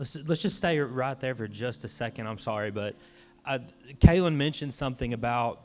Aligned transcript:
let's, 0.00 0.16
let's 0.26 0.40
just 0.40 0.56
stay 0.56 0.78
right 0.78 1.20
there 1.20 1.34
for 1.34 1.46
just 1.46 1.84
a 1.84 1.88
second. 1.88 2.26
I'm 2.26 2.38
sorry, 2.38 2.70
but 2.70 2.96
uh, 3.44 3.58
Kaylin 3.98 4.34
mentioned 4.34 4.72
something 4.72 5.12
about 5.12 5.60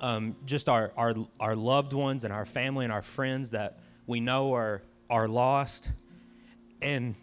um, 0.00 0.34
just 0.44 0.68
our, 0.68 0.92
our, 0.96 1.14
our 1.38 1.54
loved 1.54 1.92
ones 1.92 2.24
and 2.24 2.32
our 2.32 2.44
family 2.44 2.84
and 2.84 2.92
our 2.92 3.02
friends 3.02 3.50
that 3.52 3.78
we 4.08 4.18
know 4.18 4.54
are, 4.54 4.82
are 5.08 5.28
lost. 5.28 5.88
And 6.82 7.14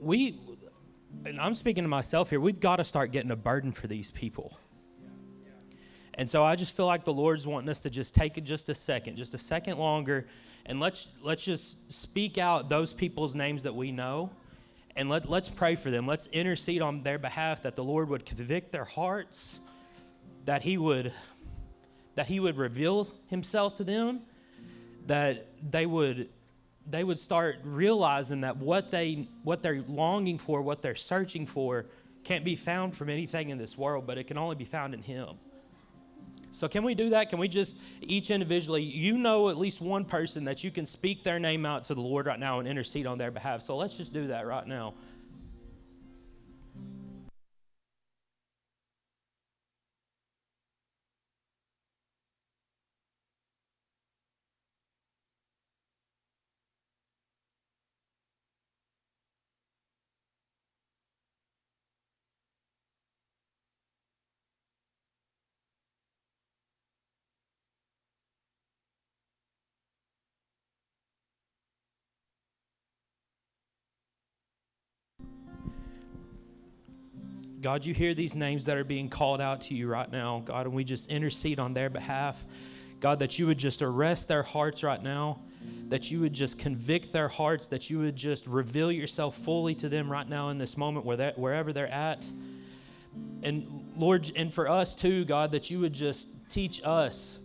we, 0.00 0.40
and 1.24 1.40
I'm 1.40 1.54
speaking 1.54 1.84
to 1.84 1.88
myself 1.88 2.28
here, 2.28 2.40
we've 2.40 2.58
got 2.58 2.76
to 2.76 2.84
start 2.84 3.12
getting 3.12 3.30
a 3.30 3.36
burden 3.36 3.70
for 3.70 3.86
these 3.86 4.10
people. 4.10 4.58
And 6.14 6.28
so 6.28 6.42
I 6.42 6.56
just 6.56 6.76
feel 6.76 6.86
like 6.86 7.04
the 7.04 7.12
Lord's 7.12 7.46
wanting 7.46 7.68
us 7.68 7.82
to 7.82 7.90
just 7.90 8.12
take 8.12 8.38
it 8.38 8.40
just 8.40 8.68
a 8.68 8.74
second, 8.74 9.14
just 9.14 9.34
a 9.34 9.38
second 9.38 9.78
longer, 9.78 10.26
and 10.66 10.80
let's 10.80 11.10
let's 11.22 11.44
just 11.44 11.92
speak 11.92 12.38
out 12.38 12.68
those 12.68 12.92
people's 12.92 13.36
names 13.36 13.62
that 13.62 13.74
we 13.74 13.92
know, 13.92 14.30
and 14.98 15.08
let 15.08 15.30
let's 15.30 15.48
pray 15.48 15.76
for 15.76 15.90
them. 15.90 16.06
Let's 16.06 16.26
intercede 16.26 16.82
on 16.82 17.02
their 17.04 17.18
behalf 17.18 17.62
that 17.62 17.76
the 17.76 17.84
Lord 17.84 18.10
would 18.10 18.26
convict 18.26 18.72
their 18.72 18.84
hearts, 18.84 19.60
that 20.44 20.62
He 20.62 20.76
would 20.76 21.12
that 22.16 22.26
He 22.26 22.40
would 22.40 22.56
reveal 22.56 23.08
Himself 23.28 23.76
to 23.76 23.84
them, 23.84 24.20
that 25.06 25.46
they 25.70 25.86
would 25.86 26.28
they 26.90 27.04
would 27.04 27.18
start 27.18 27.60
realizing 27.62 28.40
that 28.40 28.56
what 28.56 28.90
they 28.90 29.28
what 29.44 29.62
they're 29.62 29.84
longing 29.86 30.36
for, 30.36 30.60
what 30.60 30.82
they're 30.82 30.96
searching 30.96 31.46
for, 31.46 31.86
can't 32.24 32.44
be 32.44 32.56
found 32.56 32.96
from 32.96 33.08
anything 33.08 33.50
in 33.50 33.58
this 33.58 33.78
world, 33.78 34.04
but 34.04 34.18
it 34.18 34.24
can 34.24 34.36
only 34.36 34.56
be 34.56 34.64
found 34.64 34.94
in 34.94 35.02
Him. 35.02 35.36
So, 36.58 36.66
can 36.66 36.82
we 36.82 36.96
do 36.96 37.10
that? 37.10 37.30
Can 37.30 37.38
we 37.38 37.46
just, 37.46 37.78
each 38.02 38.32
individually, 38.32 38.82
you 38.82 39.16
know 39.16 39.48
at 39.48 39.56
least 39.56 39.80
one 39.80 40.04
person 40.04 40.42
that 40.46 40.64
you 40.64 40.72
can 40.72 40.84
speak 40.84 41.22
their 41.22 41.38
name 41.38 41.64
out 41.64 41.84
to 41.84 41.94
the 41.94 42.00
Lord 42.00 42.26
right 42.26 42.38
now 42.38 42.58
and 42.58 42.66
intercede 42.66 43.06
on 43.06 43.16
their 43.16 43.30
behalf. 43.30 43.62
So, 43.62 43.76
let's 43.76 43.94
just 43.94 44.12
do 44.12 44.26
that 44.26 44.44
right 44.44 44.66
now. 44.66 44.94
God, 77.60 77.84
you 77.84 77.92
hear 77.92 78.14
these 78.14 78.36
names 78.36 78.66
that 78.66 78.76
are 78.76 78.84
being 78.84 79.08
called 79.08 79.40
out 79.40 79.62
to 79.62 79.74
you 79.74 79.88
right 79.88 80.10
now, 80.10 80.42
God, 80.44 80.66
and 80.66 80.74
we 80.74 80.84
just 80.84 81.08
intercede 81.08 81.58
on 81.58 81.74
their 81.74 81.90
behalf. 81.90 82.44
God, 83.00 83.18
that 83.18 83.38
you 83.38 83.46
would 83.46 83.58
just 83.58 83.82
arrest 83.82 84.28
their 84.28 84.44
hearts 84.44 84.84
right 84.84 85.02
now, 85.02 85.40
that 85.88 86.10
you 86.10 86.20
would 86.20 86.32
just 86.32 86.58
convict 86.58 87.12
their 87.12 87.28
hearts, 87.28 87.66
that 87.68 87.90
you 87.90 87.98
would 87.98 88.14
just 88.14 88.46
reveal 88.46 88.92
yourself 88.92 89.36
fully 89.36 89.74
to 89.76 89.88
them 89.88 90.10
right 90.10 90.28
now 90.28 90.50
in 90.50 90.58
this 90.58 90.76
moment 90.76 91.04
where 91.04 91.16
they're, 91.16 91.32
wherever 91.34 91.72
they're 91.72 91.92
at. 91.92 92.28
And 93.42 93.84
Lord, 93.96 94.30
and 94.36 94.54
for 94.54 94.68
us 94.68 94.94
too, 94.94 95.24
God, 95.24 95.52
that 95.52 95.70
you 95.70 95.80
would 95.80 95.92
just 95.92 96.28
teach 96.48 96.80
us, 96.84 97.38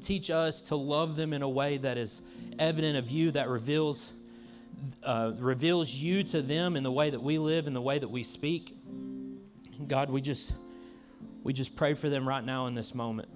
teach 0.00 0.30
us 0.30 0.62
to 0.62 0.76
love 0.76 1.16
them 1.16 1.32
in 1.32 1.42
a 1.42 1.48
way 1.48 1.78
that 1.78 1.98
is 1.98 2.20
evident 2.58 2.96
of 2.96 3.10
you, 3.10 3.32
that 3.32 3.48
reveals, 3.48 4.12
uh, 5.02 5.32
reveals 5.38 5.92
you 5.92 6.22
to 6.24 6.42
them 6.42 6.76
in 6.76 6.84
the 6.84 6.92
way 6.92 7.10
that 7.10 7.22
we 7.22 7.38
live, 7.38 7.66
in 7.66 7.72
the 7.72 7.80
way 7.80 7.98
that 7.98 8.08
we 8.08 8.22
speak. 8.22 8.76
God, 9.84 10.10
we 10.10 10.20
just 10.20 10.52
we 11.42 11.52
just 11.52 11.76
pray 11.76 11.94
for 11.94 12.08
them 12.08 12.26
right 12.26 12.44
now 12.44 12.66
in 12.66 12.74
this 12.74 12.94
moment. 12.94 13.28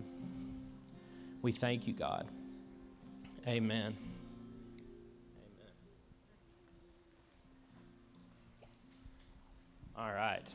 We 1.42 1.52
thank 1.52 1.86
you, 1.86 1.92
God. 1.92 2.26
Amen. 3.46 3.78
Amen. 3.78 3.96
All 9.96 10.12
right. 10.12 10.48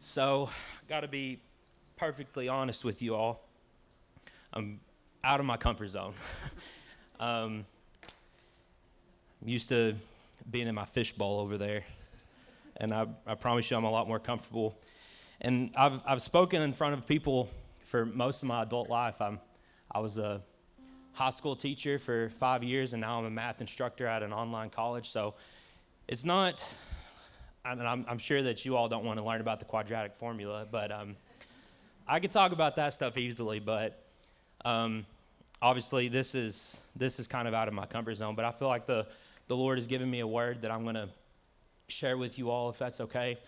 So, 0.00 0.50
got 0.88 1.00
to 1.00 1.08
be 1.08 1.40
perfectly 1.96 2.48
honest 2.48 2.84
with 2.84 3.02
you 3.02 3.14
all. 3.14 3.42
I'm 4.52 4.80
out 5.24 5.40
of 5.40 5.46
my 5.46 5.56
comfort 5.56 5.88
zone. 5.88 6.14
um, 7.20 7.64
I'm 9.42 9.48
used 9.48 9.68
to 9.70 9.94
being 10.50 10.68
in 10.68 10.74
my 10.74 10.84
fishbowl 10.84 11.40
over 11.40 11.58
there 11.58 11.84
and 12.78 12.92
I, 12.92 13.06
I 13.26 13.34
promise 13.34 13.70
you 13.70 13.76
I'm 13.76 13.84
a 13.84 13.90
lot 13.90 14.08
more 14.08 14.18
comfortable. 14.18 14.78
And 15.40 15.70
I've, 15.76 16.00
I've 16.06 16.22
spoken 16.22 16.62
in 16.62 16.72
front 16.72 16.94
of 16.94 17.06
people 17.06 17.48
for 17.84 18.06
most 18.06 18.42
of 18.42 18.48
my 18.48 18.62
adult 18.62 18.88
life. 18.88 19.20
I'm, 19.20 19.38
I 19.90 20.00
was 20.00 20.18
a 20.18 20.40
high 21.12 21.30
school 21.30 21.56
teacher 21.56 21.98
for 21.98 22.30
five 22.30 22.62
years, 22.62 22.92
and 22.92 23.00
now 23.00 23.18
I'm 23.18 23.24
a 23.24 23.30
math 23.30 23.60
instructor 23.60 24.06
at 24.06 24.22
an 24.22 24.32
online 24.32 24.70
college. 24.70 25.10
So 25.10 25.34
it's 26.08 26.24
not, 26.24 26.66
and 27.64 27.82
I'm, 27.82 28.04
I'm 28.08 28.18
sure 28.18 28.42
that 28.42 28.64
you 28.64 28.76
all 28.76 28.88
don't 28.88 29.04
want 29.04 29.18
to 29.18 29.24
learn 29.24 29.40
about 29.40 29.58
the 29.58 29.64
quadratic 29.64 30.14
formula, 30.14 30.66
but 30.70 30.92
um, 30.92 31.16
I 32.06 32.20
could 32.20 32.32
talk 32.32 32.52
about 32.52 32.76
that 32.76 32.94
stuff 32.94 33.16
easily. 33.16 33.60
But 33.60 34.04
um, 34.64 35.06
obviously, 35.62 36.08
this 36.08 36.34
is 36.34 36.78
this 36.94 37.18
is 37.18 37.26
kind 37.26 37.48
of 37.48 37.54
out 37.54 37.68
of 37.68 37.74
my 37.74 37.86
comfort 37.86 38.14
zone. 38.14 38.34
But 38.34 38.44
I 38.44 38.52
feel 38.52 38.68
like 38.68 38.86
the 38.86 39.06
the 39.48 39.56
Lord 39.56 39.78
has 39.78 39.86
given 39.86 40.10
me 40.10 40.20
a 40.20 40.26
word 40.26 40.62
that 40.62 40.70
I'm 40.70 40.82
going 40.82 40.96
to 40.96 41.08
share 41.88 42.16
with 42.16 42.38
you 42.38 42.50
all, 42.50 42.70
if 42.70 42.78
that's 42.78 43.00
okay. 43.00 43.38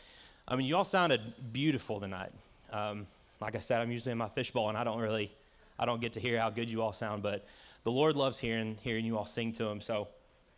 I 0.47 0.56
mean, 0.56 0.66
you 0.66 0.76
all 0.76 0.84
sounded 0.84 1.21
beautiful 1.53 2.00
tonight. 2.00 2.32
Um, 2.72 3.06
like 3.41 3.54
I 3.54 3.60
said, 3.60 3.81
I'm 3.81 3.91
usually 3.91 4.12
in 4.12 4.19
my 4.19 4.28
fishbowl, 4.28 4.69
and 4.69 4.78
I 4.78 4.84
don't 4.84 5.00
really, 5.00 5.31
I 5.78 5.84
don't 5.84 6.00
get 6.00 6.12
to 6.15 6.21
hear 6.21 6.38
how 6.41 6.50
good 6.50 6.71
you 6.71 6.82
all 6.82 6.93
sound, 6.93 7.22
but 7.22 7.47
the 7.84 7.91
Lord 7.91 8.16
loves 8.16 8.38
hearing 8.38 8.77
hearing 8.82 9.04
you 9.04 9.16
all 9.16 9.27
sing 9.27 9.53
to 9.54 9.65
Him. 9.66 9.81
So 9.81 10.09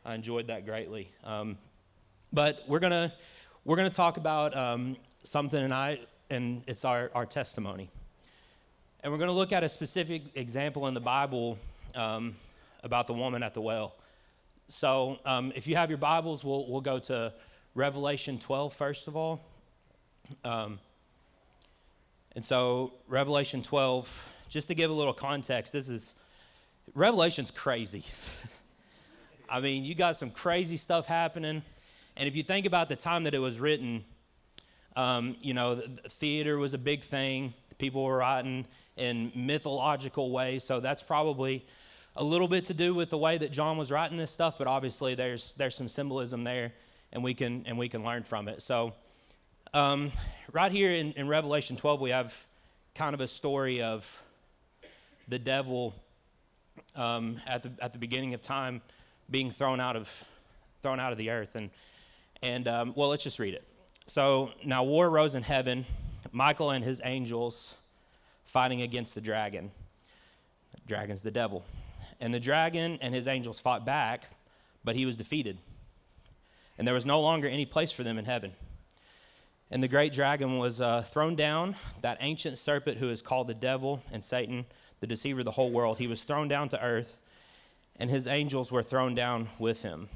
I 0.04 0.14
enjoyed 0.14 0.46
that 0.48 0.64
greatly. 0.64 1.10
Um, 1.24 1.58
but 2.32 2.62
we're 2.69 2.78
gonna 2.78 3.12
we're 3.64 3.76
gonna 3.76 3.90
talk 3.90 4.16
about 4.16 4.56
um, 4.56 4.96
something 5.22 5.60
tonight, 5.60 6.06
and 6.30 6.62
it's 6.66 6.84
our 6.84 7.10
our 7.14 7.26
testimony. 7.26 7.90
And 9.02 9.12
we're 9.12 9.19
gonna 9.19 9.32
look 9.32 9.52
at 9.52 9.64
a 9.64 9.69
specific 9.69 10.22
example 10.34 10.86
in 10.86 10.94
the 10.94 11.00
Bible 11.00 11.58
um, 11.94 12.36
about 12.84 13.06
the 13.06 13.14
woman 13.14 13.42
at 13.42 13.54
the 13.54 13.60
well. 13.60 13.94
So 14.69 15.19
um, 15.24 15.52
if 15.56 15.66
you 15.66 15.76
have 15.76 15.90
your 15.90 15.98
Bibles, 15.98 16.44
we'll 16.44 16.66
we'll 16.69 16.80
go 16.80 16.98
to 17.00 17.32
Revelation 17.75 18.38
12, 18.38 18.72
first 18.72 19.08
of 19.08 19.16
all. 19.16 19.41
Um, 20.44 20.78
and 22.34 22.44
so, 22.44 22.92
Revelation 23.08 23.62
12, 23.62 24.28
just 24.48 24.69
to 24.69 24.75
give 24.75 24.91
a 24.91 24.94
little 24.94 25.12
context, 25.12 25.72
this 25.72 25.88
is 25.88 26.14
Revelation's 26.94 27.50
crazy. 27.50 28.04
I 29.48 29.60
mean, 29.60 29.84
you 29.84 29.94
got 29.94 30.16
some 30.16 30.31
crazy 30.31 30.76
stuff 30.76 31.06
happening. 31.06 31.62
And 32.16 32.28
if 32.28 32.36
you 32.36 32.42
think 32.42 32.66
about 32.66 32.88
the 32.88 32.97
time 32.97 33.25
that 33.25 33.34
it 33.34 33.38
was 33.38 33.58
written, 33.60 34.04
um, 34.97 35.37
you 35.41 35.54
know, 35.54 35.76
the, 35.76 35.88
the 36.02 36.08
theater 36.08 36.58
was 36.58 36.75
a 36.75 36.78
big 36.78 37.02
thing. 37.02 37.54
People 37.78 38.04
were 38.04 38.19
writing 38.19 38.66
in 38.97 39.32
mythological 39.34 40.31
ways. 40.31 40.64
So 40.64 40.81
that's 40.81 41.02
probably 41.02 41.64
a 42.16 42.25
little 42.25 42.48
bit 42.48 42.64
to 42.66 42.75
do 42.75 42.94
with 42.94 43.10
the 43.10 43.19
way 43.19 43.38
that 43.38 43.52
John 43.52 43.76
was 43.76 43.91
writing 43.91 44.19
this 44.19 44.31
stuff, 44.31 44.58
but 44.58 44.66
obviously 44.66 45.14
there's, 45.14 45.54
there's 45.54 45.75
some 45.75 45.88
symbolism 45.88 46.44
there 46.44 46.72
and 47.12 47.22
we 47.22 47.34
can 47.34 47.65
and 47.66 47.76
we 47.78 47.88
can 47.88 48.04
learn 48.04 48.22
from 48.22 48.48
it. 48.48 48.62
So, 48.62 48.93
um, 49.75 50.12
right 50.53 50.72
here 50.72 50.93
in, 50.93 51.12
in 51.12 51.28
Revelation 51.28 51.76
12, 51.76 52.00
we 52.00 52.10
have 52.10 52.47
kind 52.94 53.15
of 53.15 53.21
a 53.21 53.28
story 53.28 53.82
of 53.82 54.22
the 55.28 55.38
devil 55.38 55.94
um, 56.97 57.41
at 57.47 57.62
the 57.62 57.70
at 57.81 57.93
the 57.93 57.99
beginning 57.99 58.34
of 58.34 58.43
time 58.43 58.81
being 59.31 59.50
thrown 59.50 59.81
out 59.81 59.97
of 59.97 60.28
thrown 60.82 60.99
out 61.00 61.12
of 61.12 61.19
the 61.19 61.31
earth, 61.31 61.54
and 61.54 61.70
and 62.43 62.69
um, 62.69 62.93
well, 62.96 63.08
let's 63.08 63.25
just 63.25 63.38
read 63.38 63.55
it. 63.55 63.64
So 64.06 64.50
now 64.64 64.82
war 64.82 65.08
rose 65.08 65.34
in 65.34 65.43
heaven, 65.43 65.87
Michael 66.32 66.70
and 66.70 66.84
his 66.84 67.00
angels 67.05 67.75
fighting 68.44 68.82
against 68.82 69.14
the 69.14 69.20
dragon. 69.20 69.70
The 70.73 70.81
dragon's 70.87 71.23
the 71.23 71.31
devil, 71.31 71.64
and 72.20 72.32
the 72.34 72.40
dragon 72.40 72.99
and 73.00 73.14
his 73.14 73.29
angels 73.29 73.61
fought 73.61 73.84
back, 73.84 74.25
but 74.84 74.96
he 74.96 75.06
was 75.06 75.17
defeated 75.17 75.58
and 76.81 76.87
there 76.87 76.94
was 76.94 77.05
no 77.05 77.21
longer 77.21 77.47
any 77.47 77.67
place 77.67 77.93
for 77.93 78.05
them 78.05 78.17
in 78.17 78.25
heaven. 78.25 78.55
And 79.71 79.82
the 79.82 79.87
great 79.88 80.15
dragon 80.15 80.56
was 80.56 80.81
uh, 80.81 81.03
thrown 81.03 81.37
down, 81.37 81.77
that 82.00 82.17
ancient 82.23 82.56
serpent 82.56 82.97
who 82.97 83.11
is 83.11 83.21
called 83.21 83.49
the 83.49 83.55
devil 83.55 84.03
and 84.11 84.25
Satan, 84.25 84.65
the 85.00 85.06
deceiver 85.06 85.41
of 85.41 85.44
the 85.44 85.50
whole 85.50 85.71
world. 85.71 85.99
He 85.99 86.06
was 86.06 86.23
thrown 86.23 86.49
down 86.49 86.71
to 86.71 86.82
earth, 86.82 87.19
and 87.97 88.09
his 88.09 88.27
angels 88.27 88.73
were 88.73 88.82
thrown 88.82 89.15
down 89.15 89.50
with 89.59 89.82
him. 89.82 90.09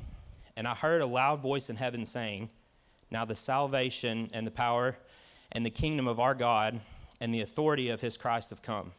And 0.56 0.66
I 0.66 0.74
heard 0.74 1.02
a 1.02 1.06
loud 1.06 1.42
voice 1.42 1.68
in 1.68 1.76
heaven 1.76 2.06
saying, 2.06 2.48
Now 3.10 3.26
the 3.26 3.36
salvation 3.36 4.30
and 4.32 4.46
the 4.46 4.50
power 4.50 4.96
and 5.52 5.66
the 5.66 5.70
kingdom 5.70 6.08
of 6.08 6.18
our 6.18 6.34
God 6.34 6.80
and 7.20 7.34
the 7.34 7.42
authority 7.42 7.90
of 7.90 8.00
his 8.00 8.16
Christ 8.16 8.48
have 8.48 8.62
come. 8.62 8.92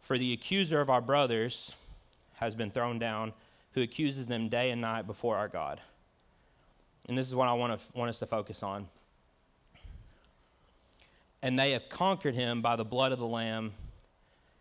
For 0.00 0.18
the 0.18 0.34
accuser 0.34 0.82
of 0.82 0.90
our 0.90 1.00
brothers 1.00 1.72
has 2.40 2.54
been 2.54 2.70
thrown 2.70 2.98
down, 2.98 3.32
who 3.72 3.80
accuses 3.80 4.26
them 4.26 4.50
day 4.50 4.70
and 4.70 4.82
night 4.82 5.06
before 5.06 5.38
our 5.38 5.48
God. 5.48 5.80
And 7.08 7.16
this 7.16 7.26
is 7.26 7.34
what 7.34 7.48
I 7.48 7.54
want, 7.54 7.78
to, 7.78 7.98
want 7.98 8.10
us 8.10 8.18
to 8.18 8.26
focus 8.26 8.62
on. 8.62 8.86
And 11.42 11.58
they 11.58 11.72
have 11.72 11.88
conquered 11.88 12.34
him 12.34 12.62
by 12.62 12.76
the 12.76 12.84
blood 12.84 13.12
of 13.12 13.18
the 13.18 13.26
Lamb 13.26 13.72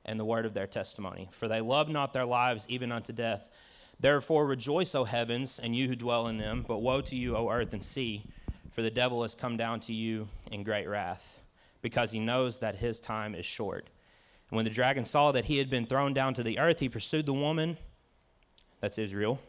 and 0.05 0.19
the 0.19 0.25
word 0.25 0.45
of 0.45 0.53
their 0.53 0.67
testimony. 0.67 1.27
For 1.31 1.47
they 1.47 1.59
love 1.59 1.89
not 1.89 2.13
their 2.13 2.25
lives 2.25 2.65
even 2.69 2.91
unto 2.91 3.11
death. 3.11 3.49
Therefore 3.99 4.45
rejoice, 4.45 4.95
O 4.95 5.03
heavens, 5.03 5.59
and 5.59 5.75
you 5.75 5.87
who 5.87 5.95
dwell 5.95 6.27
in 6.27 6.37
them. 6.37 6.63
But 6.67 6.79
woe 6.79 7.01
to 7.01 7.15
you, 7.15 7.35
O 7.35 7.49
earth 7.49 7.73
and 7.73 7.83
sea, 7.83 8.23
for 8.71 8.81
the 8.81 8.91
devil 8.91 9.23
has 9.23 9.35
come 9.35 9.57
down 9.57 9.79
to 9.81 9.93
you 9.93 10.29
in 10.51 10.63
great 10.63 10.87
wrath, 10.87 11.39
because 11.81 12.11
he 12.11 12.19
knows 12.19 12.59
that 12.59 12.75
his 12.75 12.99
time 12.99 13.33
is 13.33 13.45
short. 13.45 13.87
And 14.49 14.55
when 14.55 14.65
the 14.65 14.71
dragon 14.71 15.03
saw 15.03 15.31
that 15.31 15.45
he 15.45 15.57
had 15.57 15.69
been 15.69 15.87
thrown 15.87 16.13
down 16.13 16.35
to 16.35 16.43
the 16.43 16.59
earth, 16.59 16.79
he 16.79 16.89
pursued 16.89 17.25
the 17.25 17.33
woman, 17.33 17.77
that's 18.79 18.99
Israel. 18.99 19.39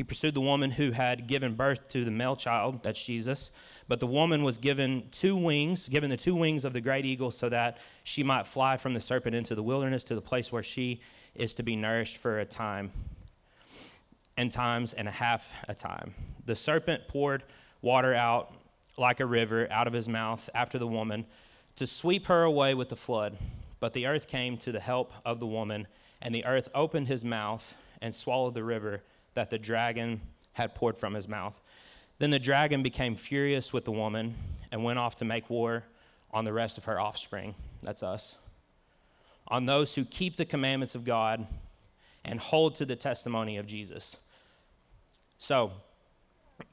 He 0.00 0.04
pursued 0.04 0.32
the 0.32 0.40
woman 0.40 0.70
who 0.70 0.92
had 0.92 1.26
given 1.26 1.56
birth 1.56 1.86
to 1.88 2.06
the 2.06 2.10
male 2.10 2.34
child, 2.34 2.82
that's 2.82 3.04
Jesus. 3.04 3.50
But 3.86 4.00
the 4.00 4.06
woman 4.06 4.42
was 4.42 4.56
given 4.56 5.06
two 5.12 5.36
wings, 5.36 5.88
given 5.88 6.08
the 6.08 6.16
two 6.16 6.34
wings 6.34 6.64
of 6.64 6.72
the 6.72 6.80
great 6.80 7.04
eagle, 7.04 7.30
so 7.30 7.50
that 7.50 7.76
she 8.02 8.22
might 8.22 8.46
fly 8.46 8.78
from 8.78 8.94
the 8.94 9.00
serpent 9.02 9.36
into 9.36 9.54
the 9.54 9.62
wilderness 9.62 10.02
to 10.04 10.14
the 10.14 10.22
place 10.22 10.50
where 10.50 10.62
she 10.62 11.02
is 11.34 11.52
to 11.56 11.62
be 11.62 11.76
nourished 11.76 12.16
for 12.16 12.38
a 12.38 12.46
time 12.46 12.92
and 14.38 14.50
times 14.50 14.94
and 14.94 15.06
a 15.06 15.10
half 15.10 15.52
a 15.68 15.74
time. 15.74 16.14
The 16.46 16.56
serpent 16.56 17.06
poured 17.06 17.44
water 17.82 18.14
out 18.14 18.54
like 18.96 19.20
a 19.20 19.26
river 19.26 19.68
out 19.70 19.86
of 19.86 19.92
his 19.92 20.08
mouth 20.08 20.48
after 20.54 20.78
the 20.78 20.86
woman 20.86 21.26
to 21.76 21.86
sweep 21.86 22.24
her 22.28 22.44
away 22.44 22.72
with 22.72 22.88
the 22.88 22.96
flood. 22.96 23.36
But 23.80 23.92
the 23.92 24.06
earth 24.06 24.28
came 24.28 24.56
to 24.56 24.72
the 24.72 24.80
help 24.80 25.12
of 25.26 25.40
the 25.40 25.46
woman, 25.46 25.86
and 26.22 26.34
the 26.34 26.46
earth 26.46 26.70
opened 26.74 27.08
his 27.08 27.22
mouth 27.22 27.76
and 28.00 28.14
swallowed 28.14 28.54
the 28.54 28.64
river 28.64 29.02
that 29.34 29.50
the 29.50 29.58
dragon 29.58 30.20
had 30.52 30.74
poured 30.74 30.98
from 30.98 31.14
his 31.14 31.28
mouth. 31.28 31.60
Then 32.18 32.30
the 32.30 32.38
dragon 32.38 32.82
became 32.82 33.14
furious 33.14 33.72
with 33.72 33.84
the 33.84 33.92
woman 33.92 34.34
and 34.72 34.84
went 34.84 34.98
off 34.98 35.16
to 35.16 35.24
make 35.24 35.48
war 35.48 35.84
on 36.32 36.44
the 36.44 36.52
rest 36.52 36.78
of 36.78 36.84
her 36.84 37.00
offspring. 37.00 37.54
That's 37.82 38.02
us. 38.02 38.34
On 39.48 39.66
those 39.66 39.94
who 39.94 40.04
keep 40.04 40.36
the 40.36 40.44
commandments 40.44 40.94
of 40.94 41.04
God 41.04 41.46
and 42.24 42.38
hold 42.38 42.74
to 42.76 42.84
the 42.84 42.96
testimony 42.96 43.56
of 43.56 43.66
Jesus. 43.66 44.16
So, 45.38 45.72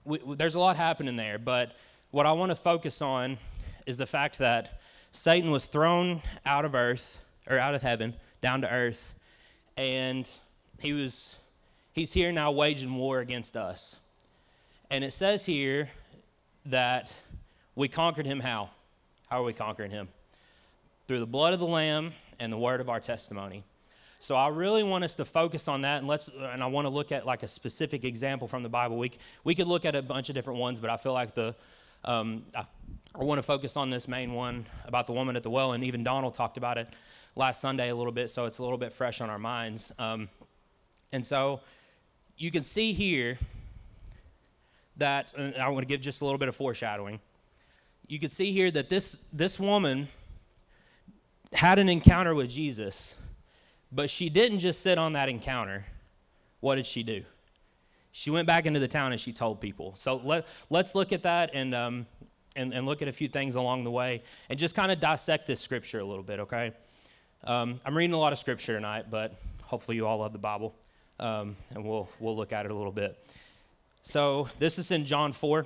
we, 0.04 0.20
there's 0.36 0.56
a 0.56 0.60
lot 0.60 0.76
happening 0.76 1.16
there, 1.16 1.40
but 1.40 1.76
what 2.12 2.26
I 2.26 2.34
want 2.34 2.50
to 2.50 2.56
focus 2.56 3.02
on 3.02 3.38
is 3.86 3.98
the 3.98 4.06
fact 4.06 4.40
that 4.40 4.82
Satan 5.12 5.50
was 5.50 5.66
thrown 5.66 6.22
out 6.46 6.66
of 6.66 6.76
earth, 6.76 7.20
or 7.50 7.58
out 7.58 7.74
of 7.74 7.82
heaven, 7.82 8.14
down 8.42 8.62
to 8.62 8.72
earth, 8.72 9.14
and 9.78 10.30
he 10.80 10.94
was 10.94 11.36
he's 11.98 12.14
here 12.14 12.32
now 12.32 12.52
waging 12.52 12.94
war 12.94 13.22
against 13.22 13.58
us. 13.58 13.98
And 14.92 15.04
it 15.04 15.14
says 15.14 15.44
here 15.44 15.90
that 16.68 17.12
we 17.74 17.88
conquered 17.88 18.28
him 18.28 18.40
how? 18.40 18.70
How 19.28 19.42
are 19.42 19.44
we 19.44 19.52
conquering 19.52 19.90
him? 19.90 20.08
Through 21.08 21.22
the 21.22 21.26
blood 21.26 21.56
of 21.56 21.60
the 21.60 21.66
Lamb 21.66 22.14
and 22.40 22.54
the 22.54 22.58
word 22.58 22.82
of 22.82 22.90
our 22.90 23.00
testimony. 23.00 23.64
So 24.20 24.36
I 24.36 24.50
really 24.50 24.84
want 24.84 25.06
us 25.06 25.16
to 25.16 25.26
focus 25.26 25.68
on 25.68 25.82
that, 25.82 26.00
and 26.00 26.08
let's. 26.08 26.30
And 26.30 26.64
I 26.64 26.68
want 26.68 26.86
to 26.86 26.90
look 26.90 27.12
at 27.12 27.26
like 27.26 27.44
a 27.44 27.48
specific 27.48 28.04
example 28.04 28.48
from 28.48 28.64
the 28.64 28.70
Bible. 28.70 28.98
We 28.98 29.12
we 29.44 29.54
could 29.54 29.68
look 29.68 29.86
at 29.86 29.96
a 29.96 30.02
bunch 30.02 30.30
of 30.30 30.36
different 30.36 30.60
ones, 30.60 30.80
but 30.80 30.90
I 30.90 30.98
feel 30.98 31.14
like 31.14 31.36
the 31.36 31.56
um, 32.04 32.44
I, 32.56 32.66
I 33.14 33.24
want 33.24 33.38
to 33.38 33.44
focus 33.44 33.78
on 33.78 33.92
this 33.92 34.08
main 34.08 34.34
one 34.34 34.66
about 34.86 35.06
the 35.06 35.14
woman 35.14 35.36
at 35.36 35.44
the 35.44 35.52
well, 35.52 35.74
and 35.74 35.84
even 35.84 36.04
Donald 36.04 36.34
talked 36.34 36.58
about 36.58 36.80
it 36.80 36.88
last 37.36 37.62
Sunday 37.62 37.90
a 37.90 37.96
little 37.96 38.12
bit, 38.12 38.32
so 38.32 38.46
it's 38.46 38.58
a 38.58 38.64
little 38.64 38.78
bit 38.80 38.92
fresh 38.92 39.22
on 39.22 39.30
our 39.30 39.40
minds. 39.40 39.92
Um, 40.00 40.30
and 41.12 41.24
so 41.24 41.62
you 42.38 42.52
can 42.52 42.64
see 42.64 42.94
here 42.94 43.38
that, 44.98 45.34
and 45.36 45.56
I 45.56 45.70
want 45.70 45.84
to 45.84 45.88
give 45.88 46.02
just 46.02 46.22
a 46.22 46.26
little 46.26 46.38
bit 46.38 46.50
of 46.50 46.56
foreshadowing. 46.56 47.20
You 48.08 48.20
can 48.20 48.30
see 48.30 48.52
here 48.52 48.72
that 48.72 48.90
this, 48.90 49.20
this 49.34 49.60
woman 49.60 50.08
had 51.54 51.80
an 51.80 51.90
encounter 51.90 52.36
with 52.36 52.50
Jesus, 52.50 53.16
but 53.92 54.10
she 54.10 54.30
didn't 54.30 54.60
just 54.60 54.82
sit 54.82 54.98
on 54.98 55.14
that 55.14 55.30
encounter. 55.30 55.86
What 56.60 56.76
did 56.76 56.86
she 56.86 57.04
do? 57.04 57.24
She 58.12 58.32
went 58.32 58.48
back 58.48 58.66
into 58.66 58.80
the 58.80 58.88
town 58.88 59.12
and 59.12 59.22
she 59.22 59.34
told 59.34 59.62
people. 59.62 59.94
So 59.96 60.16
let, 60.24 60.48
let's 60.70 60.96
look 60.96 61.12
at 61.12 61.24
that 61.24 61.52
and, 61.54 61.76
um, 61.76 62.06
and, 62.56 62.74
and 62.74 62.86
look 62.86 63.02
at 63.02 63.08
a 63.08 63.14
few 63.14 63.28
things 63.28 63.56
along 63.56 63.84
the 63.84 63.92
way 63.92 64.24
and 64.50 64.58
just 64.58 64.76
kind 64.76 64.92
of 64.92 65.00
dissect 65.00 65.46
this 65.46 65.62
scripture 65.62 66.00
a 66.00 66.06
little 66.06 66.24
bit, 66.24 66.40
okay? 66.42 66.72
Um, 67.44 67.80
I'm 67.86 67.96
reading 67.96 68.14
a 68.14 68.20
lot 68.20 68.34
of 68.34 68.40
scripture 68.40 68.74
tonight, 68.74 69.06
but 69.12 69.36
hopefully 69.64 69.98
you 69.98 70.08
all 70.08 70.18
love 70.18 70.34
the 70.34 70.40
Bible, 70.40 70.74
um, 71.20 71.56
and 71.74 71.84
we'll, 71.84 72.10
we'll 72.20 72.36
look 72.36 72.54
at 72.54 72.66
it 72.66 72.72
a 72.72 72.76
little 72.76 72.92
bit. 72.92 73.18
So 74.04 74.48
this 74.60 74.80
is 74.80 74.92
in 74.92 75.06
John 75.06 75.34
4, 75.34 75.66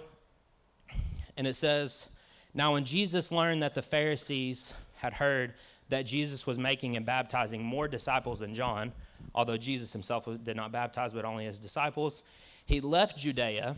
and 1.38 1.46
it 1.46 1.56
says, 1.56 2.08
Now 2.54 2.74
when 2.74 2.86
Jesus 2.86 3.32
learned 3.32 3.62
that 3.64 3.76
the 3.76 3.82
Pharisees 3.82 4.74
had 4.96 5.14
heard 5.14 5.54
that 5.90 6.06
Jesus 6.06 6.48
was 6.48 6.58
making 6.58 6.96
and 6.96 7.06
baptizing 7.06 7.62
more 7.62 7.88
disciples 7.88 8.40
than 8.40 8.56
John, 8.56 8.92
although 9.36 9.58
Jesus 9.58 9.94
himself 9.94 10.28
did 10.44 10.56
not 10.56 10.72
baptize, 10.72 11.14
but 11.14 11.26
only 11.26 11.46
his 11.46 11.60
disciples, 11.60 12.24
he 12.66 12.80
left 12.80 13.18
Judea 13.18 13.76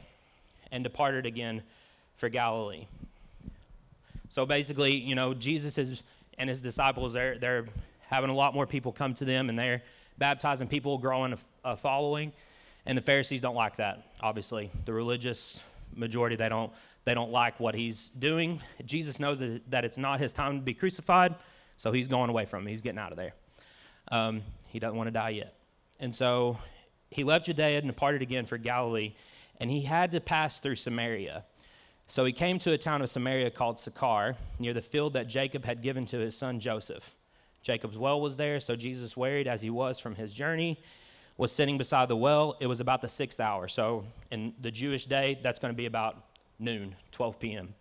and 0.72 0.84
departed 0.84 1.26
again 1.26 1.64
for 2.18 2.30
Galilee. 2.30 2.88
So 4.30 4.46
basically, 4.46 4.96
you 4.96 5.16
know, 5.16 5.34
Jesus 5.34 5.78
is, 5.78 6.04
and 6.38 6.50
his 6.50 6.62
disciples, 6.62 7.14
they're, 7.14 7.38
they're 7.38 7.66
having 8.08 8.30
a 8.30 8.34
lot 8.34 8.54
more 8.54 8.66
people 8.66 8.92
come 8.92 9.14
to 9.16 9.26
them, 9.26 9.50
and 9.50 9.58
they're 9.58 9.84
baptizing 10.24 10.70
people, 10.70 10.98
growing 10.98 11.34
a, 11.34 11.38
a 11.66 11.76
following. 11.76 12.32
And 12.86 12.98
the 12.98 13.02
Pharisees 13.02 13.42
don't 13.42 13.56
like 13.56 13.76
that, 13.76 14.08
obviously. 14.22 14.72
The 14.86 14.94
religious 14.94 15.60
majority, 15.94 16.38
they 16.38 16.48
don't, 16.48 16.72
they 17.04 17.14
don't 17.14 17.34
like 17.34 17.60
what 17.60 17.76
he's 17.76 18.08
doing. 18.08 18.62
Jesus 18.86 19.20
knows 19.20 19.44
that 19.68 19.84
it's 19.84 19.98
not 19.98 20.22
his 20.22 20.32
time 20.32 20.60
to 20.60 20.64
be 20.64 20.74
crucified, 20.74 21.36
so 21.76 21.92
he's 21.92 22.08
going 22.08 22.30
away 22.30 22.46
from 22.46 22.62
him. 22.62 22.68
He's 22.68 22.82
getting 22.82 23.00
out 23.00 23.12
of 23.12 23.18
there. 23.18 23.34
Um, 24.14 24.44
he 24.70 24.80
doesn't 24.80 24.96
want 24.96 25.08
to 25.08 25.12
die 25.12 25.32
yet. 25.32 25.56
And 26.00 26.16
so 26.16 26.58
he 27.10 27.26
left 27.26 27.48
Judea 27.48 27.80
and 27.80 27.88
departed 27.88 28.22
again 28.22 28.46
for 28.46 28.58
Galilee, 28.58 29.16
and 29.60 29.70
he 29.70 29.82
had 29.82 30.14
to 30.14 30.22
pass 30.22 30.58
through 30.58 30.76
Samaria. 30.76 31.44
So 32.08 32.24
he 32.24 32.32
came 32.32 32.60
to 32.60 32.72
a 32.72 32.78
town 32.78 33.02
of 33.02 33.10
Samaria 33.10 33.52
called 33.52 33.78
Sychar, 33.78 34.38
near 34.58 34.74
the 34.74 34.82
field 34.82 35.12
that 35.14 35.28
Jacob 35.28 35.66
had 35.66 35.82
given 35.82 36.06
to 36.06 36.18
his 36.18 36.38
son 36.38 36.62
Joseph. 36.62 37.14
Jacob's 37.64 37.98
well 37.98 38.22
was 38.22 38.36
there, 38.36 38.60
so 38.60 38.76
Jesus, 38.76 39.18
wearied 39.18 39.48
as 39.48 39.62
he 39.62 39.70
was 39.70 39.98
from 39.98 40.16
his 40.16 40.34
journey, 40.34 40.80
was 41.38 41.52
sitting 41.52 41.78
beside 41.78 42.10
the 42.10 42.16
well. 42.16 42.58
It 42.60 42.68
was 42.68 42.80
about 42.80 43.02
the 43.02 43.10
sixth 43.10 43.40
hour. 43.40 43.68
So 43.68 44.06
in 44.32 44.54
the 44.62 44.70
Jewish 44.70 45.06
day, 45.06 45.40
that's 45.42 45.60
going 45.60 45.74
to 45.74 45.78
be 45.78 45.86
about 45.86 46.18
noon, 46.60 46.96
12 47.12 47.40
p.m. 47.40 47.74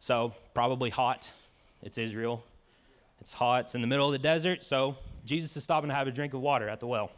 So 0.00 0.32
probably 0.54 0.88
hot. 0.88 1.30
It's 1.82 1.98
Israel. 1.98 2.44
It's 3.20 3.32
hot. 3.32 3.64
It's 3.64 3.74
in 3.74 3.80
the 3.80 3.86
middle 3.86 4.06
of 4.06 4.12
the 4.12 4.18
desert. 4.18 4.64
So 4.64 4.96
Jesus 5.24 5.56
is 5.56 5.64
stopping 5.64 5.90
to 5.90 5.94
have 5.94 6.06
a 6.06 6.12
drink 6.12 6.32
of 6.32 6.40
water 6.40 6.68
at 6.68 6.80
the 6.80 6.86
well. 6.86 7.10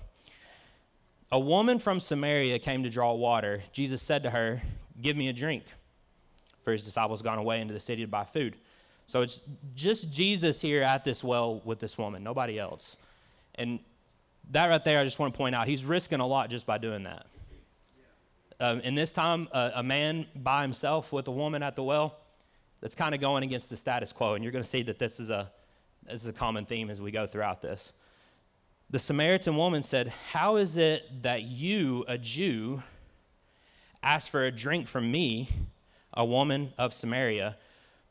A 1.31 1.39
woman 1.39 1.79
from 1.79 2.01
Samaria 2.01 2.59
came 2.59 2.83
to 2.83 2.91
draw 2.91 3.13
water. 3.13 3.63
Jesus 3.73 4.03
said 4.03 4.25
to 4.25 4.31
her, 4.31 4.61
Give 5.01 5.17
me 5.17 5.29
a 5.29 5.33
drink. 5.33 5.65
For 6.65 6.73
his 6.73 6.83
disciples 6.83 7.23
gone 7.23 7.39
away 7.39 7.61
into 7.61 7.73
the 7.73 7.81
city 7.81 8.03
to 8.03 8.09
buy 8.09 8.25
food. 8.25 8.57
So 9.11 9.23
it's 9.23 9.41
just 9.75 10.09
Jesus 10.09 10.61
here 10.61 10.85
at 10.85 11.03
this 11.03 11.25
well 11.25 11.61
with 11.65 11.81
this 11.81 11.99
woman, 11.99 12.23
nobody 12.23 12.61
else. 12.61 12.97
And 13.57 13.81
that 14.53 14.67
right 14.67 14.85
there, 14.85 15.01
I 15.01 15.05
just 15.05 15.19
want 15.19 15.35
to 15.35 15.37
point 15.37 15.53
out, 15.53 15.67
he's 15.67 15.85
risking 15.85 16.21
a 16.21 16.27
lot 16.27 16.49
just 16.49 16.65
by 16.65 16.79
doing 16.79 17.03
that. 17.03 17.27
Um, 18.61 18.79
in 18.83 18.95
this 18.95 19.11
time, 19.11 19.49
a, 19.51 19.73
a 19.77 19.83
man 19.83 20.27
by 20.37 20.63
himself 20.63 21.13
with 21.13 21.27
a 21.27 21.33
woman 21.33 21.61
at 21.61 21.75
the 21.75 21.83
well, 21.83 22.19
that's 22.81 22.95
kind 22.95 23.13
of 23.13 23.21
going 23.21 23.43
against 23.43 23.69
the 23.69 23.77
status 23.77 24.13
quo. 24.13 24.35
And 24.35 24.45
you're 24.45 24.53
going 24.53 24.63
to 24.63 24.71
see 24.71 24.83
that 24.83 25.01
this 25.01 25.19
is 25.19 25.29
a, 25.29 25.51
this 26.05 26.23
is 26.23 26.29
a 26.29 26.33
common 26.33 26.65
theme 26.65 26.89
as 26.89 27.01
we 27.01 27.11
go 27.11 27.27
throughout 27.27 27.61
this. 27.61 27.93
The 28.91 29.01
Samaritan 29.01 29.57
woman 29.57 29.83
said, 29.83 30.13
How 30.31 30.55
is 30.55 30.77
it 30.77 31.23
that 31.25 31.43
you, 31.43 32.05
a 32.07 32.17
Jew, 32.17 32.81
ask 34.05 34.31
for 34.31 34.45
a 34.45 34.53
drink 34.53 34.87
from 34.87 35.11
me, 35.11 35.49
a 36.15 36.25
woman 36.25 36.73
of 36.79 36.95
Samaria? 36.95 37.57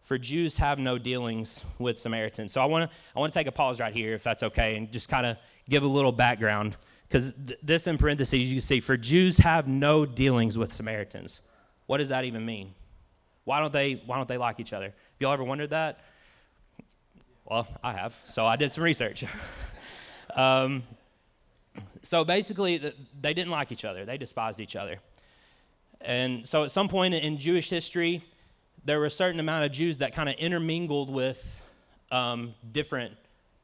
For 0.01 0.17
Jews 0.17 0.57
have 0.57 0.79
no 0.79 0.97
dealings 0.97 1.63
with 1.77 1.99
Samaritans. 1.99 2.51
So 2.51 2.61
I 2.61 2.65
want 2.65 2.89
to 2.89 2.97
I 3.15 3.19
want 3.19 3.31
to 3.31 3.39
take 3.39 3.47
a 3.47 3.51
pause 3.51 3.79
right 3.79 3.93
here, 3.93 4.13
if 4.13 4.23
that's 4.23 4.43
okay, 4.43 4.75
and 4.75 4.91
just 4.91 5.09
kind 5.09 5.25
of 5.25 5.37
give 5.69 5.83
a 5.83 5.87
little 5.87 6.11
background 6.11 6.75
because 7.07 7.33
th- 7.47 7.59
this 7.61 7.87
in 7.87 7.97
parentheses 7.97 8.39
you 8.39 8.55
can 8.55 8.61
see 8.61 8.79
for 8.79 8.97
Jews 8.97 9.37
have 9.37 9.67
no 9.67 10.05
dealings 10.05 10.57
with 10.57 10.71
Samaritans. 10.71 11.41
What 11.85 11.97
does 11.97 12.09
that 12.09 12.25
even 12.25 12.45
mean? 12.45 12.73
Why 13.43 13.59
don't 13.59 13.73
they 13.73 14.01
why 14.05 14.17
don't 14.17 14.27
they 14.27 14.37
like 14.37 14.59
each 14.59 14.73
other? 14.73 14.85
Have 14.85 14.95
y'all 15.19 15.33
ever 15.33 15.43
wondered 15.43 15.71
that? 15.71 15.99
Well, 17.45 17.67
I 17.83 17.93
have, 17.93 18.15
so 18.25 18.45
I 18.45 18.57
did 18.57 18.75
some 18.75 18.83
research. 18.83 19.25
um, 20.35 20.83
so 22.03 22.23
basically, 22.23 22.77
they 23.19 23.33
didn't 23.33 23.49
like 23.49 23.71
each 23.71 23.85
other. 23.85 24.05
They 24.05 24.19
despised 24.19 24.59
each 24.59 24.75
other. 24.75 24.99
And 26.01 26.45
so 26.47 26.63
at 26.63 26.71
some 26.71 26.87
point 26.87 27.15
in 27.15 27.37
Jewish 27.37 27.69
history, 27.69 28.23
there 28.85 28.99
were 28.99 29.05
a 29.05 29.11
certain 29.11 29.39
amount 29.39 29.65
of 29.65 29.71
Jews 29.71 29.97
that 29.97 30.13
kind 30.13 30.29
of 30.29 30.35
intermingled 30.35 31.09
with 31.09 31.61
um, 32.11 32.53
different 32.71 33.15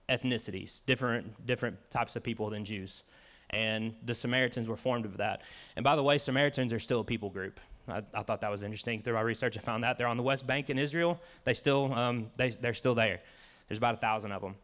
ethnicities, 0.10 0.82
different, 0.86 1.46
different 1.46 1.78
types 1.90 2.16
of 2.16 2.24
people 2.24 2.50
than 2.50 2.66
Jews. 2.66 3.04
And 3.50 3.96
the 4.06 4.14
Samaritans 4.14 4.68
were 4.68 4.78
formed 4.78 5.06
of 5.06 5.18
that. 5.18 5.42
And 5.76 5.84
by 5.84 5.96
the 5.96 6.04
way, 6.04 6.18
Samaritans 6.18 6.74
are 6.74 6.80
still 6.80 7.02
a 7.02 7.04
people 7.04 7.30
group. 7.30 7.60
I, 7.88 8.02
I, 8.14 8.24
thought 8.24 8.42
that 8.42 8.52
was 8.52 8.64
interesting. 8.64 9.02
Through 9.02 9.14
my 9.14 9.22
research, 9.22 9.58
I 9.58 9.62
found 9.62 9.84
that 9.84 9.98
they're 9.98 10.08
on 10.08 10.18
the 10.18 10.24
West 10.24 10.48
Bank 10.48 10.70
in 10.70 10.80
Israel. 10.80 11.20
They 11.44 11.54
still, 11.54 11.94
um, 11.94 12.32
they, 12.38 12.50
they're 12.50 12.74
still 12.74 12.96
there. 12.96 13.22
There's 13.68 13.78
about 13.78 13.96
a 13.96 13.98
thousand 13.98 14.32
of 14.32 14.42
them. 14.42 14.56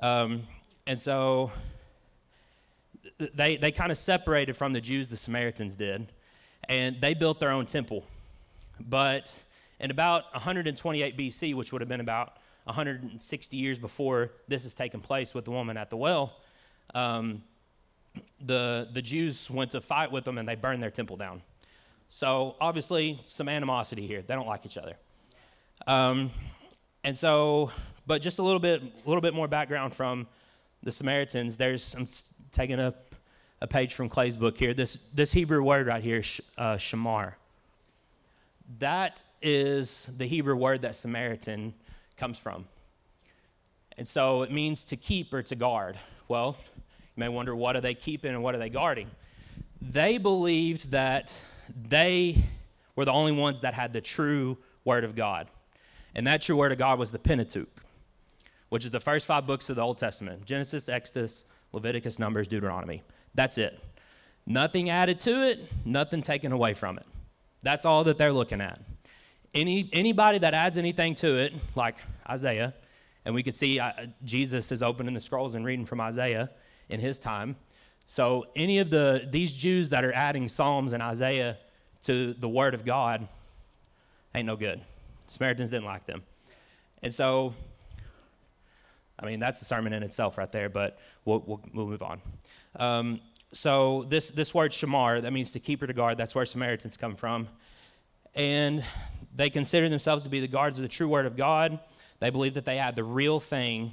Um, 0.00 0.42
and 0.86 1.00
so 1.00 1.50
they, 3.34 3.56
they 3.56 3.72
kind 3.72 3.90
of 3.90 3.98
separated 3.98 4.56
from 4.56 4.72
the 4.72 4.80
Jews, 4.80 5.08
the 5.08 5.16
Samaritans 5.16 5.76
did, 5.76 6.06
and 6.68 7.00
they 7.00 7.14
built 7.14 7.40
their 7.40 7.50
own 7.50 7.66
temple. 7.66 8.04
But 8.80 9.36
in 9.80 9.90
about 9.90 10.32
128 10.32 11.16
BC, 11.16 11.54
which 11.54 11.72
would 11.72 11.80
have 11.80 11.88
been 11.88 12.00
about 12.00 12.38
160 12.64 13.56
years 13.56 13.78
before 13.78 14.32
this 14.46 14.64
has 14.64 14.74
taken 14.74 15.00
place 15.00 15.34
with 15.34 15.44
the 15.44 15.50
woman 15.50 15.76
at 15.76 15.90
the 15.90 15.96
well, 15.96 16.36
um, 16.94 17.42
the, 18.44 18.88
the 18.92 19.02
Jews 19.02 19.50
went 19.50 19.70
to 19.72 19.80
fight 19.80 20.10
with 20.10 20.24
them 20.24 20.38
and 20.38 20.48
they 20.48 20.54
burned 20.54 20.82
their 20.82 20.90
temple 20.90 21.16
down. 21.16 21.42
So 22.10 22.56
obviously, 22.60 23.20
some 23.24 23.48
animosity 23.48 24.06
here. 24.06 24.22
They 24.22 24.34
don't 24.34 24.46
like 24.46 24.64
each 24.64 24.78
other. 24.78 24.96
Um, 25.86 26.30
and 27.04 27.16
so, 27.16 27.70
but 28.06 28.22
just 28.22 28.38
a 28.38 28.42
little 28.42 28.60
bit, 28.60 28.82
a 28.82 29.08
little 29.08 29.20
bit 29.20 29.34
more 29.34 29.48
background 29.48 29.92
from 29.94 30.26
the 30.82 30.90
Samaritans. 30.90 31.56
There's 31.56 31.94
I'm 31.94 32.08
taking 32.50 32.78
a, 32.80 32.94
a 33.60 33.66
page 33.66 33.94
from 33.94 34.08
Clay's 34.08 34.36
book 34.36 34.56
here. 34.56 34.74
This 34.74 34.98
this 35.12 35.30
Hebrew 35.30 35.62
word 35.62 35.86
right 35.86 36.02
here, 36.02 36.22
uh, 36.56 36.76
shamar. 36.76 37.34
That 38.78 39.22
is 39.40 40.08
the 40.16 40.26
Hebrew 40.26 40.56
word 40.56 40.82
that 40.82 40.96
Samaritan 40.96 41.74
comes 42.16 42.38
from. 42.38 42.66
And 43.96 44.06
so 44.06 44.42
it 44.42 44.52
means 44.52 44.84
to 44.86 44.96
keep 44.96 45.32
or 45.34 45.42
to 45.42 45.56
guard. 45.56 45.98
Well, 46.28 46.56
you 46.76 47.20
may 47.20 47.28
wonder 47.28 47.54
what 47.54 47.76
are 47.76 47.80
they 47.80 47.94
keeping 47.94 48.32
and 48.32 48.42
what 48.42 48.54
are 48.54 48.58
they 48.58 48.68
guarding? 48.68 49.10
They 49.80 50.18
believed 50.18 50.90
that 50.90 51.34
they 51.88 52.44
were 52.96 53.04
the 53.04 53.12
only 53.12 53.32
ones 53.32 53.60
that 53.60 53.74
had 53.74 53.92
the 53.92 54.00
true 54.00 54.58
word 54.84 55.04
of 55.04 55.14
God. 55.14 55.48
And 56.14 56.26
that 56.26 56.42
true 56.42 56.56
word 56.56 56.72
of 56.72 56.78
God 56.78 56.98
was 56.98 57.10
the 57.10 57.18
Pentateuch, 57.18 57.68
which 58.70 58.84
is 58.84 58.90
the 58.90 59.00
first 59.00 59.26
five 59.26 59.46
books 59.46 59.68
of 59.70 59.76
the 59.76 59.82
Old 59.82 59.98
Testament 59.98 60.44
Genesis, 60.44 60.88
Exodus, 60.88 61.44
Leviticus, 61.72 62.18
Numbers, 62.18 62.48
Deuteronomy. 62.48 63.02
That's 63.34 63.58
it. 63.58 63.78
Nothing 64.46 64.90
added 64.90 65.20
to 65.20 65.46
it, 65.46 65.70
nothing 65.84 66.22
taken 66.22 66.52
away 66.52 66.74
from 66.74 66.98
it. 66.98 67.06
That's 67.62 67.84
all 67.84 68.04
that 68.04 68.16
they're 68.16 68.32
looking 68.32 68.60
at. 68.60 68.80
Any, 69.54 69.88
anybody 69.92 70.38
that 70.38 70.54
adds 70.54 70.78
anything 70.78 71.14
to 71.16 71.38
it, 71.38 71.52
like 71.74 71.96
Isaiah, 72.28 72.74
and 73.24 73.34
we 73.34 73.42
could 73.42 73.56
see 73.56 73.78
uh, 73.78 73.92
Jesus 74.24 74.72
is 74.72 74.82
opening 74.82 75.14
the 75.14 75.20
scrolls 75.20 75.54
and 75.54 75.64
reading 75.64 75.84
from 75.84 76.00
Isaiah 76.00 76.50
in 76.88 77.00
his 77.00 77.18
time. 77.18 77.56
So 78.06 78.46
any 78.56 78.78
of 78.78 78.88
the 78.88 79.28
these 79.30 79.52
Jews 79.54 79.90
that 79.90 80.02
are 80.02 80.12
adding 80.14 80.48
Psalms 80.48 80.94
and 80.94 81.02
Isaiah 81.02 81.58
to 82.04 82.32
the 82.32 82.48
Word 82.48 82.72
of 82.72 82.84
God 82.86 83.28
ain't 84.34 84.46
no 84.46 84.56
good. 84.56 84.80
Samaritans 85.28 85.70
didn't 85.70 85.84
like 85.84 86.06
them, 86.06 86.22
and 87.02 87.12
so 87.12 87.52
I 89.18 89.26
mean 89.26 89.40
that's 89.40 89.60
a 89.60 89.66
sermon 89.66 89.92
in 89.92 90.02
itself 90.02 90.38
right 90.38 90.50
there. 90.50 90.70
But 90.70 90.98
we'll 91.26 91.44
we'll, 91.46 91.60
we'll 91.74 91.86
move 91.86 92.02
on. 92.02 92.22
Um, 92.76 93.20
so 93.52 94.06
this 94.08 94.30
this 94.30 94.54
word 94.54 94.72
shamar 94.72 95.20
that 95.20 95.32
means 95.34 95.50
to 95.52 95.60
keep 95.60 95.82
or 95.82 95.86
to 95.86 95.92
guard. 95.92 96.16
That's 96.16 96.34
where 96.34 96.46
Samaritans 96.46 96.96
come 96.96 97.14
from, 97.14 97.46
and 98.34 98.82
they 99.38 99.48
consider 99.48 99.88
themselves 99.88 100.24
to 100.24 100.28
be 100.28 100.40
the 100.40 100.48
guards 100.48 100.78
of 100.78 100.82
the 100.82 100.88
true 100.88 101.08
Word 101.08 101.24
of 101.24 101.36
God. 101.36 101.78
They 102.20 102.28
believe 102.28 102.54
that 102.54 102.66
they 102.66 102.76
had 102.76 102.94
the 102.94 103.04
real 103.04 103.40
thing 103.40 103.92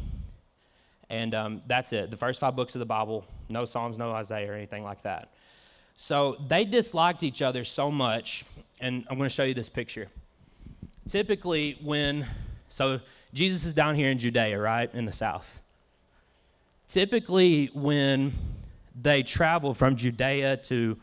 and 1.10 1.36
um, 1.36 1.62
that's 1.68 1.94
it. 1.94 2.12
The 2.12 2.18
first 2.18 2.40
five 2.40 2.56
books 2.56 2.76
of 2.76 2.80
the 2.80 2.86
Bible, 2.86 3.26
no 3.50 3.66
Psalms, 3.66 3.98
no 3.98 4.12
Isaiah, 4.12 4.52
or 4.52 4.56
anything 4.56 4.84
like 4.84 5.04
that. 5.04 5.30
So 5.98 6.36
they 6.48 6.66
disliked 6.66 7.24
each 7.24 7.42
other 7.42 7.64
so 7.64 7.92
much, 7.92 8.46
and 8.82 9.06
I'm 9.10 9.18
going 9.18 9.30
to 9.30 9.34
show 9.34 9.44
you 9.44 9.54
this 9.54 9.70
picture. 9.70 10.08
Typically, 11.08 11.78
when, 11.82 12.26
so 12.70 13.00
Jesus 13.34 13.66
is 13.66 13.74
down 13.74 13.96
here 13.96 14.10
in 14.10 14.18
Judea, 14.18 14.60
right, 14.60 14.94
in 14.94 15.06
the 15.06 15.14
south. 15.14 15.60
Typically, 16.88 17.70
when 17.74 18.34
they 19.00 19.24
travel 19.24 19.74
from 19.74 19.96
Judea 19.96 20.58
to 20.58 20.98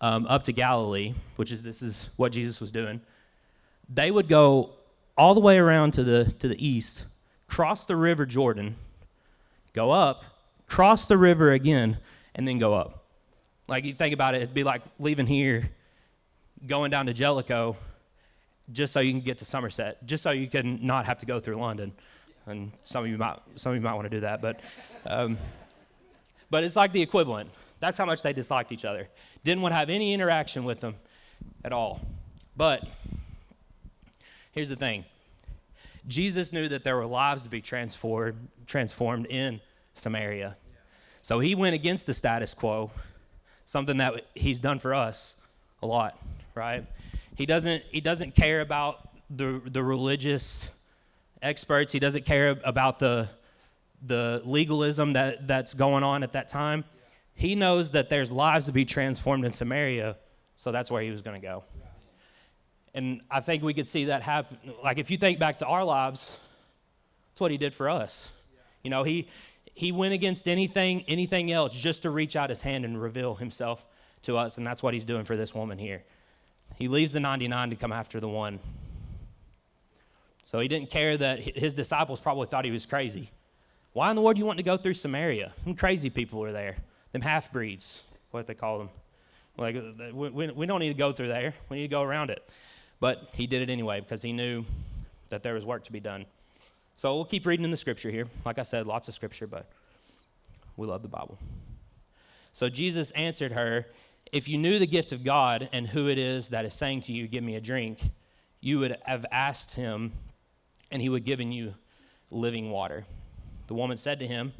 um, 0.00 0.26
up 0.26 0.44
to 0.44 0.52
Galilee, 0.52 1.14
which 1.36 1.52
is 1.52 1.62
this 1.62 1.82
is 1.82 2.08
what 2.16 2.32
Jesus 2.32 2.60
was 2.60 2.70
doing, 2.70 3.00
they 3.88 4.10
would 4.10 4.28
go 4.28 4.70
all 5.16 5.34
the 5.34 5.40
way 5.40 5.58
around 5.58 5.92
to 5.92 6.04
the 6.04 6.32
to 6.38 6.48
the 6.48 6.66
east, 6.66 7.04
cross 7.46 7.84
the 7.86 7.96
river 7.96 8.26
Jordan, 8.26 8.76
go 9.72 9.90
up, 9.90 10.24
cross 10.66 11.06
the 11.06 11.18
river 11.18 11.52
again, 11.52 11.98
and 12.34 12.46
then 12.46 12.58
go 12.58 12.74
up. 12.74 13.04
Like 13.68 13.84
you 13.84 13.94
think 13.94 14.14
about 14.14 14.34
it, 14.34 14.42
it'd 14.42 14.54
be 14.54 14.64
like 14.64 14.82
leaving 14.98 15.26
here, 15.26 15.70
going 16.66 16.90
down 16.90 17.06
to 17.06 17.12
Jellico, 17.12 17.76
just 18.72 18.92
so 18.92 19.00
you 19.00 19.12
can 19.12 19.20
get 19.20 19.38
to 19.38 19.44
Somerset, 19.44 20.04
just 20.06 20.22
so 20.22 20.30
you 20.30 20.46
can 20.46 20.84
not 20.84 21.06
have 21.06 21.18
to 21.18 21.26
go 21.26 21.40
through 21.40 21.56
London. 21.56 21.92
And 22.46 22.72
some 22.84 23.04
of 23.04 23.10
you 23.10 23.18
might, 23.18 23.38
some 23.54 23.70
of 23.72 23.76
you 23.76 23.82
might 23.82 23.94
want 23.94 24.04
to 24.06 24.10
do 24.10 24.20
that, 24.20 24.42
but, 24.42 24.60
um, 25.06 25.38
but 26.50 26.64
it's 26.64 26.74
like 26.74 26.92
the 26.92 27.02
equivalent. 27.02 27.50
That's 27.80 27.96
how 27.98 28.04
much 28.04 28.22
they 28.22 28.32
disliked 28.32 28.72
each 28.72 28.84
other. 28.84 29.08
Didn't 29.44 29.62
want 29.62 29.72
to 29.72 29.76
have 29.76 29.90
any 29.90 30.12
interaction 30.12 30.64
with 30.64 30.80
them 30.80 30.96
at 31.64 31.72
all. 31.72 32.00
But 32.56 32.86
here's 34.52 34.68
the 34.68 34.76
thing 34.76 35.04
Jesus 36.06 36.52
knew 36.52 36.68
that 36.68 36.84
there 36.84 36.96
were 36.96 37.06
lives 37.06 37.42
to 37.42 37.48
be 37.48 37.60
transformed, 37.60 38.48
transformed 38.66 39.26
in 39.26 39.60
Samaria. 39.94 40.56
So 41.22 41.38
he 41.38 41.54
went 41.54 41.74
against 41.74 42.06
the 42.06 42.14
status 42.14 42.54
quo, 42.54 42.90
something 43.64 43.98
that 43.98 44.26
he's 44.34 44.60
done 44.60 44.78
for 44.78 44.94
us 44.94 45.34
a 45.82 45.86
lot, 45.86 46.18
right? 46.54 46.84
He 47.36 47.46
doesn't, 47.46 47.82
he 47.90 48.00
doesn't 48.00 48.34
care 48.34 48.60
about 48.60 49.08
the, 49.30 49.60
the 49.64 49.82
religious 49.82 50.68
experts. 51.40 51.92
He 51.92 51.98
doesn't 51.98 52.24
care 52.24 52.58
about 52.64 52.98
the, 52.98 53.28
the 54.06 54.42
legalism 54.44 55.12
that, 55.14 55.46
that's 55.46 55.74
going 55.74 56.02
on 56.02 56.22
at 56.22 56.32
that 56.32 56.48
time. 56.48 56.84
He 57.34 57.54
knows 57.54 57.90
that 57.92 58.08
there's 58.10 58.30
lives 58.30 58.66
to 58.66 58.72
be 58.72 58.84
transformed 58.84 59.44
in 59.44 59.52
Samaria, 59.52 60.16
so 60.56 60.70
that's 60.70 60.90
where 60.90 61.02
he 61.02 61.10
was 61.10 61.22
going 61.22 61.40
to 61.40 61.46
go. 61.46 61.64
And 62.94 63.22
I 63.30 63.40
think 63.40 63.62
we 63.62 63.74
could 63.74 63.88
see 63.88 64.06
that 64.06 64.22
happen. 64.22 64.58
Like 64.82 64.98
if 64.98 65.10
you 65.10 65.16
think 65.16 65.38
back 65.38 65.58
to 65.58 65.66
our 65.66 65.84
lives, 65.84 66.38
that's 67.30 67.40
what 67.40 67.50
he 67.50 67.56
did 67.56 67.72
for 67.72 67.88
us. 67.88 68.28
You 68.82 68.90
know, 68.90 69.02
he 69.02 69.28
he 69.74 69.90
went 69.92 70.12
against 70.12 70.48
anything 70.48 71.04
anything 71.08 71.50
else 71.50 71.74
just 71.74 72.02
to 72.02 72.10
reach 72.10 72.36
out 72.36 72.50
his 72.50 72.60
hand 72.60 72.84
and 72.84 73.00
reveal 73.00 73.34
himself 73.34 73.86
to 74.22 74.36
us, 74.36 74.56
and 74.56 74.66
that's 74.66 74.82
what 74.82 74.94
he's 74.94 75.04
doing 75.04 75.24
for 75.24 75.36
this 75.36 75.54
woman 75.54 75.78
here. 75.78 76.04
He 76.76 76.88
leaves 76.88 77.12
the 77.12 77.20
99 77.20 77.70
to 77.70 77.76
come 77.76 77.92
after 77.92 78.20
the 78.20 78.28
one. 78.28 78.58
So 80.44 80.60
he 80.60 80.68
didn't 80.68 80.90
care 80.90 81.16
that 81.16 81.40
his 81.40 81.74
disciples 81.74 82.20
probably 82.20 82.46
thought 82.46 82.64
he 82.64 82.70
was 82.70 82.84
crazy. 82.84 83.30
Why 83.94 84.10
in 84.10 84.16
the 84.16 84.22
world 84.22 84.36
do 84.36 84.40
you 84.40 84.46
want 84.46 84.58
to 84.58 84.62
go 84.62 84.76
through 84.76 84.94
Samaria? 84.94 85.52
Some 85.64 85.74
crazy 85.74 86.10
people 86.10 86.40
were 86.40 86.52
there. 86.52 86.76
Them 87.12 87.22
half 87.22 87.52
breeds, 87.52 88.02
what 88.30 88.46
they 88.46 88.54
call 88.54 88.78
them. 88.78 88.90
Like, 89.58 89.76
uh, 89.76 90.14
we, 90.14 90.50
we 90.50 90.66
don't 90.66 90.80
need 90.80 90.88
to 90.88 90.94
go 90.94 91.12
through 91.12 91.28
there. 91.28 91.54
We 91.68 91.76
need 91.78 91.82
to 91.82 91.88
go 91.88 92.02
around 92.02 92.30
it. 92.30 92.46
But 93.02 93.30
he 93.34 93.48
did 93.48 93.62
it 93.62 93.68
anyway 93.68 93.98
because 93.98 94.22
he 94.22 94.32
knew 94.32 94.64
that 95.28 95.42
there 95.42 95.54
was 95.54 95.64
work 95.64 95.82
to 95.86 95.92
be 95.92 95.98
done. 95.98 96.24
So 96.96 97.12
we'll 97.16 97.24
keep 97.24 97.44
reading 97.46 97.64
in 97.64 97.72
the 97.72 97.76
scripture 97.76 98.12
here. 98.12 98.28
Like 98.44 98.60
I 98.60 98.62
said, 98.62 98.86
lots 98.86 99.08
of 99.08 99.14
scripture, 99.14 99.48
but 99.48 99.66
we 100.76 100.86
love 100.86 101.02
the 101.02 101.08
Bible. 101.08 101.36
So 102.52 102.68
Jesus 102.68 103.10
answered 103.10 103.50
her, 103.50 103.86
If 104.30 104.48
you 104.48 104.56
knew 104.56 104.78
the 104.78 104.86
gift 104.86 105.10
of 105.10 105.24
God 105.24 105.68
and 105.72 105.84
who 105.84 106.08
it 106.08 106.16
is 106.16 106.50
that 106.50 106.64
is 106.64 106.74
saying 106.74 107.00
to 107.02 107.12
you, 107.12 107.26
Give 107.26 107.42
me 107.42 107.56
a 107.56 107.60
drink, 107.60 107.98
you 108.60 108.78
would 108.78 108.96
have 109.04 109.26
asked 109.32 109.74
him, 109.74 110.12
and 110.92 111.02
he 111.02 111.08
would 111.08 111.22
have 111.22 111.26
given 111.26 111.50
you 111.50 111.74
living 112.30 112.70
water. 112.70 113.04
The 113.66 113.74
woman 113.74 113.96
said 113.96 114.20
to 114.20 114.28
him, 114.28 114.52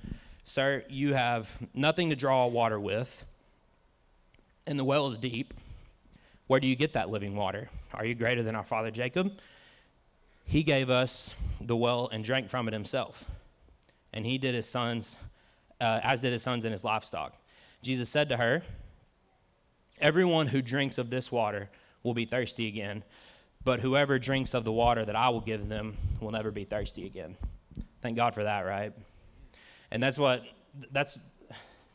Sir, 0.45 0.83
you 0.89 1.15
have 1.15 1.49
nothing 1.75 2.11
to 2.11 2.17
draw 2.17 2.49
water 2.49 2.81
with, 2.81 3.25
and 4.67 4.77
the 4.77 4.85
well 4.85 5.07
is 5.07 5.17
deep. 5.17 5.55
Where 6.53 6.61
do 6.61 6.67
you 6.67 6.77
get 6.77 6.93
that 6.93 7.09
living 7.09 7.35
water? 7.35 7.71
Are 7.95 8.05
you 8.05 8.15
greater 8.15 8.43
than 8.43 8.55
our 8.55 8.63
father 8.63 8.91
Jacob? 8.91 9.39
He 10.45 10.63
gave 10.63 10.91
us 10.91 11.33
the 11.63 11.75
well 11.75 12.11
and 12.13 12.23
drank 12.23 12.51
from 12.51 12.69
it 12.69 12.75
himself. 12.75 13.25
And 14.13 14.27
he 14.27 14.37
did 14.37 14.55
his 14.55 14.69
sons, 14.69 15.17
uh, 15.81 16.01
as 16.03 16.21
did 16.21 16.31
his 16.31 16.43
sons 16.43 16.67
and 16.67 16.73
his 16.73 16.85
livestock. 16.85 17.39
Jesus 17.81 18.11
said 18.11 18.29
to 18.29 18.37
her, 18.37 18.63
Everyone 19.99 20.47
who 20.47 20.61
drinks 20.61 20.99
of 20.99 21.09
this 21.09 21.33
water 21.33 21.71
will 22.03 22.13
be 22.13 22.27
thirsty 22.27 22.69
again, 22.69 23.03
but 23.65 23.81
whoever 23.81 24.19
drinks 24.19 24.53
of 24.53 24.67
the 24.67 24.73
water 24.73 25.07
that 25.07 25.17
I 25.17 25.31
will 25.31 25.41
give 25.41 25.71
them 25.71 25.97
will 26.21 26.33
never 26.33 26.51
be 26.51 26.65
thirsty 26.65 27.07
again. 27.07 27.35
Thank 28.03 28.19
God 28.19 28.35
for 28.35 28.45
that, 28.45 28.67
right? 28.67 28.93
And 29.91 30.03
that's 30.03 30.19
what 30.19 30.45
that's 30.91 31.19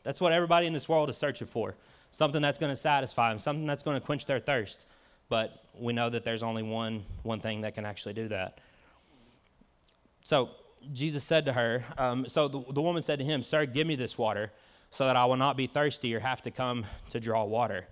that's 0.02 0.20
what 0.20 0.32
everybody 0.32 0.66
in 0.66 0.72
this 0.72 0.88
world 0.88 1.10
is 1.10 1.16
searching 1.16 1.46
for 1.46 1.76
something 2.10 2.42
that's 2.42 2.58
going 2.58 2.72
to 2.72 2.76
satisfy 2.76 3.30
them, 3.30 3.38
something 3.38 3.66
that's 3.66 3.82
going 3.82 3.98
to 3.98 4.04
quench 4.04 4.26
their 4.26 4.40
thirst. 4.40 4.86
But 5.28 5.62
we 5.78 5.92
know 5.92 6.08
that 6.08 6.24
there's 6.24 6.42
only 6.42 6.62
one, 6.62 7.04
one 7.22 7.40
thing 7.40 7.60
that 7.62 7.74
can 7.74 7.84
actually 7.84 8.14
do 8.14 8.28
that. 8.28 8.60
So 10.24 10.50
Jesus 10.92 11.24
said 11.24 11.46
to 11.46 11.52
her, 11.52 11.84
um, 11.96 12.26
so 12.28 12.48
the, 12.48 12.62
the 12.72 12.82
woman 12.82 13.02
said 13.02 13.18
to 13.18 13.24
him, 13.24 13.42
Sir, 13.42 13.66
give 13.66 13.86
me 13.86 13.96
this 13.96 14.16
water 14.16 14.52
so 14.90 15.06
that 15.06 15.16
I 15.16 15.24
will 15.26 15.36
not 15.36 15.56
be 15.56 15.66
thirsty 15.66 16.14
or 16.14 16.20
have 16.20 16.42
to 16.42 16.50
come 16.50 16.86
to 17.10 17.20
draw 17.20 17.44
water. 17.44 17.86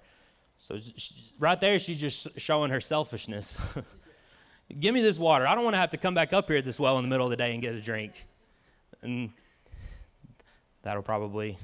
So 0.58 0.78
she, 0.96 1.14
right 1.38 1.60
there, 1.60 1.78
she's 1.78 1.98
just 1.98 2.38
showing 2.38 2.70
her 2.70 2.80
selfishness. 2.80 3.58
Give 4.80 4.94
me 4.94 5.02
this 5.02 5.18
water. 5.18 5.46
I 5.46 5.54
don't 5.54 5.62
want 5.62 5.74
to 5.74 5.78
have 5.78 5.90
to 5.90 5.96
come 5.96 6.14
back 6.14 6.32
up 6.32 6.48
here 6.48 6.56
at 6.56 6.64
this 6.64 6.80
well 6.80 6.98
in 6.98 7.04
the 7.04 7.08
middle 7.08 7.26
of 7.26 7.30
the 7.30 7.36
day 7.36 7.52
and 7.52 7.62
get 7.62 7.74
a 7.74 7.80
drink. 7.80 8.12
And 9.02 9.30
that'll 10.82 11.02
probably 11.02 11.56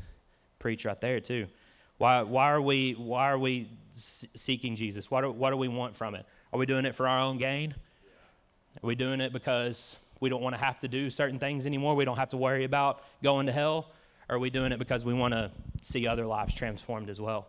preach 0.59 0.85
right 0.85 1.01
there 1.01 1.19
too. 1.19 1.47
Why, 2.03 2.23
why 2.23 2.51
are 2.51 2.61
we, 2.61 2.95
why 2.95 3.31
are 3.31 3.39
we 3.39 3.69
seeking 3.95 4.75
Jesus? 4.75 5.09
What 5.09 5.21
do, 5.21 5.31
what 5.31 5.51
do 5.51 5.57
we 5.57 5.69
want 5.69 5.95
from 5.95 6.17
it? 6.17 6.27
Are 6.53 6.59
we 6.59 6.67
doing 6.67 6.85
it 6.85 6.97
for 6.97 7.07
our 7.07 7.21
own 7.21 7.39
gain? 7.39 7.77
Are 8.83 8.87
we 8.89 8.97
doing 8.97 9.21
it 9.21 9.33
because 9.33 9.95
we 10.19 10.29
don't 10.29 10.43
want 10.43 10.57
to 10.57 10.61
have 10.61 10.81
to 10.81 10.89
do 10.89 11.11
certain 11.11 11.39
things 11.39 11.65
anymore? 11.65 11.95
We 11.95 12.05
don't 12.05 12.17
have 12.17 12.31
to 12.31 12.37
worry 12.37 12.65
about 12.65 13.05
going 13.23 13.47
to 13.47 13.53
hell? 13.53 13.93
Or 14.29 14.35
are 14.35 14.39
we 14.41 14.51
doing 14.51 14.73
it 14.73 14.81
because 14.81 15.05
we 15.05 15.15
want 15.15 15.33
to 15.33 15.53
see 15.81 16.09
other 16.09 16.27
lives 16.27 16.57
transformed 16.57 17.09
as 17.09 17.21
well? 17.21 17.47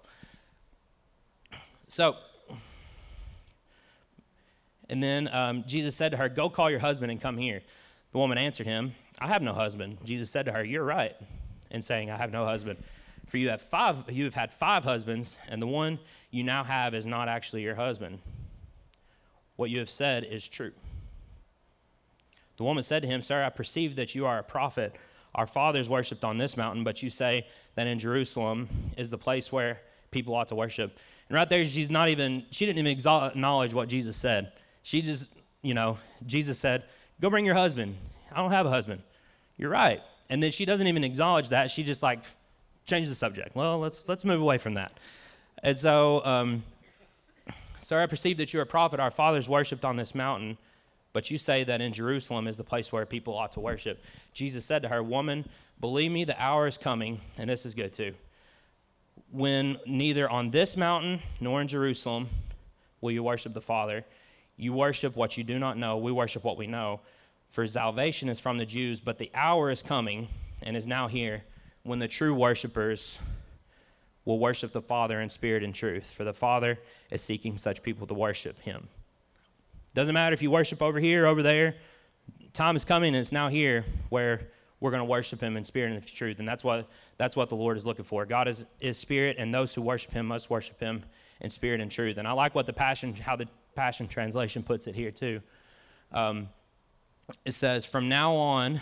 So, 1.88 2.17
and 4.88 5.01
then 5.01 5.29
um, 5.29 5.63
Jesus 5.65 5.95
said 5.95 6.12
to 6.12 6.17
her, 6.17 6.29
Go 6.29 6.48
call 6.48 6.69
your 6.69 6.77
husband 6.77 7.12
and 7.12 7.19
come 7.19 7.39
here. 7.39 7.63
The 8.12 8.19
woman 8.19 8.38
answered 8.38 8.67
him, 8.67 8.93
I 9.17 9.29
have 9.29 9.41
no 9.41 9.53
husband. 9.53 9.98
Jesus 10.05 10.29
said 10.29 10.45
to 10.45 10.51
her, 10.51 10.63
You're 10.63 10.83
right 10.83 11.15
in 11.72 11.81
saying, 11.81 12.12
I 12.12 12.17
have 12.17 12.31
no 12.31 12.45
husband. 12.45 12.77
For 13.27 13.38
you 13.38 13.50
have 13.50 13.62
five, 13.62 14.12
you 14.12 14.25
have 14.25 14.34
had 14.34 14.51
five 14.51 14.84
husbands, 14.84 15.38
and 15.48 15.62
the 15.62 15.68
one 15.68 16.00
you 16.32 16.44
now 16.44 16.63
have 16.63 16.94
is 16.94 17.06
not 17.06 17.27
actually 17.27 17.62
your 17.62 17.75
husband. 17.75 18.20
What 19.56 19.70
you 19.70 19.80
have 19.80 19.89
said 19.89 20.24
is 20.24 20.48
true. 20.48 20.72
The 22.58 22.63
woman 22.63 22.84
said 22.84 23.01
to 23.01 23.08
him, 23.08 23.22
Sir, 23.22 23.44
I 23.44 23.50
perceive 23.50 23.96
that 23.96 24.13
you 24.13 24.25
are 24.25 24.39
a 24.39 24.44
prophet. 24.44 24.96
Our 25.36 25.48
fathers 25.48 25.89
worshipped 25.89 26.24
on 26.24 26.38
this 26.38 26.56
mountain, 26.56 26.84
but 26.84 27.01
you 27.01 27.10
say 27.10 27.48
that 27.75 27.88
in 27.88 27.98
Jerusalem 27.98 28.68
is 28.98 29.10
the 29.10 29.18
place 29.18 29.51
where 29.51 29.82
people 30.12 30.36
ought 30.36 30.50
to 30.50 30.56
worship. 30.56 31.00
And 31.30 31.36
right 31.36 31.50
there, 31.50 31.65
she's 31.65 31.89
not 31.89 32.10
even, 32.10 32.46
she 32.51 32.65
didn't 32.65 32.86
even 32.86 32.92
acknowledge 32.92 33.74
what 33.74 33.89
Jesus 33.89 34.15
said. 34.15 34.51
She 34.84 35.01
just, 35.01 35.32
you 35.62 35.74
know, 35.74 35.98
Jesus 36.25 36.60
said, 36.60 36.84
Go 37.22 37.30
bring 37.30 37.46
your 37.46 37.56
husband. 37.56 37.96
I 38.32 38.38
don't 38.38 38.51
have 38.51 38.65
a 38.65 38.70
husband. 38.70 39.01
You're 39.58 39.70
right. 39.70 40.01
And 40.30 40.42
then 40.42 40.51
she 40.51 40.65
doesn't 40.65 40.88
even 40.88 41.03
acknowledge 41.03 41.50
that. 41.50 41.72
She 41.72 41.84
just 41.84 42.03
like 42.03 42.20
changes 42.85 43.09
the 43.09 43.15
subject. 43.15 43.55
Well, 43.55 43.79
let's 43.79 44.07
let's 44.07 44.25
move 44.25 44.41
away 44.41 44.57
from 44.57 44.73
that. 44.75 44.91
And 45.63 45.77
so, 45.77 46.23
um, 46.25 46.63
sir, 47.81 48.01
I 48.01 48.05
perceive 48.05 48.37
that 48.37 48.53
you're 48.53 48.63
a 48.63 48.67
prophet. 48.67 48.99
Our 48.99 49.11
fathers 49.11 49.47
worshipped 49.47 49.85
on 49.85 49.95
this 49.95 50.13
mountain, 50.13 50.57
but 51.13 51.31
you 51.31 51.37
say 51.37 51.63
that 51.63 51.81
in 51.81 51.93
Jerusalem 51.93 52.47
is 52.47 52.57
the 52.57 52.63
place 52.63 52.91
where 52.91 53.05
people 53.05 53.37
ought 53.37 53.53
to 53.53 53.59
worship. 53.59 54.03
Jesus 54.33 54.65
said 54.65 54.81
to 54.81 54.89
her, 54.89 55.01
Woman, 55.01 55.47
believe 55.79 56.11
me, 56.11 56.25
the 56.25 56.41
hour 56.41 56.67
is 56.67 56.77
coming, 56.77 57.21
and 57.37 57.49
this 57.49 57.65
is 57.65 57.73
good 57.73 57.93
too, 57.93 58.13
when 59.31 59.77
neither 59.85 60.29
on 60.29 60.51
this 60.51 60.75
mountain 60.75 61.21
nor 61.39 61.61
in 61.61 61.67
Jerusalem 61.67 62.27
will 62.99 63.11
you 63.11 63.23
worship 63.23 63.53
the 63.53 63.61
Father. 63.61 64.03
You 64.57 64.73
worship 64.73 65.15
what 65.15 65.37
you 65.37 65.43
do 65.43 65.57
not 65.57 65.77
know. 65.77 65.97
We 65.97 66.11
worship 66.11 66.43
what 66.43 66.57
we 66.57 66.67
know. 66.67 66.99
For 67.49 67.65
salvation 67.67 68.29
is 68.29 68.39
from 68.39 68.57
the 68.57 68.65
Jews, 68.65 68.99
but 68.99 69.17
the 69.17 69.31
hour 69.33 69.71
is 69.71 69.81
coming 69.81 70.27
and 70.61 70.75
is 70.75 70.87
now 70.87 71.07
here 71.07 71.43
when 71.83 71.99
the 71.99 72.07
true 72.07 72.33
worshipers 72.33 73.19
will 74.25 74.39
worship 74.39 74.71
the 74.71 74.81
Father 74.81 75.21
in 75.21 75.29
spirit 75.29 75.63
and 75.63 75.75
truth. 75.75 76.09
For 76.09 76.23
the 76.23 76.33
Father 76.33 76.79
is 77.11 77.21
seeking 77.21 77.57
such 77.57 77.83
people 77.83 78.07
to 78.07 78.13
worship 78.13 78.59
him. 78.59 78.87
Doesn't 79.93 80.13
matter 80.13 80.33
if 80.33 80.41
you 80.41 80.49
worship 80.49 80.81
over 80.81 80.99
here, 80.99 81.25
over 81.25 81.43
there. 81.43 81.75
Time 82.53 82.75
is 82.75 82.85
coming 82.85 83.09
and 83.09 83.17
it's 83.17 83.31
now 83.31 83.49
here 83.49 83.83
where 84.09 84.47
we're 84.79 84.91
going 84.91 85.01
to 85.01 85.05
worship 85.05 85.41
him 85.41 85.55
in 85.55 85.63
spirit 85.63 85.91
and 85.91 86.05
truth. 86.05 86.39
And 86.39 86.47
that's 86.47 86.63
what, 86.63 86.89
that's 87.17 87.35
what 87.35 87.49
the 87.49 87.55
Lord 87.55 87.77
is 87.77 87.85
looking 87.85 88.05
for. 88.05 88.25
God 88.25 88.47
is, 88.47 88.65
is 88.79 88.97
spirit, 88.97 89.37
and 89.39 89.53
those 89.53 89.73
who 89.73 89.81
worship 89.81 90.11
him 90.11 90.25
must 90.25 90.49
worship 90.49 90.79
him 90.79 91.03
in 91.41 91.49
spirit 91.49 91.79
and 91.79 91.89
truth. 91.89 92.17
And 92.17 92.27
I 92.27 92.31
like 92.33 92.53
what 92.53 92.65
the 92.65 92.73
Passion, 92.73 93.13
how 93.13 93.35
the 93.35 93.47
Passion 93.75 94.07
Translation 94.07 94.61
puts 94.61 94.87
it 94.87 94.95
here 94.95 95.11
too. 95.11 95.41
Um, 96.11 96.49
it 97.46 97.53
says, 97.53 97.85
From 97.85 98.09
now 98.09 98.35
on, 98.35 98.79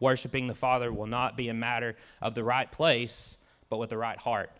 worshiping 0.00 0.46
the 0.46 0.54
Father 0.54 0.92
will 0.92 1.06
not 1.06 1.36
be 1.36 1.48
a 1.48 1.54
matter 1.54 1.96
of 2.20 2.34
the 2.34 2.44
right 2.44 2.70
place, 2.70 3.36
but 3.68 3.78
with 3.78 3.90
the 3.90 3.98
right 3.98 4.18
heart. 4.18 4.50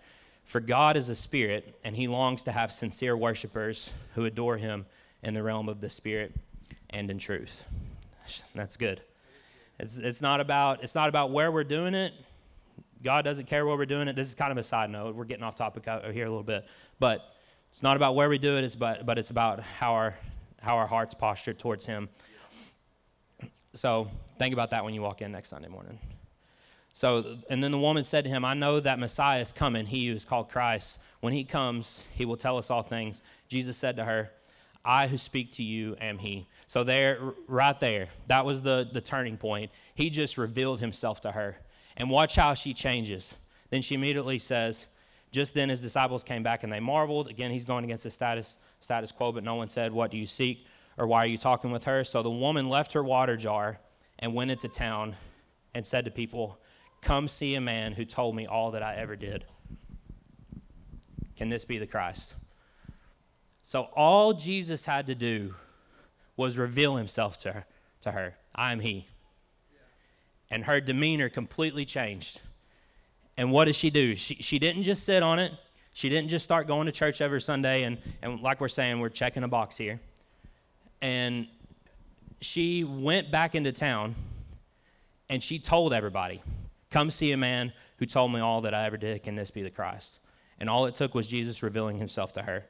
For 0.45 0.61
God 0.61 0.97
is 0.97 1.09
a 1.09 1.17
spirit, 1.17 1.79
and 1.83 1.97
he 1.97 2.07
longs 2.07 2.45
to 2.45 2.53
have 2.53 2.71
sincere 2.71 3.17
worshipers 3.17 3.91
who 4.15 4.25
adore 4.25 4.57
him 4.57 4.87
in 5.23 5.35
the 5.35 5.43
realm 5.43 5.69
of 5.69 5.81
the 5.81 5.91
spirit 5.91 6.35
and 6.91 7.11
in 7.11 7.19
truth. 7.19 7.65
That's 8.55 8.77
good. 8.77 9.01
It's, 9.79 9.99
it's, 9.99 10.23
not 10.23 10.41
about, 10.41 10.83
it's 10.83 10.95
not 10.95 11.09
about 11.09 11.33
where 11.33 11.51
we're 11.51 11.65
doing 11.65 11.95
it. 11.95 12.15
God 13.03 13.25
doesn't 13.25 13.47
care 13.47 13.67
where 13.67 13.77
we're 13.77 13.87
doing 13.87 14.09
it. 14.09 14.17
This 14.17 14.29
is 14.29 14.35
kind 14.35 14.51
of 14.51 14.59
a 14.59 14.63
side 14.63 14.89
note. 14.91 15.15
We're 15.15 15.25
getting 15.25 15.45
off 15.45 15.57
topic 15.57 15.85
here 15.85 16.27
a 16.27 16.31
little 16.31 16.43
bit. 16.43 16.67
But 16.99 17.35
it's 17.71 17.83
not 17.83 17.97
about 17.97 18.15
where 18.15 18.29
we 18.29 18.39
do 18.39 18.57
it, 18.57 18.65
it's 18.65 18.75
about, 18.75 19.05
but 19.05 19.19
it's 19.19 19.31
about 19.31 19.61
how 19.61 19.93
our, 19.93 20.15
how 20.63 20.77
our 20.77 20.87
heart's 20.87 21.13
postured 21.13 21.59
towards 21.59 21.85
him. 21.85 22.09
So 23.77 24.09
think 24.39 24.53
about 24.53 24.71
that 24.71 24.85
when 24.85 24.95
you 24.95 25.03
walk 25.03 25.23
in 25.23 25.33
next 25.33 25.51
Sunday 25.51 25.69
morning. 25.69 25.99
So, 26.95 27.37
and 27.51 27.63
then 27.63 27.73
the 27.73 27.79
woman 27.79 28.05
said 28.05 28.25
to 28.25 28.31
him, 28.31 28.43
I 28.45 28.55
know 28.55 28.81
that 28.81 28.99
Messiah 28.99 29.43
is 29.43 29.53
coming, 29.53 29.85
he 29.85 30.09
who 30.09 30.15
is 30.15 30.25
called 30.25 30.49
Christ. 30.49 30.99
When 31.21 31.35
he 31.35 31.45
comes, 31.45 32.03
he 32.13 32.25
will 32.25 32.39
tell 32.39 32.57
us 32.57 32.71
all 32.71 32.83
things. 32.83 33.23
Jesus 33.49 33.77
said 33.77 33.97
to 33.97 34.05
her, 34.05 34.31
I 34.83 35.07
who 35.07 35.19
speak 35.19 35.53
to 35.55 35.63
you 35.63 35.95
am 36.01 36.17
he. 36.17 36.47
So, 36.67 36.85
there, 36.85 37.19
right 37.49 37.79
there, 37.79 38.09
that 38.29 38.47
was 38.47 38.63
the, 38.63 38.89
the 38.91 39.01
turning 39.01 39.37
point. 39.37 39.71
He 39.95 40.09
just 40.09 40.39
revealed 40.39 40.81
himself 40.81 41.21
to 41.23 41.33
her. 41.33 41.59
And 41.99 42.09
watch 42.09 42.35
how 42.35 42.55
she 42.55 42.73
changes. 42.73 43.35
Then 43.69 43.83
she 43.83 43.95
immediately 43.95 44.39
says, 44.39 44.87
Just 45.33 45.53
then 45.53 45.69
his 45.69 45.83
disciples 45.83 46.23
came 46.23 46.43
back 46.43 46.63
and 46.63 46.73
they 46.73 46.81
marveled. 46.81 47.29
Again, 47.29 47.51
he's 47.51 47.65
going 47.65 47.85
against 47.85 48.05
the 48.05 48.11
status, 48.11 48.57
status 48.81 49.13
quo, 49.13 49.33
but 49.33 49.45
no 49.45 49.57
one 49.57 49.69
said, 49.69 49.93
What 49.93 50.11
do 50.11 50.17
you 50.17 50.27
seek? 50.27 50.67
Or 50.99 51.07
why 51.07 51.25
are 51.25 51.27
you 51.27 51.39
talking 51.39 51.71
with 51.71 51.85
her? 51.85 52.05
So 52.05 52.23
the 52.23 52.31
woman 52.31 52.69
left 52.69 52.93
her 52.93 53.03
water 53.03 53.37
jar 53.37 53.79
and 54.19 54.35
went 54.35 54.51
into 54.51 54.69
town 54.69 55.17
and 55.75 55.87
said 55.87 56.05
to 56.07 56.11
people, 56.11 56.59
Come 57.03 57.29
see 57.29 57.55
a 57.55 57.61
man 57.61 57.93
who 57.93 58.05
told 58.05 58.35
me 58.35 58.47
all 58.47 58.71
that 58.73 58.83
I 58.83 58.97
ever 58.97 59.17
did. 59.17 59.45
Can 61.37 61.49
this 61.49 61.65
be 61.65 61.79
the 61.79 61.87
Christ? 61.87 62.35
So 63.63 63.83
all 63.95 64.33
Jesus 64.33 64.87
had 64.87 65.07
to 65.09 65.15
do 65.15 65.55
was 66.37 66.57
reveal 66.57 66.97
himself 66.97 67.39
to 67.39 67.53
her. 67.53 67.67
To 68.03 68.11
her. 68.11 68.35
I 68.55 68.73
am 68.73 68.81
he. 68.81 69.07
And 70.51 70.65
her 70.65 70.81
demeanor 70.81 71.29
completely 71.29 71.85
changed. 71.85 72.41
And 73.37 73.53
what 73.53 73.67
does 73.67 73.77
she 73.77 73.91
do? 73.91 74.17
She, 74.17 74.37
she 74.37 74.59
didn't 74.59 74.85
just 74.85 75.05
sit 75.05 75.23
on 75.23 75.39
it. 75.39 75.53
She 75.93 76.09
didn't 76.09 76.29
just 76.29 76.45
start 76.45 76.67
going 76.67 76.87
to 76.87 76.93
church 76.93 77.21
every 77.21 77.41
Sunday 77.41 77.83
and, 77.83 77.99
and 78.23 78.41
like 78.41 78.61
we're 78.61 78.69
saying, 78.69 79.01
we're 79.01 79.09
checking 79.09 79.45
a 79.45 79.49
box 79.49 79.77
here 79.77 80.01
and 81.01 81.47
she 82.41 82.85
went 82.85 83.31
back 83.31 83.55
into 83.55 83.73
town 83.73 84.15
and 85.29 85.43
she 85.43 85.59
told 85.59 85.93
everybody, 85.93 86.43
Come 86.91 87.11
see 87.11 87.33
a 87.33 87.37
man 87.37 87.73
who 87.99 88.07
told 88.07 88.33
me 88.33 88.41
all 88.41 88.63
that 88.63 88.75
I 88.75 88.87
ever 88.87 88.97
did. 88.97 89.23
Can 89.23 89.35
this 89.35 89.51
be 89.51 89.63
the 89.63 89.71
Christ? 89.71 90.19
And 90.61 90.71
all 90.71 90.87
it 90.87 90.95
took 90.95 91.15
was 91.15 91.27
Jesus 91.27 91.63
revealing 91.63 91.99
himself 91.99 92.33
to 92.35 92.43
her. 92.43 92.65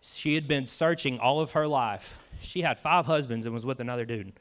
She 0.00 0.34
had 0.34 0.48
been 0.48 0.66
searching 0.66 1.18
all 1.18 1.40
of 1.40 1.52
her 1.52 1.66
life. 1.66 2.18
She 2.40 2.62
had 2.62 2.78
five 2.78 3.06
husbands 3.06 3.46
and 3.46 3.54
was 3.54 3.66
with 3.66 3.80
another 3.80 4.04
dude. 4.04 4.32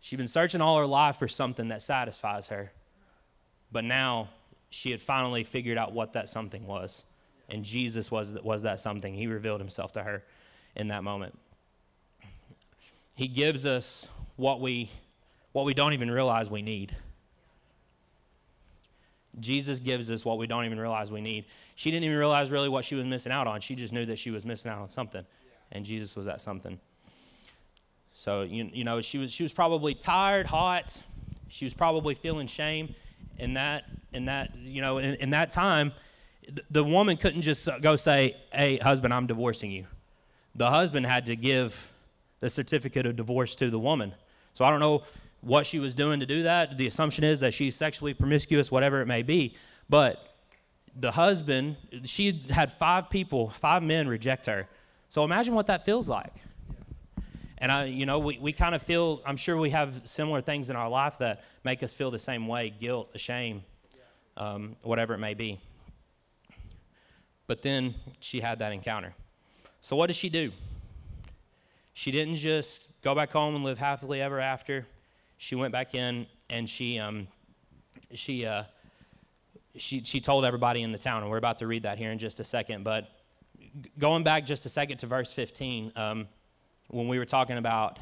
She'd 0.00 0.16
been 0.16 0.28
searching 0.28 0.60
all 0.60 0.78
her 0.78 0.86
life 0.86 1.16
for 1.16 1.28
something 1.28 1.68
that 1.68 1.82
satisfies 1.82 2.48
her. 2.48 2.72
But 3.72 3.84
now 3.84 4.28
she 4.70 4.90
had 4.90 5.00
finally 5.00 5.44
figured 5.44 5.78
out 5.78 5.92
what 5.92 6.12
that 6.12 6.28
something 6.28 6.66
was. 6.66 7.04
And 7.48 7.64
Jesus 7.64 8.10
was, 8.10 8.32
was 8.42 8.62
that 8.62 8.80
something. 8.80 9.14
He 9.14 9.26
revealed 9.26 9.60
himself 9.60 9.92
to 9.92 10.02
her 10.02 10.24
in 10.76 10.88
that 10.88 11.04
moment. 11.04 11.38
He 13.14 13.28
gives 13.28 13.64
us 13.64 14.08
what 14.36 14.60
we, 14.60 14.90
what 15.52 15.64
we 15.64 15.74
don't 15.74 15.92
even 15.92 16.10
realize 16.10 16.50
we 16.50 16.62
need. 16.62 16.94
Jesus 19.40 19.80
gives 19.80 20.10
us 20.10 20.24
what 20.24 20.38
we 20.38 20.46
don't 20.46 20.64
even 20.64 20.78
realize 20.78 21.10
we 21.10 21.20
need. 21.20 21.44
She 21.74 21.90
didn't 21.90 22.04
even 22.04 22.16
realize 22.16 22.50
really 22.50 22.68
what 22.68 22.84
she 22.84 22.94
was 22.94 23.04
missing 23.04 23.32
out 23.32 23.46
on. 23.46 23.60
She 23.60 23.74
just 23.74 23.92
knew 23.92 24.06
that 24.06 24.18
she 24.18 24.30
was 24.30 24.44
missing 24.46 24.70
out 24.70 24.80
on 24.80 24.88
something. 24.88 25.24
And 25.72 25.84
Jesus 25.84 26.14
was 26.14 26.26
that 26.26 26.40
something. 26.40 26.78
So, 28.14 28.42
you, 28.42 28.70
you 28.72 28.84
know, 28.84 29.00
she 29.00 29.18
was, 29.18 29.32
she 29.32 29.42
was 29.42 29.52
probably 29.52 29.94
tired, 29.94 30.46
hot. 30.46 31.00
She 31.48 31.64
was 31.64 31.74
probably 31.74 32.14
feeling 32.14 32.46
shame. 32.46 32.94
In 33.38 33.54
that, 33.54 33.84
in 34.12 34.26
that, 34.26 34.54
you 34.56 34.80
know, 34.80 34.98
in, 34.98 35.16
in 35.16 35.30
that 35.30 35.50
time, 35.50 35.92
the 36.70 36.84
woman 36.84 37.16
couldn't 37.16 37.42
just 37.42 37.68
go 37.80 37.96
say, 37.96 38.36
Hey, 38.52 38.76
husband, 38.76 39.12
I'm 39.12 39.26
divorcing 39.26 39.70
you. 39.70 39.86
The 40.54 40.70
husband 40.70 41.06
had 41.06 41.26
to 41.26 41.34
give 41.34 41.90
the 42.44 42.50
certificate 42.50 43.06
of 43.06 43.16
divorce 43.16 43.54
to 43.54 43.70
the 43.70 43.78
woman. 43.78 44.14
So 44.52 44.66
I 44.66 44.70
don't 44.70 44.78
know 44.78 45.04
what 45.40 45.64
she 45.64 45.78
was 45.78 45.94
doing 45.94 46.20
to 46.20 46.26
do 46.26 46.42
that. 46.42 46.76
The 46.76 46.86
assumption 46.86 47.24
is 47.24 47.40
that 47.40 47.54
she's 47.54 47.74
sexually 47.74 48.12
promiscuous, 48.12 48.70
whatever 48.70 49.00
it 49.00 49.06
may 49.06 49.22
be. 49.22 49.56
But 49.88 50.36
the 50.94 51.10
husband, 51.10 51.78
she 52.04 52.44
had 52.50 52.70
five 52.70 53.08
people, 53.08 53.48
five 53.48 53.82
men 53.82 54.08
reject 54.08 54.44
her. 54.44 54.68
So 55.08 55.24
imagine 55.24 55.54
what 55.54 55.68
that 55.68 55.86
feels 55.86 56.06
like. 56.06 56.34
And 57.56 57.72
I, 57.72 57.86
you 57.86 58.04
know, 58.04 58.18
we, 58.18 58.36
we 58.38 58.52
kind 58.52 58.74
of 58.74 58.82
feel, 58.82 59.22
I'm 59.24 59.38
sure 59.38 59.56
we 59.56 59.70
have 59.70 60.02
similar 60.04 60.42
things 60.42 60.68
in 60.68 60.76
our 60.76 60.90
life 60.90 61.16
that 61.20 61.44
make 61.64 61.82
us 61.82 61.94
feel 61.94 62.10
the 62.10 62.18
same 62.18 62.46
way 62.46 62.74
guilt, 62.78 63.18
shame, 63.18 63.64
um, 64.36 64.76
whatever 64.82 65.14
it 65.14 65.18
may 65.18 65.32
be. 65.32 65.58
But 67.46 67.62
then 67.62 67.94
she 68.20 68.42
had 68.42 68.58
that 68.58 68.72
encounter. 68.72 69.14
So, 69.80 69.96
what 69.96 70.08
does 70.08 70.16
she 70.16 70.28
do? 70.28 70.52
She 71.94 72.10
didn't 72.10 72.36
just 72.36 72.88
go 73.02 73.14
back 73.14 73.30
home 73.30 73.54
and 73.54 73.64
live 73.64 73.78
happily 73.78 74.20
ever 74.20 74.40
after. 74.40 74.86
She 75.38 75.54
went 75.54 75.72
back 75.72 75.94
in 75.94 76.26
and 76.50 76.68
she, 76.68 76.98
um, 76.98 77.28
she, 78.12 78.44
uh, 78.44 78.64
she, 79.76 80.02
she 80.02 80.20
told 80.20 80.44
everybody 80.44 80.82
in 80.82 80.92
the 80.92 80.98
town, 80.98 81.22
and 81.22 81.30
we're 81.30 81.38
about 81.38 81.58
to 81.58 81.66
read 81.66 81.84
that 81.84 81.98
here 81.98 82.10
in 82.10 82.18
just 82.18 82.38
a 82.40 82.44
second. 82.44 82.84
But 82.84 83.08
going 83.98 84.22
back 84.22 84.44
just 84.46 84.66
a 84.66 84.68
second 84.68 84.98
to 84.98 85.06
verse 85.06 85.32
15, 85.32 85.92
um, 85.96 86.28
when 86.88 87.08
we 87.08 87.18
were 87.18 87.24
talking 87.24 87.58
about 87.58 87.98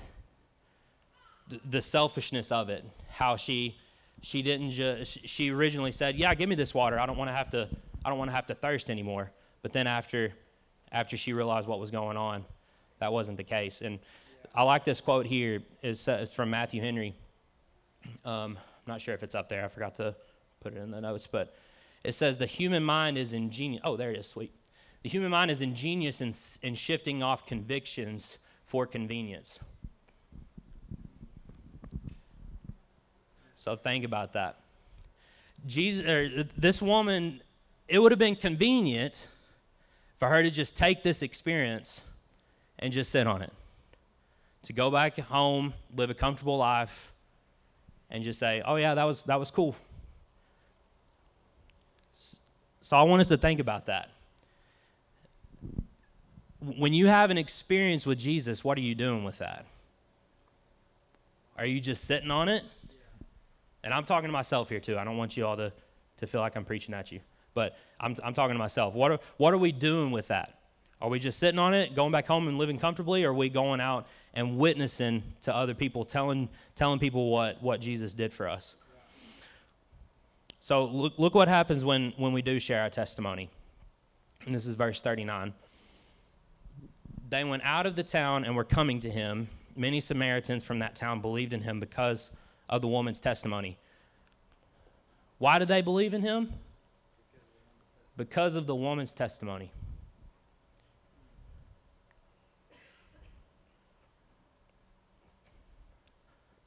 the 1.70 1.83
selfishness 1.83 2.50
of 2.52 2.70
it, 2.70 2.85
how 3.11 3.37
she 3.37 3.76
she 4.22 4.40
didn't 4.40 4.70
just 4.70 5.26
she 5.28 5.50
originally 5.50 5.92
said, 5.92 6.16
"Yeah, 6.16 6.35
give 6.35 6.48
me 6.48 6.55
this 6.55 6.74
water. 6.74 6.98
I 6.98 7.07
don't 7.07 7.16
want 7.16 7.28
to 7.28 7.35
have 7.35 7.50
to 7.50 7.68
I 8.05 8.09
don't 8.09 8.18
want 8.18 8.31
to 8.31 8.35
have 8.35 8.46
to 8.46 8.55
thirst 8.55 8.90
anymore." 8.90 9.31
But 9.62 9.72
then 9.72 9.87
after 9.87 10.33
after 10.90 11.16
she 11.16 11.33
realized 11.33 11.66
what 11.66 11.81
was 11.81 11.90
going 11.90 12.16
on, 12.16 12.44
that 13.03 13.12
wasn't 13.12 13.37
the 13.37 13.45
case. 13.45 13.83
And 13.83 13.99
I 14.55 14.62
like 14.62 14.85
this 14.85 15.01
quote 15.01 15.27
here. 15.27 15.61
It's, 15.83 16.07
uh, 16.07 16.21
it's 16.23 16.33
from 16.33 16.51
Matthew 16.51 16.81
Henry. 16.81 17.17
Um, 18.25 18.57
I'm 18.57 18.87
not 18.87 19.01
sure 19.01 19.12
if 19.12 19.25
it's 19.25 19.35
up 19.35 19.49
there. 19.49 19.65
I 19.65 19.69
forgot 19.69 19.97
to 19.97 20.15
put 20.61 20.73
it 20.73 20.79
in 20.79 20.93
the 20.93 21.01
notes, 21.01 21.27
but 21.27 21.57
it 22.05 22.12
says 22.12 22.37
the 22.37 22.47
human 22.47 22.85
mind 22.85 23.19
is 23.19 23.33
ingenious. 23.33 23.83
Oh, 23.85 23.97
there 23.97 24.12
it 24.12 24.19
is. 24.21 24.29
Sweet. 24.29 24.55
The 25.03 25.09
human 25.09 25.33
mind 25.33 25.51
is 25.51 25.62
ingenious 25.62 26.21
in, 26.21 26.33
in 26.62 26.77
shifting 26.77 27.25
off 27.25 27.45
convictions 27.45 28.38
for 28.67 28.87
convenience. 28.87 29.59
So 33.57 33.75
think 33.75 34.05
about 34.05 34.33
that. 34.35 34.61
Jesus, 35.67 36.47
this 36.57 36.81
woman, 36.81 37.43
it 37.88 37.99
would 37.99 38.12
have 38.12 38.21
been 38.21 38.37
convenient 38.37 39.27
for 40.19 40.29
her 40.29 40.41
to 40.41 40.51
just 40.51 40.77
take 40.77 41.03
this 41.03 41.21
experience 41.23 42.01
and 42.83 42.92
just 42.92 43.11
sit 43.12 43.27
on 43.27 43.40
it. 43.40 43.53
To 44.64 44.73
go 44.73 44.90
back 44.90 45.18
home, 45.18 45.73
live 45.97 46.11
a 46.11 46.14
comfortable 46.14 46.59
life, 46.59 47.12
and 48.11 48.23
just 48.23 48.38
say, 48.38 48.62
"Oh 48.64 48.77
yeah, 48.77 48.95
that 48.95 49.05
was 49.05 49.23
that 49.25 49.38
was 49.38 49.51
cool." 49.51 49.75
So 52.83 52.97
I 52.97 53.03
want 53.05 53.21
us 53.21 53.29
to 53.29 53.37
think 53.37 53.61
about 53.61 53.87
that. 53.87 54.11
When 56.61 56.92
you 56.92 57.07
have 57.07 57.31
an 57.31 57.38
experience 57.38 58.05
with 58.05 58.18
Jesus, 58.18 58.62
what 58.62 58.77
are 58.77 58.83
you 58.83 58.95
doing 58.95 59.25
with 59.25 59.38
that? 59.38 59.64
Are 61.57 61.66
you 61.66 61.81
just 61.81 62.05
sitting 62.05 62.31
on 62.31 62.49
it? 62.49 62.64
And 63.85 63.95
I'm 63.95 64.05
talking 64.05 64.29
to 64.29 64.33
myself 64.33 64.68
here 64.68 64.81
too. 64.81 64.99
I 64.99 65.05
don't 65.05 65.16
want 65.16 65.37
you 65.37 65.47
all 65.47 65.57
to, 65.57 65.73
to 66.18 66.27
feel 66.27 66.40
like 66.40 66.57
I'm 66.57 66.64
preaching 66.64 66.95
at 66.95 67.11
you. 67.11 67.21
But 67.55 67.77
I'm, 68.01 68.16
I'm 68.23 68.35
talking 68.35 68.55
to 68.55 68.59
myself. 68.59 68.95
What 68.95 69.12
are, 69.12 69.18
what 69.38 69.55
are 69.55 69.59
we 69.59 69.73
doing 69.73 70.11
with 70.11 70.29
that? 70.29 70.62
Are 71.03 71.09
we 71.09 71.19
just 71.19 71.41
sitting 71.41 71.59
on 71.59 71.75
it, 71.75 71.97
going 71.97 72.12
back 72.12 72.29
home 72.29 72.47
and 72.47 72.59
living 72.59 72.79
comfortably, 72.79 73.25
or 73.25 73.31
are 73.31 73.35
we 73.35 73.49
going 73.49 73.81
out 73.81 74.07
and 74.35 74.57
witnessing 74.57 75.25
to 75.41 75.55
other 75.55 75.75
people, 75.75 76.05
telling, 76.05 76.49
telling 76.77 77.01
people 77.01 77.29
what, 77.29 77.61
what 77.61 77.81
Jesus 77.81 78.15
did 78.15 78.33
for 78.33 78.49
us? 78.49 78.77
So 80.61 80.85
look, 80.85 81.15
look 81.19 81.35
what 81.35 81.49
happens 81.49 81.85
when, 81.85 82.12
when 82.17 82.33
we 82.33 82.41
do 82.41 82.61
share 82.61 82.83
our 82.83 82.88
testimony. 82.88 83.51
And 84.47 84.55
this 84.55 84.65
is 84.65 84.77
verse 84.77 85.01
39. 85.01 85.53
They 87.31 87.43
went 87.43 87.65
out 87.65 87.85
of 87.85 87.97
the 87.97 88.05
town 88.05 88.45
and 88.45 88.55
were 88.55 88.62
coming 88.62 89.01
to 89.01 89.11
him. 89.11 89.49
Many 89.75 90.01
Samaritans 90.01 90.62
from 90.62 90.79
that 90.79 90.95
town 90.95 91.21
believed 91.21 91.53
in 91.53 91.62
him 91.62 91.81
because 91.81 92.31
of 92.69 92.81
the 92.81 92.87
woman's 92.87 93.21
testimony. 93.21 93.77
Why 95.38 95.59
did 95.59 95.67
they 95.67 95.83
believe 95.83 96.15
in 96.15 96.23
him? 96.23 96.53
Because 98.17 98.55
of 98.55 98.69
the 98.69 98.77
woman's 98.77 99.12
testimony. 99.12 99.73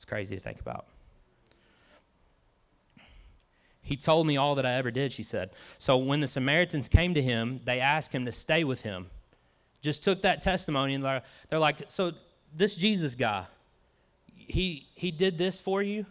It's 0.06 0.10
crazy 0.12 0.36
to 0.36 0.42
think 0.42 0.60
about. 0.60 0.86
He 3.82 3.98
told 3.98 4.28
me 4.28 4.38
all 4.38 4.54
that 4.54 4.66
I 4.66 4.74
ever 4.74 4.92
did, 4.92 5.12
she 5.12 5.24
said. 5.24 5.50
So 5.80 5.98
when 5.98 6.20
the 6.20 6.28
Samaritans 6.28 6.88
came 6.88 7.16
to 7.16 7.22
him, 7.24 7.60
they 7.66 7.80
asked 7.80 8.14
him 8.14 8.26
to 8.26 8.32
stay 8.32 8.64
with 8.64 8.84
him. 8.84 9.08
Just 9.82 10.04
took 10.04 10.22
that 10.22 10.42
testimony 10.42 10.94
and 10.94 11.04
they're 11.04 11.24
like, 11.60 11.90
So 11.90 12.12
this 12.56 12.76
Jesus 12.76 13.16
guy, 13.16 13.46
he, 14.36 14.88
he 14.94 15.10
did 15.10 15.40
this 15.40 15.60
for 15.60 15.82
you 15.82 16.06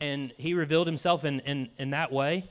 and 0.00 0.32
he 0.38 0.54
revealed 0.54 0.86
himself 0.86 1.24
in, 1.24 1.40
in, 1.40 1.70
in 1.78 1.90
that 1.90 2.12
way. 2.12 2.48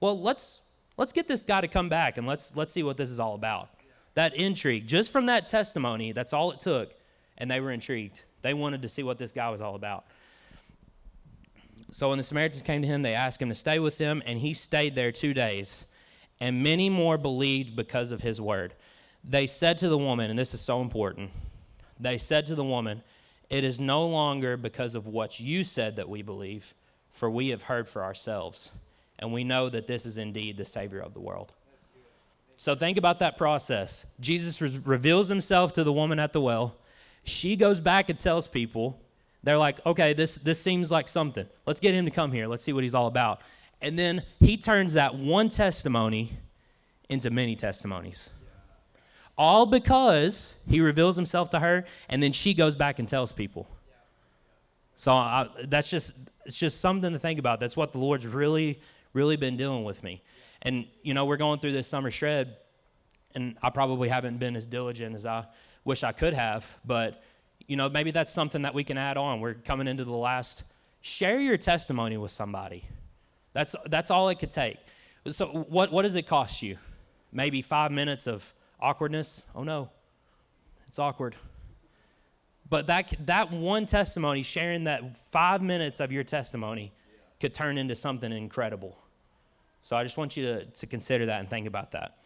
Well, 0.00 0.20
let's, 0.20 0.58
let's 0.96 1.12
get 1.12 1.28
this 1.28 1.44
guy 1.44 1.60
to 1.60 1.68
come 1.68 1.88
back 1.88 2.18
and 2.18 2.26
let's, 2.26 2.56
let's 2.56 2.72
see 2.72 2.82
what 2.82 2.96
this 2.96 3.08
is 3.08 3.20
all 3.20 3.36
about. 3.36 3.68
That 4.14 4.34
intrigue, 4.34 4.88
just 4.88 5.12
from 5.12 5.26
that 5.26 5.46
testimony, 5.46 6.10
that's 6.10 6.32
all 6.32 6.50
it 6.50 6.60
took. 6.60 6.92
And 7.38 7.48
they 7.48 7.60
were 7.60 7.70
intrigued. 7.70 8.20
They 8.42 8.54
wanted 8.54 8.82
to 8.82 8.88
see 8.88 9.02
what 9.02 9.18
this 9.18 9.32
guy 9.32 9.50
was 9.50 9.60
all 9.60 9.74
about. 9.74 10.04
So 11.90 12.08
when 12.08 12.18
the 12.18 12.24
Samaritans 12.24 12.62
came 12.62 12.82
to 12.82 12.88
him, 12.88 13.02
they 13.02 13.14
asked 13.14 13.42
him 13.42 13.48
to 13.48 13.54
stay 13.54 13.78
with 13.78 13.98
them, 13.98 14.22
and 14.24 14.38
he 14.38 14.54
stayed 14.54 14.94
there 14.94 15.12
two 15.12 15.34
days. 15.34 15.84
And 16.40 16.62
many 16.62 16.88
more 16.88 17.18
believed 17.18 17.76
because 17.76 18.12
of 18.12 18.22
his 18.22 18.40
word. 18.40 18.74
They 19.24 19.46
said 19.46 19.78
to 19.78 19.88
the 19.88 19.98
woman, 19.98 20.30
and 20.30 20.38
this 20.38 20.54
is 20.54 20.60
so 20.60 20.80
important, 20.80 21.30
they 21.98 22.16
said 22.16 22.46
to 22.46 22.54
the 22.54 22.64
woman, 22.64 23.02
it 23.50 23.64
is 23.64 23.80
no 23.80 24.06
longer 24.06 24.56
because 24.56 24.94
of 24.94 25.06
what 25.06 25.40
you 25.40 25.64
said 25.64 25.96
that 25.96 26.08
we 26.08 26.22
believe, 26.22 26.72
for 27.10 27.28
we 27.28 27.48
have 27.48 27.62
heard 27.62 27.88
for 27.88 28.02
ourselves, 28.02 28.70
and 29.18 29.32
we 29.32 29.44
know 29.44 29.68
that 29.68 29.86
this 29.86 30.06
is 30.06 30.16
indeed 30.16 30.56
the 30.56 30.64
Savior 30.64 31.00
of 31.00 31.12
the 31.12 31.20
world. 31.20 31.52
So 32.56 32.74
think 32.74 32.96
about 32.96 33.18
that 33.18 33.36
process. 33.36 34.06
Jesus 34.20 34.60
re- 34.60 34.80
reveals 34.84 35.28
himself 35.28 35.72
to 35.74 35.84
the 35.84 35.92
woman 35.92 36.18
at 36.18 36.32
the 36.32 36.40
well. 36.40 36.76
She 37.24 37.56
goes 37.56 37.80
back 37.80 38.10
and 38.10 38.18
tells 38.18 38.48
people, 38.48 39.00
they're 39.42 39.58
like, 39.58 39.84
okay, 39.86 40.12
this, 40.12 40.36
this 40.36 40.60
seems 40.60 40.90
like 40.90 41.08
something. 41.08 41.46
Let's 41.66 41.80
get 41.80 41.94
him 41.94 42.04
to 42.04 42.10
come 42.10 42.32
here. 42.32 42.46
Let's 42.46 42.64
see 42.64 42.72
what 42.72 42.84
he's 42.84 42.94
all 42.94 43.06
about. 43.06 43.40
And 43.80 43.98
then 43.98 44.22
he 44.38 44.56
turns 44.56 44.92
that 44.94 45.14
one 45.14 45.48
testimony 45.48 46.32
into 47.08 47.30
many 47.30 47.56
testimonies 47.56 48.30
all 49.40 49.64
because 49.64 50.54
he 50.68 50.80
reveals 50.82 51.16
himself 51.16 51.48
to 51.48 51.58
her 51.58 51.86
and 52.10 52.22
then 52.22 52.30
she 52.30 52.52
goes 52.52 52.76
back 52.76 52.98
and 52.98 53.08
tells 53.08 53.32
people 53.32 53.66
so 54.96 55.12
I, 55.12 55.48
that's 55.66 55.88
just 55.88 56.12
it's 56.44 56.58
just 56.58 56.78
something 56.80 57.10
to 57.10 57.18
think 57.18 57.38
about 57.38 57.58
that's 57.58 57.74
what 57.74 57.92
the 57.92 57.98
lord's 57.98 58.26
really 58.26 58.78
really 59.14 59.36
been 59.36 59.56
dealing 59.56 59.82
with 59.82 60.02
me 60.02 60.22
and 60.60 60.86
you 61.02 61.14
know 61.14 61.24
we're 61.24 61.38
going 61.38 61.58
through 61.58 61.72
this 61.72 61.88
summer 61.88 62.10
shred 62.10 62.58
and 63.34 63.56
i 63.62 63.70
probably 63.70 64.10
haven't 64.10 64.36
been 64.38 64.56
as 64.56 64.66
diligent 64.66 65.16
as 65.16 65.24
i 65.24 65.42
wish 65.90 66.02
i 66.04 66.12
could 66.12 66.34
have 66.34 66.78
but 66.84 67.22
you 67.66 67.76
know 67.76 67.88
maybe 67.88 68.10
that's 68.10 68.32
something 68.32 68.62
that 68.62 68.74
we 68.74 68.84
can 68.84 68.96
add 68.96 69.16
on 69.16 69.40
we're 69.40 69.54
coming 69.54 69.86
into 69.86 70.04
the 70.04 70.20
last 70.30 70.64
share 71.00 71.38
your 71.38 71.56
testimony 71.56 72.16
with 72.16 72.30
somebody 72.30 72.84
that's 73.52 73.74
that's 73.86 74.10
all 74.10 74.28
it 74.28 74.38
could 74.38 74.50
take 74.50 74.78
so 75.30 75.46
what 75.68 75.92
what 75.92 76.02
does 76.02 76.14
it 76.14 76.26
cost 76.26 76.62
you 76.62 76.78
maybe 77.32 77.62
five 77.62 77.92
minutes 77.92 78.26
of 78.26 78.54
Awkwardness? 78.80 79.42
Oh 79.54 79.62
no, 79.62 79.90
it's 80.88 80.98
awkward. 80.98 81.36
But 82.68 82.86
that, 82.86 83.12
that 83.26 83.50
one 83.50 83.84
testimony, 83.84 84.42
sharing 84.42 84.84
that 84.84 85.18
five 85.30 85.60
minutes 85.60 85.98
of 86.00 86.12
your 86.12 86.22
testimony, 86.22 86.92
could 87.40 87.52
turn 87.52 87.78
into 87.78 87.96
something 87.96 88.32
incredible. 88.32 88.96
So 89.82 89.96
I 89.96 90.04
just 90.04 90.16
want 90.16 90.36
you 90.36 90.44
to, 90.44 90.64
to 90.64 90.86
consider 90.86 91.26
that 91.26 91.40
and 91.40 91.50
think 91.50 91.66
about 91.66 91.90
that. 91.92 92.18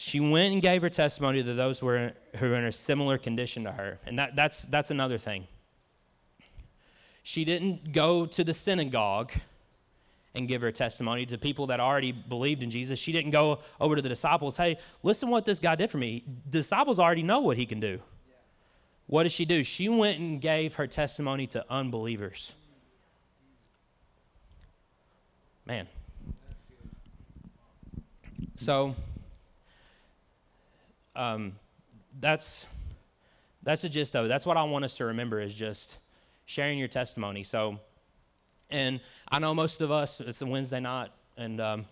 She 0.00 0.20
went 0.20 0.52
and 0.52 0.62
gave 0.62 0.82
her 0.82 0.90
testimony 0.90 1.42
to 1.42 1.54
those 1.54 1.80
who 1.80 1.86
were, 1.86 2.12
who 2.36 2.50
were 2.50 2.54
in 2.54 2.66
a 2.66 2.70
similar 2.70 3.18
condition 3.18 3.64
to 3.64 3.72
her. 3.72 3.98
And 4.06 4.16
that, 4.20 4.36
that's, 4.36 4.62
that's 4.62 4.92
another 4.92 5.18
thing. 5.18 5.48
She 7.24 7.44
didn't 7.44 7.90
go 7.90 8.24
to 8.24 8.44
the 8.44 8.54
synagogue 8.54 9.32
and 10.36 10.46
give 10.46 10.62
her 10.62 10.70
testimony 10.70 11.26
to 11.26 11.36
people 11.36 11.66
that 11.66 11.80
already 11.80 12.12
believed 12.12 12.62
in 12.62 12.70
Jesus. 12.70 12.96
She 12.96 13.10
didn't 13.10 13.32
go 13.32 13.58
over 13.80 13.96
to 13.96 14.00
the 14.00 14.08
disciples, 14.08 14.56
hey, 14.56 14.78
listen 15.02 15.30
what 15.30 15.44
this 15.44 15.58
guy 15.58 15.74
did 15.74 15.90
for 15.90 15.98
me. 15.98 16.22
disciples 16.48 17.00
already 17.00 17.24
know 17.24 17.40
what 17.40 17.56
he 17.56 17.66
can 17.66 17.80
do. 17.80 17.98
What 19.08 19.24
did 19.24 19.32
she 19.32 19.46
do? 19.46 19.64
She 19.64 19.88
went 19.88 20.20
and 20.20 20.40
gave 20.40 20.74
her 20.74 20.86
testimony 20.86 21.48
to 21.48 21.64
unbelievers. 21.68 22.52
Man. 25.66 25.88
So, 28.54 28.94
um, 31.18 31.56
that's 32.20 32.64
that's 33.64 33.82
the 33.82 33.88
gist 33.88 34.14
of 34.14 34.26
it. 34.26 34.28
That's 34.28 34.46
what 34.46 34.56
I 34.56 34.62
want 34.62 34.84
us 34.84 34.96
to 34.96 35.06
remember 35.06 35.40
is 35.40 35.54
just 35.54 35.98
sharing 36.46 36.78
your 36.78 36.88
testimony. 36.88 37.42
So, 37.42 37.80
and 38.70 39.00
I 39.28 39.40
know 39.40 39.52
most 39.52 39.80
of 39.80 39.90
us, 39.90 40.20
it's 40.20 40.40
a 40.40 40.46
Wednesday 40.46 40.80
night, 40.80 41.10
and 41.36 41.60
um, 41.60 41.86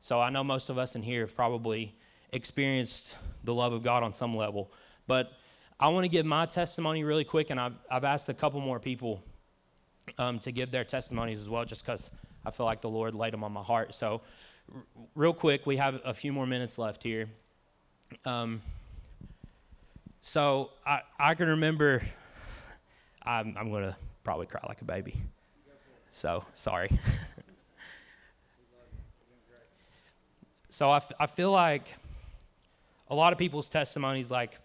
so 0.00 0.18
I 0.18 0.30
know 0.30 0.42
most 0.42 0.70
of 0.70 0.78
us 0.78 0.96
in 0.96 1.02
here 1.02 1.20
have 1.20 1.36
probably 1.36 1.94
experienced 2.32 3.16
the 3.44 3.54
love 3.54 3.72
of 3.72 3.82
God 3.82 4.02
on 4.02 4.12
some 4.14 4.34
level. 4.34 4.72
But 5.06 5.30
I 5.78 5.88
want 5.88 6.04
to 6.04 6.08
give 6.08 6.24
my 6.24 6.46
testimony 6.46 7.04
really 7.04 7.24
quick, 7.24 7.50
and 7.50 7.60
I've, 7.60 7.74
I've 7.90 8.04
asked 8.04 8.28
a 8.30 8.34
couple 8.34 8.60
more 8.60 8.80
people 8.80 9.22
um, 10.18 10.38
to 10.40 10.52
give 10.52 10.70
their 10.70 10.84
testimonies 10.84 11.40
as 11.40 11.50
well, 11.50 11.64
just 11.66 11.84
because 11.84 12.10
I 12.46 12.50
feel 12.50 12.66
like 12.66 12.80
the 12.80 12.88
Lord 12.88 13.14
laid 13.14 13.34
them 13.34 13.44
on 13.44 13.52
my 13.52 13.62
heart. 13.62 13.94
So, 13.94 14.22
r- 14.74 14.82
real 15.14 15.34
quick, 15.34 15.66
we 15.66 15.76
have 15.76 16.00
a 16.04 16.14
few 16.14 16.32
more 16.32 16.46
minutes 16.46 16.78
left 16.78 17.02
here. 17.02 17.28
Um, 18.24 18.62
so 20.22 20.70
I, 20.86 21.00
I 21.18 21.34
can 21.34 21.48
remember, 21.48 22.02
I'm, 23.22 23.56
I'm 23.58 23.70
going 23.70 23.84
to 23.84 23.96
probably 24.24 24.46
cry 24.46 24.60
like 24.68 24.80
a 24.82 24.84
baby. 24.84 25.14
So 26.12 26.44
sorry. 26.54 26.90
so 30.70 30.90
I, 30.90 30.96
f- 30.96 31.12
I 31.18 31.26
feel 31.26 31.50
like 31.50 31.84
a 33.08 33.14
lot 33.14 33.32
of 33.32 33.38
people's 33.38 33.68
testimonies, 33.68 34.30
like, 34.30 34.58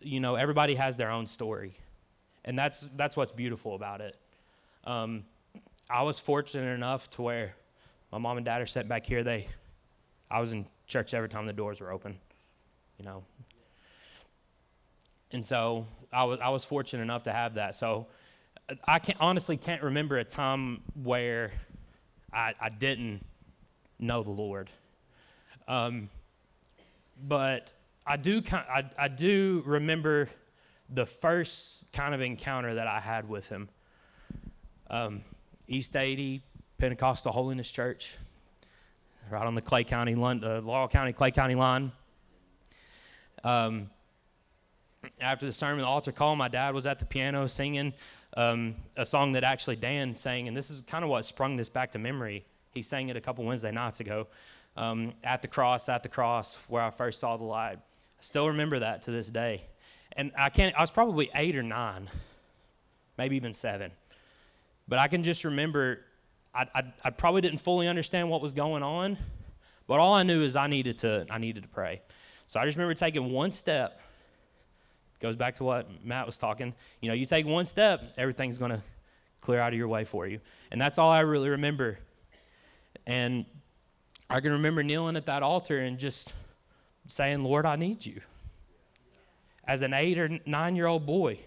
you 0.00 0.20
know, 0.20 0.36
everybody 0.36 0.74
has 0.74 0.96
their 0.96 1.10
own 1.10 1.26
story. 1.26 1.74
And 2.44 2.58
that's, 2.58 2.80
that's 2.96 3.16
what's 3.16 3.32
beautiful 3.32 3.74
about 3.74 4.00
it. 4.00 4.16
Um, 4.84 5.24
I 5.88 6.02
was 6.02 6.18
fortunate 6.18 6.72
enough 6.72 7.10
to 7.10 7.22
where 7.22 7.54
my 8.10 8.18
mom 8.18 8.36
and 8.36 8.46
dad 8.46 8.62
are 8.62 8.66
sitting 8.66 8.88
back 8.88 9.06
here. 9.06 9.22
They, 9.22 9.46
I 10.30 10.40
was 10.40 10.52
in 10.52 10.66
church 10.86 11.14
every 11.14 11.28
time 11.28 11.46
the 11.46 11.52
doors 11.52 11.80
were 11.80 11.92
open, 11.92 12.18
you 13.02 13.08
know. 13.08 13.24
And 15.32 15.44
so 15.44 15.86
I 16.12 16.22
was, 16.24 16.38
I 16.40 16.50
was 16.50 16.64
fortunate 16.64 17.02
enough 17.02 17.24
to 17.24 17.32
have 17.32 17.54
that. 17.54 17.74
So 17.74 18.06
I 18.86 19.00
can 19.00 19.16
honestly 19.18 19.56
can't 19.56 19.82
remember 19.82 20.18
a 20.18 20.24
time 20.24 20.82
where 21.02 21.52
I, 22.32 22.54
I 22.60 22.68
didn't 22.68 23.24
know 23.98 24.22
the 24.22 24.30
Lord. 24.30 24.70
Um, 25.66 26.10
but 27.26 27.72
I 28.06 28.16
do, 28.16 28.40
I, 28.52 28.84
I 28.96 29.08
do 29.08 29.64
remember 29.66 30.30
the 30.88 31.06
first 31.06 31.78
kind 31.92 32.14
of 32.14 32.20
encounter 32.20 32.74
that 32.74 32.86
I 32.86 33.00
had 33.00 33.28
with 33.28 33.48
him. 33.48 33.68
Um, 34.90 35.22
East 35.66 35.96
80 35.96 36.42
Pentecostal 36.78 37.32
Holiness 37.32 37.70
Church, 37.70 38.14
right 39.30 39.46
on 39.46 39.54
the 39.54 39.62
Clay 39.62 39.82
County, 39.82 40.14
uh, 40.14 40.60
Laurel 40.60 40.88
County, 40.88 41.12
Clay 41.12 41.30
County 41.32 41.54
line. 41.54 41.90
Um, 43.44 43.90
after 45.20 45.46
the 45.46 45.52
sermon, 45.52 45.80
the 45.80 45.86
altar 45.86 46.12
call, 46.12 46.36
my 46.36 46.48
dad 46.48 46.74
was 46.74 46.86
at 46.86 46.98
the 46.98 47.04
piano 47.04 47.48
singing 47.48 47.92
um, 48.36 48.76
a 48.96 49.04
song 49.04 49.32
that 49.32 49.44
actually 49.44 49.76
Dan 49.76 50.14
sang, 50.14 50.48
and 50.48 50.56
this 50.56 50.70
is 50.70 50.82
kind 50.82 51.04
of 51.04 51.10
what 51.10 51.24
sprung 51.24 51.56
this 51.56 51.68
back 51.68 51.90
to 51.92 51.98
memory. 51.98 52.44
He 52.72 52.82
sang 52.82 53.08
it 53.08 53.16
a 53.16 53.20
couple 53.20 53.44
Wednesday 53.44 53.72
nights 53.72 54.00
ago. 54.00 54.28
Um, 54.74 55.12
at 55.22 55.42
the 55.42 55.48
cross, 55.48 55.88
at 55.90 56.02
the 56.02 56.08
cross, 56.08 56.56
where 56.68 56.82
I 56.82 56.90
first 56.90 57.20
saw 57.20 57.36
the 57.36 57.44
light. 57.44 57.76
I 57.76 58.22
still 58.22 58.48
remember 58.48 58.78
that 58.78 59.02
to 59.02 59.10
this 59.10 59.28
day. 59.28 59.64
And 60.12 60.32
I 60.36 60.48
can't, 60.48 60.74
I 60.76 60.80
was 60.80 60.90
probably 60.90 61.30
eight 61.34 61.56
or 61.56 61.62
nine, 61.62 62.08
maybe 63.18 63.36
even 63.36 63.52
seven. 63.52 63.90
But 64.88 64.98
I 64.98 65.08
can 65.08 65.22
just 65.22 65.44
remember 65.44 66.00
I, 66.54 66.66
I, 66.74 66.82
I 67.04 67.10
probably 67.10 67.40
didn't 67.40 67.58
fully 67.58 67.88
understand 67.88 68.28
what 68.28 68.42
was 68.42 68.52
going 68.52 68.82
on, 68.82 69.16
but 69.86 70.00
all 70.00 70.12
I 70.12 70.22
knew 70.22 70.42
is 70.42 70.54
I 70.54 70.66
needed 70.66 70.98
to, 70.98 71.26
I 71.30 71.38
needed 71.38 71.62
to 71.62 71.68
pray. 71.68 72.02
So 72.52 72.60
I 72.60 72.66
just 72.66 72.76
remember 72.76 72.92
taking 72.92 73.32
one 73.32 73.50
step. 73.50 73.98
Goes 75.20 75.36
back 75.36 75.56
to 75.56 75.64
what 75.64 76.04
Matt 76.04 76.26
was 76.26 76.36
talking. 76.36 76.74
You 77.00 77.08
know, 77.08 77.14
you 77.14 77.24
take 77.24 77.46
one 77.46 77.64
step, 77.64 78.12
everything's 78.18 78.58
going 78.58 78.72
to 78.72 78.82
clear 79.40 79.58
out 79.58 79.72
of 79.72 79.78
your 79.78 79.88
way 79.88 80.04
for 80.04 80.26
you. 80.26 80.38
And 80.70 80.78
that's 80.78 80.98
all 80.98 81.10
I 81.10 81.20
really 81.20 81.48
remember. 81.48 81.98
And 83.06 83.46
I 84.28 84.40
can 84.40 84.52
remember 84.52 84.82
kneeling 84.82 85.16
at 85.16 85.24
that 85.24 85.42
altar 85.42 85.78
and 85.78 85.98
just 85.98 86.30
saying, 87.08 87.42
Lord, 87.42 87.64
I 87.64 87.76
need 87.76 88.04
you. 88.04 88.20
As 89.64 89.80
an 89.80 89.94
eight 89.94 90.18
or 90.18 90.38
nine 90.44 90.76
year 90.76 90.88
old 90.88 91.06
boy. 91.06 91.38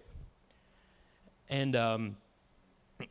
And 1.49 1.75
um, 1.75 2.17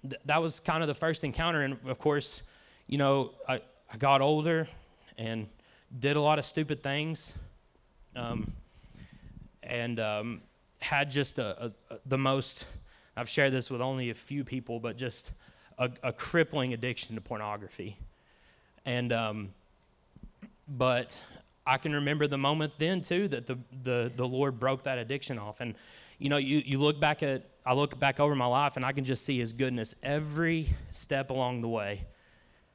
th- 0.02 0.20
that 0.24 0.42
was 0.42 0.58
kind 0.58 0.82
of 0.82 0.88
the 0.88 0.96
first 0.96 1.22
encounter. 1.22 1.60
And 1.60 1.78
of 1.86 2.00
course, 2.00 2.42
you 2.88 2.98
know, 2.98 3.34
I, 3.48 3.60
I 3.88 3.98
got 3.98 4.20
older 4.20 4.66
and 5.16 5.46
did 5.96 6.16
a 6.16 6.20
lot 6.20 6.40
of 6.40 6.44
stupid 6.44 6.82
things. 6.82 7.32
Um, 8.16 8.52
and 9.62 9.98
um, 9.98 10.42
had 10.78 11.10
just 11.10 11.38
a, 11.38 11.66
a, 11.66 11.94
a, 11.94 11.98
the 12.06 12.18
most, 12.18 12.66
I've 13.16 13.28
shared 13.28 13.52
this 13.52 13.70
with 13.70 13.80
only 13.80 14.10
a 14.10 14.14
few 14.14 14.44
people, 14.44 14.78
but 14.78 14.96
just 14.96 15.32
a, 15.78 15.90
a 16.02 16.12
crippling 16.12 16.74
addiction 16.74 17.14
to 17.14 17.20
pornography. 17.20 17.96
And, 18.84 19.12
um, 19.12 19.48
but 20.68 21.20
I 21.66 21.78
can 21.78 21.92
remember 21.92 22.26
the 22.26 22.38
moment 22.38 22.74
then 22.78 23.00
too 23.00 23.28
that 23.28 23.46
the, 23.46 23.58
the, 23.82 24.12
the 24.14 24.26
Lord 24.26 24.60
broke 24.60 24.82
that 24.84 24.98
addiction 24.98 25.38
off. 25.38 25.60
And, 25.60 25.74
you 26.18 26.28
know, 26.28 26.36
you, 26.36 26.62
you 26.64 26.78
look 26.78 27.00
back 27.00 27.22
at, 27.22 27.44
I 27.66 27.72
look 27.72 27.98
back 27.98 28.20
over 28.20 28.34
my 28.34 28.46
life 28.46 28.76
and 28.76 28.84
I 28.84 28.92
can 28.92 29.04
just 29.04 29.24
see 29.24 29.38
his 29.38 29.52
goodness 29.52 29.94
every 30.02 30.68
step 30.90 31.30
along 31.30 31.62
the 31.62 31.68
way. 31.68 32.02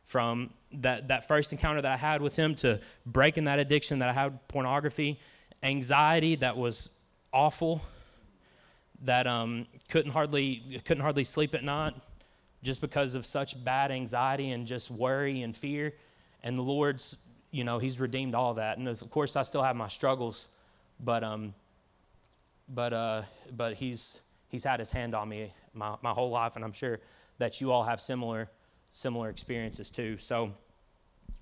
From 0.08 0.49
that, 0.71 1.08
that 1.08 1.27
first 1.27 1.51
encounter 1.51 1.82
that 1.82 1.91
I 1.91 1.97
had 1.97 2.21
with 2.21 2.36
him 2.36 2.55
to 2.55 2.79
breaking 3.05 3.45
that 3.45 3.60
addiction 3.60 3.99
that 3.99 4.10
I 4.10 4.13
had 4.13 4.47
pornography, 4.47 5.19
anxiety 5.63 6.36
that 6.36 6.58
was 6.58 6.89
awful, 7.34 7.82
that 9.03 9.27
um, 9.27 9.65
couldn't 9.89 10.12
hardly 10.12 10.82
couldn't 10.86 11.03
hardly 11.03 11.23
sleep 11.23 11.53
at 11.53 11.63
night, 11.63 11.93
just 12.62 12.82
because 12.82 13.15
of 13.15 13.25
such 13.25 13.62
bad 13.63 13.91
anxiety 13.91 14.51
and 14.51 14.67
just 14.67 14.91
worry 14.91 15.41
and 15.41 15.55
fear. 15.55 15.93
And 16.43 16.58
the 16.58 16.62
Lord's, 16.62 17.17
you 17.51 17.63
know, 17.63 17.79
He's 17.79 17.99
redeemed 17.99 18.36
all 18.36 18.55
that. 18.55 18.77
And 18.77 18.88
of 18.88 19.10
course, 19.10 19.36
I 19.36 19.43
still 19.43 19.63
have 19.63 19.75
my 19.75 19.88
struggles, 19.88 20.47
but 20.99 21.23
um, 21.23 21.53
but 22.67 22.93
uh, 22.93 23.21
but 23.55 23.75
He's 23.75 24.19
He's 24.49 24.63
had 24.63 24.79
His 24.79 24.91
hand 24.91 25.15
on 25.15 25.29
me 25.29 25.53
my 25.73 25.95
my 26.01 26.12
whole 26.12 26.29
life, 26.29 26.55
and 26.55 26.65
I'm 26.65 26.73
sure 26.73 26.99
that 27.38 27.62
you 27.62 27.71
all 27.71 27.84
have 27.84 28.01
similar 28.01 28.49
similar 28.91 29.30
experiences 29.30 29.91
too. 29.91 30.17
So. 30.17 30.52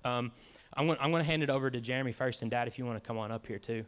Um, 0.04 0.32
I'm 0.78 0.86
going, 0.86 0.98
I'm 1.00 1.10
to 1.10 1.24
hand 1.24 1.42
it 1.42 1.50
over 1.50 1.70
to 1.70 1.80
Jeremy 1.80 2.12
first, 2.12 2.42
and 2.42 2.50
Dad, 2.50 2.68
if 2.68 2.78
you 2.78 2.86
want 2.86 3.02
to 3.02 3.06
come 3.06 3.18
on 3.18 3.32
up 3.32 3.46
here 3.46 3.58
too. 3.58 3.84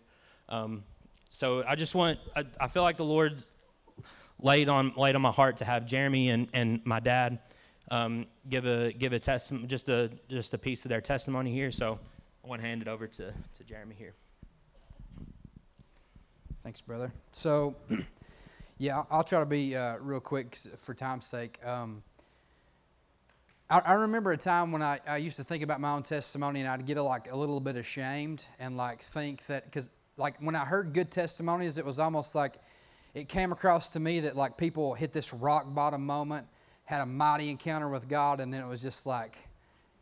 Um, 0.48 0.82
so 1.30 1.62
I 1.66 1.76
just 1.76 1.94
want, 1.94 2.18
I, 2.34 2.44
I, 2.60 2.66
feel 2.66 2.82
like 2.82 2.96
the 2.96 3.04
Lord's 3.04 3.48
laid 4.40 4.68
on, 4.68 4.92
laid 4.96 5.14
on 5.14 5.22
my 5.22 5.30
heart 5.30 5.58
to 5.58 5.64
have 5.64 5.86
Jeremy 5.86 6.30
and, 6.30 6.48
and 6.52 6.80
my 6.84 6.98
dad 6.98 7.38
um, 7.92 8.26
give 8.48 8.66
a, 8.66 8.92
give 8.92 9.12
a 9.12 9.20
testimony, 9.20 9.68
just 9.68 9.88
a, 9.88 10.10
just 10.28 10.52
a 10.54 10.58
piece 10.58 10.84
of 10.84 10.88
their 10.88 11.00
testimony 11.00 11.52
here. 11.52 11.70
So 11.70 12.00
I 12.44 12.48
want 12.48 12.60
to 12.60 12.66
hand 12.66 12.82
it 12.82 12.88
over 12.88 13.06
to, 13.06 13.32
to 13.32 13.64
Jeremy 13.64 13.94
here. 13.96 14.14
Thanks, 16.64 16.80
brother. 16.80 17.12
So, 17.30 17.76
yeah, 18.78 19.04
I'll 19.10 19.22
try 19.22 19.38
to 19.38 19.46
be 19.46 19.76
uh, 19.76 19.98
real 19.98 20.20
quick 20.20 20.56
for 20.56 20.94
time's 20.94 21.26
sake. 21.26 21.64
Um, 21.64 22.02
I, 23.70 23.78
I, 23.78 23.92
remember 23.92 24.32
a 24.32 24.36
time 24.36 24.72
when 24.72 24.82
I, 24.82 24.98
I 25.06 25.18
used 25.18 25.36
to 25.36 25.44
think 25.44 25.62
about 25.62 25.80
my 25.80 25.92
own 25.92 26.02
testimony 26.02 26.60
and 26.60 26.68
I'd 26.68 26.84
get 26.86 26.96
a, 26.96 27.02
like 27.02 27.30
a 27.30 27.36
little 27.36 27.60
bit 27.60 27.76
ashamed 27.76 28.44
and 28.58 28.76
like 28.76 29.00
think 29.00 29.46
that 29.46 29.64
because 29.64 29.90
like 30.16 30.34
when 30.40 30.56
I 30.56 30.64
heard 30.64 30.92
good 30.92 31.10
testimonies, 31.12 31.78
it 31.78 31.84
was 31.84 32.00
almost 32.00 32.34
like 32.34 32.56
it 33.14 33.28
came 33.28 33.52
across 33.52 33.90
to 33.90 34.00
me 34.00 34.20
that 34.20 34.34
like 34.34 34.56
people 34.56 34.94
hit 34.94 35.12
this 35.12 35.32
rock 35.32 35.72
bottom 35.72 36.04
moment, 36.04 36.48
had 36.84 37.00
a 37.00 37.06
mighty 37.06 37.48
encounter 37.48 37.88
with 37.88 38.08
God, 38.08 38.40
and 38.40 38.52
then 38.52 38.60
it 38.60 38.68
was 38.68 38.82
just 38.82 39.06
like 39.06 39.36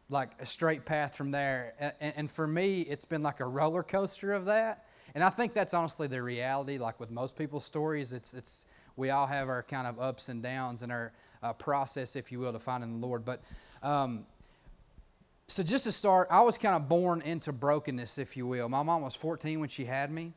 like 0.08 0.30
a 0.40 0.46
straight 0.46 0.86
path 0.86 1.14
from 1.14 1.30
there. 1.30 1.74
And, 2.00 2.14
and 2.16 2.30
for 2.30 2.46
me, 2.46 2.80
it's 2.80 3.04
been 3.04 3.22
like 3.22 3.40
a 3.40 3.46
roller 3.46 3.82
coaster 3.82 4.32
of 4.32 4.46
that. 4.46 4.86
And 5.14 5.22
I 5.22 5.28
think 5.28 5.52
that's 5.52 5.74
honestly 5.74 6.06
the 6.06 6.22
reality. 6.22 6.78
Like 6.78 6.98
with 6.98 7.10
most 7.10 7.36
people's 7.36 7.66
stories, 7.66 8.12
it's 8.12 8.32
it's 8.32 8.64
we 8.96 9.10
all 9.10 9.26
have 9.26 9.48
our 9.48 9.62
kind 9.62 9.86
of 9.86 10.00
ups 10.00 10.30
and 10.30 10.42
downs 10.42 10.80
and 10.80 10.90
our 10.90 11.12
uh, 11.42 11.52
process, 11.52 12.16
if 12.16 12.32
you 12.32 12.38
will, 12.38 12.52
to 12.52 12.58
finding 12.58 13.00
the 13.00 13.06
Lord. 13.06 13.24
But 13.24 13.42
um, 13.82 14.26
so 15.46 15.62
just 15.62 15.84
to 15.84 15.92
start, 15.92 16.28
I 16.30 16.42
was 16.42 16.58
kind 16.58 16.76
of 16.76 16.88
born 16.88 17.22
into 17.22 17.52
brokenness, 17.52 18.18
if 18.18 18.36
you 18.36 18.46
will. 18.46 18.68
My 18.68 18.82
mom 18.82 19.02
was 19.02 19.14
14 19.14 19.60
when 19.60 19.68
she 19.68 19.84
had 19.84 20.10
me, 20.10 20.32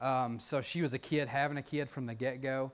um, 0.00 0.38
so 0.38 0.60
she 0.60 0.82
was 0.82 0.92
a 0.92 0.98
kid 0.98 1.28
having 1.28 1.56
a 1.56 1.62
kid 1.62 1.88
from 1.88 2.06
the 2.06 2.14
get-go. 2.14 2.72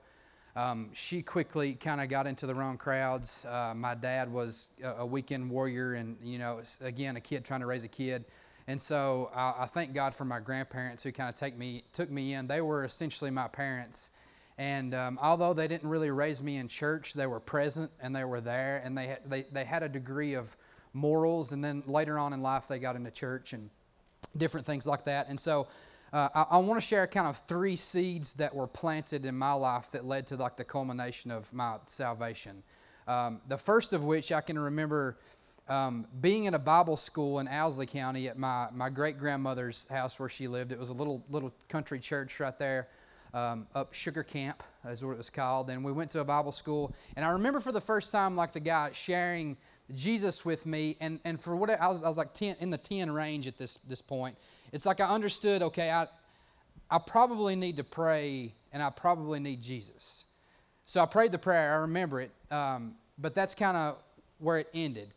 Um, 0.55 0.89
she 0.93 1.21
quickly 1.21 1.75
kind 1.75 2.01
of 2.01 2.09
got 2.09 2.27
into 2.27 2.45
the 2.45 2.55
wrong 2.55 2.77
crowds. 2.77 3.45
Uh, 3.45 3.73
my 3.75 3.95
dad 3.95 4.29
was 4.29 4.71
a, 4.83 4.89
a, 4.89 5.05
weekend 5.05 5.49
warrior, 5.49 5.93
and 5.93 6.17
you 6.21 6.37
know, 6.37 6.61
again, 6.81 7.15
a 7.15 7.21
kid 7.21 7.45
trying 7.45 7.61
to 7.61 7.65
raise 7.65 7.83
a 7.85 7.87
kid. 7.87 8.25
And 8.67 8.81
so 8.81 9.31
I, 9.33 9.53
I 9.59 9.65
thank 9.67 9.93
God 9.93 10.13
for 10.13 10.25
my 10.25 10.39
grandparents 10.39 11.01
who 11.03 11.11
kind 11.11 11.29
of 11.29 11.35
take 11.35 11.57
me 11.57 11.83
took 11.93 12.09
me 12.09 12.33
in. 12.33 12.47
They 12.47 12.61
were 12.61 12.83
essentially 12.83 13.31
my 13.31 13.47
parents. 13.47 14.11
And 14.59 14.93
um, 14.93 15.17
although 15.21 15.53
they 15.53 15.69
didn't 15.69 15.89
really 15.89 16.11
raise 16.11 16.43
me 16.43 16.57
in 16.57 16.67
church, 16.67 17.13
they 17.13 17.27
were 17.27 17.39
present 17.39 17.89
and 18.01 18.13
they 18.13 18.25
were 18.25 18.41
there, 18.41 18.81
and 18.83 18.95
they 18.95 19.17
they 19.25 19.43
they 19.53 19.63
had 19.63 19.83
a 19.83 19.89
degree 19.89 20.33
of 20.33 20.55
morals, 20.91 21.53
and 21.53 21.63
then 21.63 21.81
later 21.87 22.19
on 22.19 22.33
in 22.33 22.41
life 22.41 22.67
they 22.67 22.77
got 22.77 22.97
into 22.97 23.09
church 23.09 23.53
and 23.53 23.69
different 24.35 24.67
things 24.67 24.85
like 24.85 25.05
that. 25.05 25.29
And 25.29 25.39
so 25.39 25.69
uh, 26.11 26.27
I, 26.35 26.45
I 26.51 26.57
want 26.57 26.77
to 26.77 26.85
share 26.85 27.07
kind 27.07 27.25
of 27.25 27.37
three 27.47 27.77
seeds 27.77 28.33
that 28.33 28.53
were 28.53 28.67
planted 28.67 29.25
in 29.25 29.33
my 29.33 29.53
life 29.53 29.89
that 29.91 30.03
led 30.03 30.27
to 30.27 30.35
like 30.35 30.57
the 30.57 30.65
culmination 30.65 31.31
of 31.31 31.51
my 31.53 31.77
salvation. 31.87 32.61
Um, 33.07 33.39
the 33.47 33.57
first 33.57 33.93
of 33.93 34.03
which 34.03 34.33
I 34.33 34.41
can 34.41 34.59
remember 34.59 35.19
um, 35.69 36.05
being 36.19 36.45
in 36.45 36.55
a 36.55 36.59
Bible 36.59 36.97
school 36.97 37.39
in 37.39 37.47
Owsley 37.47 37.85
County 37.85 38.27
at 38.27 38.37
my, 38.37 38.67
my 38.73 38.89
great 38.89 39.17
grandmother's 39.17 39.87
house 39.87 40.19
where 40.19 40.27
she 40.27 40.49
lived. 40.49 40.73
It 40.73 40.79
was 40.79 40.89
a 40.89 40.93
little 40.93 41.23
little 41.29 41.53
country 41.69 41.99
church 41.99 42.41
right 42.41 42.59
there. 42.59 42.89
Um, 43.33 43.67
up 43.75 43.93
Sugar 43.93 44.23
Camp 44.23 44.63
is 44.89 45.03
what 45.03 45.11
it 45.11 45.17
was 45.17 45.29
called, 45.29 45.69
and 45.69 45.83
we 45.83 45.91
went 45.91 46.09
to 46.11 46.21
a 46.21 46.25
Bible 46.25 46.51
school. 46.51 46.95
And 47.15 47.23
I 47.23 47.29
remember 47.29 47.59
for 47.59 47.71
the 47.71 47.81
first 47.81 48.11
time, 48.11 48.35
like 48.35 48.53
the 48.53 48.59
guy 48.59 48.89
sharing 48.91 49.55
Jesus 49.93 50.45
with 50.45 50.65
me, 50.65 50.97
and, 50.99 51.19
and 51.25 51.39
for 51.39 51.55
what 51.55 51.69
I 51.69 51.87
was, 51.87 52.03
I 52.03 52.07
was 52.07 52.17
like 52.17 52.33
10, 52.33 52.55
in 52.59 52.69
the 52.69 52.77
10 52.77 53.11
range 53.11 53.47
at 53.47 53.57
this, 53.57 53.77
this 53.87 54.01
point. 54.01 54.35
It's 54.71 54.85
like 54.85 54.99
I 54.99 55.05
understood, 55.05 55.61
okay, 55.61 55.91
I, 55.91 56.07
I 56.89 56.99
probably 56.99 57.55
need 57.55 57.77
to 57.77 57.83
pray 57.83 58.53
and 58.71 58.81
I 58.81 58.89
probably 58.89 59.39
need 59.39 59.61
Jesus. 59.61 60.25
So 60.85 61.01
I 61.01 61.05
prayed 61.05 61.31
the 61.31 61.37
prayer, 61.37 61.73
I 61.73 61.77
remember 61.81 62.21
it, 62.21 62.31
um, 62.51 62.95
but 63.19 63.35
that's 63.35 63.53
kind 63.53 63.77
of 63.77 63.97
where 64.39 64.57
it 64.57 64.67
ended. 64.73 65.13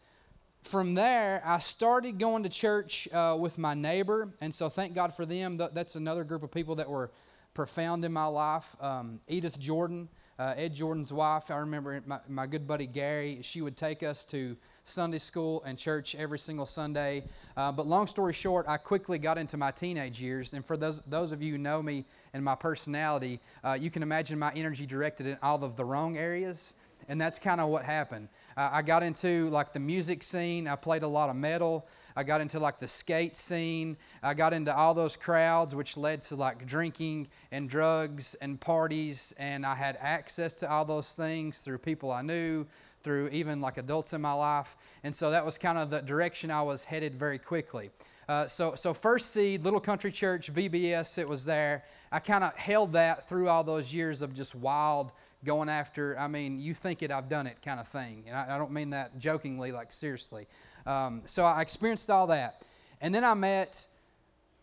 From 0.65 0.95
there, 0.95 1.43
I 1.45 1.59
started 1.59 2.19
going 2.19 2.45
to 2.45 2.49
church 2.49 3.09
uh, 3.13 3.37
with 3.39 3.59
my 3.59 3.75
neighbor, 3.75 4.29
and 4.41 4.55
so 4.55 4.69
thank 4.69 4.95
God 4.95 5.15
for 5.15 5.27
them. 5.27 5.57
That's 5.57 5.97
another 5.97 6.25
group 6.25 6.43
of 6.43 6.51
people 6.51 6.77
that 6.77 6.89
were 6.89 7.11
profound 7.55 8.05
in 8.05 8.13
my 8.13 8.27
life. 8.27 8.77
Um, 8.81 9.21
Edith 9.29 9.59
Jordan, 9.59 10.09
uh, 10.39 10.55
Ed 10.57 10.75
Jordan's 10.75 11.13
wife. 11.13 11.51
I 11.51 11.59
remember 11.59 12.03
my, 12.07 12.19
my 12.29 12.47
good 12.47 12.67
buddy 12.67 12.87
Gary, 12.87 13.41
she 13.43 13.61
would 13.61 13.77
take 13.77 14.03
us 14.03 14.25
to 14.27 14.57
Sunday 14.85 15.19
school 15.19 15.63
and 15.65 15.79
church 15.79 16.15
every 16.15 16.39
single 16.39 16.67
Sunday. 16.67 17.25
Uh, 17.57 17.71
but 17.71 17.87
long 17.87 18.07
story 18.07 18.33
short, 18.33 18.67
I 18.69 18.77
quickly 18.77 19.19
got 19.19 19.39
into 19.39 19.57
my 19.57 19.71
teenage 19.71 20.21
years. 20.21 20.55
And 20.55 20.65
for 20.65 20.77
those, 20.77 21.01
those 21.03 21.33
of 21.33 21.43
you 21.43 21.53
who 21.53 21.59
know 21.59 21.83
me 21.83 22.05
and 22.33 22.45
my 22.45 22.55
personality, 22.55 23.41
uh, 23.63 23.75
you 23.75 23.91
can 23.91 24.03
imagine 24.03 24.39
my 24.39 24.53
energy 24.55 24.87
directed 24.87 25.27
in 25.27 25.39
all 25.43 25.63
of 25.63 25.77
the 25.77 25.85
wrong 25.85 26.17
areas. 26.17 26.75
And 27.09 27.21
that's 27.21 27.39
kind 27.39 27.61
of 27.61 27.69
what 27.69 27.85
happened. 27.85 28.29
Uh, 28.57 28.71
I 28.73 28.83
got 28.83 29.03
into 29.03 29.51
like 29.51 29.73
the 29.73 29.81
music 29.81 30.23
scene, 30.23 30.67
I 30.67 30.77
played 30.77 31.03
a 31.03 31.09
lot 31.09 31.31
of 31.31 31.37
metal. 31.37 31.87
I 32.17 32.23
got 32.23 32.41
into 32.41 32.59
like 32.59 32.79
the 32.79 32.89
skate 32.89 33.37
scene. 33.37 33.97
I 34.23 34.35
got 34.35 34.53
into 34.53 34.75
all 34.75 34.95
those 34.95 35.17
crowds, 35.17 35.75
which 35.75 35.97
led 35.97 36.23
to 36.23 36.37
like 36.37 36.67
drinking 36.67 37.29
and 37.51 37.69
drugs 37.69 38.35
and 38.41 38.61
parties. 38.61 39.35
And 39.37 39.65
I 39.65 39.75
had 39.75 39.99
access 40.01 40.55
to 40.61 40.71
all 40.71 40.85
those 40.85 41.13
things 41.13 41.59
through 41.59 41.79
people 41.79 42.11
I 42.11 42.23
knew, 42.23 42.67
through 43.03 43.29
even 43.29 43.61
like 43.61 43.79
adults 43.79 44.13
in 44.13 44.21
my 44.21 44.33
life. 44.33 44.77
And 45.05 45.15
so 45.15 45.31
that 45.31 45.45
was 45.45 45.59
kind 45.59 45.79
of 45.79 45.91
the 45.91 46.01
direction 46.01 46.51
I 46.51 46.63
was 46.63 46.85
headed 46.85 47.17
very 47.19 47.39
quickly. 47.39 47.91
Uh, 48.29 48.47
so, 48.47 48.75
so 48.77 48.95
First 48.95 49.33
Seed, 49.33 49.65
Little 49.65 49.81
Country 49.81 50.13
Church, 50.13 50.53
VBS, 50.53 51.19
it 51.19 51.29
was 51.29 51.45
there. 51.45 51.85
I 52.11 52.19
kind 52.21 52.45
of 52.45 52.55
held 52.57 52.93
that 52.93 53.29
through 53.29 53.49
all 53.49 53.65
those 53.65 53.93
years 53.93 54.23
of 54.23 54.33
just 54.33 54.55
wild 54.55 55.13
going 55.45 55.69
after, 55.69 56.17
I 56.19 56.29
mean, 56.29 56.61
you 56.61 56.73
think 56.73 57.03
it, 57.03 57.11
I've 57.11 57.29
done 57.29 57.47
it 57.47 57.59
kind 57.65 57.81
of 57.81 57.89
thing. 57.89 58.25
And 58.29 58.37
I, 58.37 58.55
I 58.55 58.59
don't 58.59 58.71
mean 58.71 58.91
that 58.91 59.19
jokingly, 59.19 59.73
like 59.73 59.91
seriously. 59.91 60.47
Um, 60.87 61.23
so 61.25 61.45
I 61.45 61.63
experienced 61.63 62.11
all 62.11 62.27
that. 62.29 62.63
And 63.01 63.15
then 63.15 63.25
I 63.25 63.35
met 63.35 63.87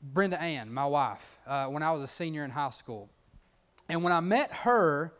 Brenda 0.01 0.41
Ann, 0.41 0.73
my 0.73 0.85
wife, 0.85 1.37
uh, 1.45 1.67
when 1.67 1.83
I 1.83 1.91
was 1.91 2.01
a 2.01 2.07
senior 2.07 2.43
in 2.45 2.51
high 2.51 2.69
school. 2.69 3.09
And 3.89 4.03
when 4.03 4.13
I 4.13 4.19
met 4.19 4.51
her, 4.51 5.13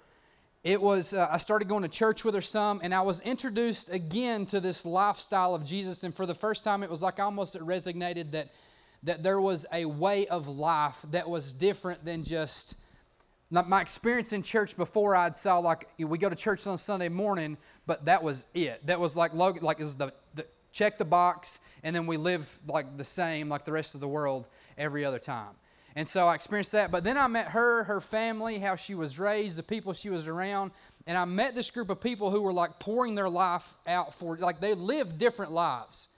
it 0.64 0.82
was 0.82 1.14
uh, 1.14 1.28
i 1.32 1.38
started 1.38 1.68
going 1.68 1.84
to 1.84 1.90
church 1.90 2.24
with 2.24 2.36
her 2.36 2.42
some 2.42 2.82
and 2.84 2.94
i 2.94 3.02
was 3.02 3.22
introduced 3.22 3.90
again 3.92 4.46
to 4.46 4.60
this 4.60 4.86
lifestyle 4.86 5.56
of 5.56 5.64
jesus 5.64 6.04
and 6.04 6.14
for 6.14 6.26
the 6.26 6.36
first 6.36 6.64
time 6.64 6.84
it 6.84 6.90
was 6.90 7.02
like 7.02 7.20
almost 7.20 7.56
it 7.56 7.62
resonated 7.62 8.32
that 8.32 8.50
that 9.04 9.24
there 9.24 9.40
was 9.40 9.66
a 9.72 9.86
way 9.86 10.28
of 10.28 10.48
life 10.48 11.06
that 11.12 11.30
was 11.30 11.54
different 11.54 12.04
than 12.04 12.24
just 12.24 12.76
my 13.50 13.82
experience 13.82 14.34
in 14.34 14.44
church 14.44 14.76
before 14.76 15.16
i'd 15.16 15.36
saw 15.36 15.60
like 15.60 15.88
we 15.98 16.18
go 16.18 16.30
to 16.30 16.36
church 16.36 16.68
on 16.68 16.78
sunday 16.78 17.10
morning 17.10 17.58
but 17.86 18.04
that 18.06 18.22
was 18.22 18.46
it 18.54 18.86
that 18.86 19.00
was 19.00 19.16
like 19.16 19.34
like 19.34 19.80
it 19.80 19.84
was 19.84 19.96
the, 19.96 20.12
the 20.19 20.19
check 20.72 20.98
the 20.98 21.06
box, 21.06 21.60
and 21.84 21.96
then 21.96 22.06
we 22.06 22.18
live 22.18 22.60
like 22.68 22.98
the 22.98 23.04
same, 23.04 23.50
like 23.50 23.66
the 23.66 23.72
rest 23.72 23.96
of 23.96 24.02
the 24.02 24.08
world, 24.08 24.48
every 24.78 25.06
other 25.06 25.20
time. 25.20 25.56
And 25.96 26.08
so 26.08 26.28
I 26.28 26.36
experienced 26.36 26.72
that. 26.74 26.92
But 26.92 27.04
then 27.04 27.18
I 27.18 27.28
met 27.28 27.48
her, 27.48 27.84
her 27.86 28.00
family, 28.00 28.60
how 28.60 28.76
she 28.76 28.96
was 28.96 29.20
raised, 29.20 29.58
the 29.58 29.64
people 29.64 29.94
she 29.94 30.10
was 30.10 30.28
around. 30.28 30.72
And 31.08 31.18
I 31.18 31.26
met 31.26 31.56
this 31.56 31.72
group 31.72 31.90
of 31.90 32.00
people 32.00 32.32
who 32.32 32.42
were 32.42 32.54
like 32.54 32.80
pouring 32.80 33.16
their 33.16 33.30
life 33.30 33.74
out 33.88 34.14
for, 34.14 34.38
like 34.38 34.62
they 34.62 34.76
lived 34.76 35.18
different 35.18 35.52
lives. 35.52 36.10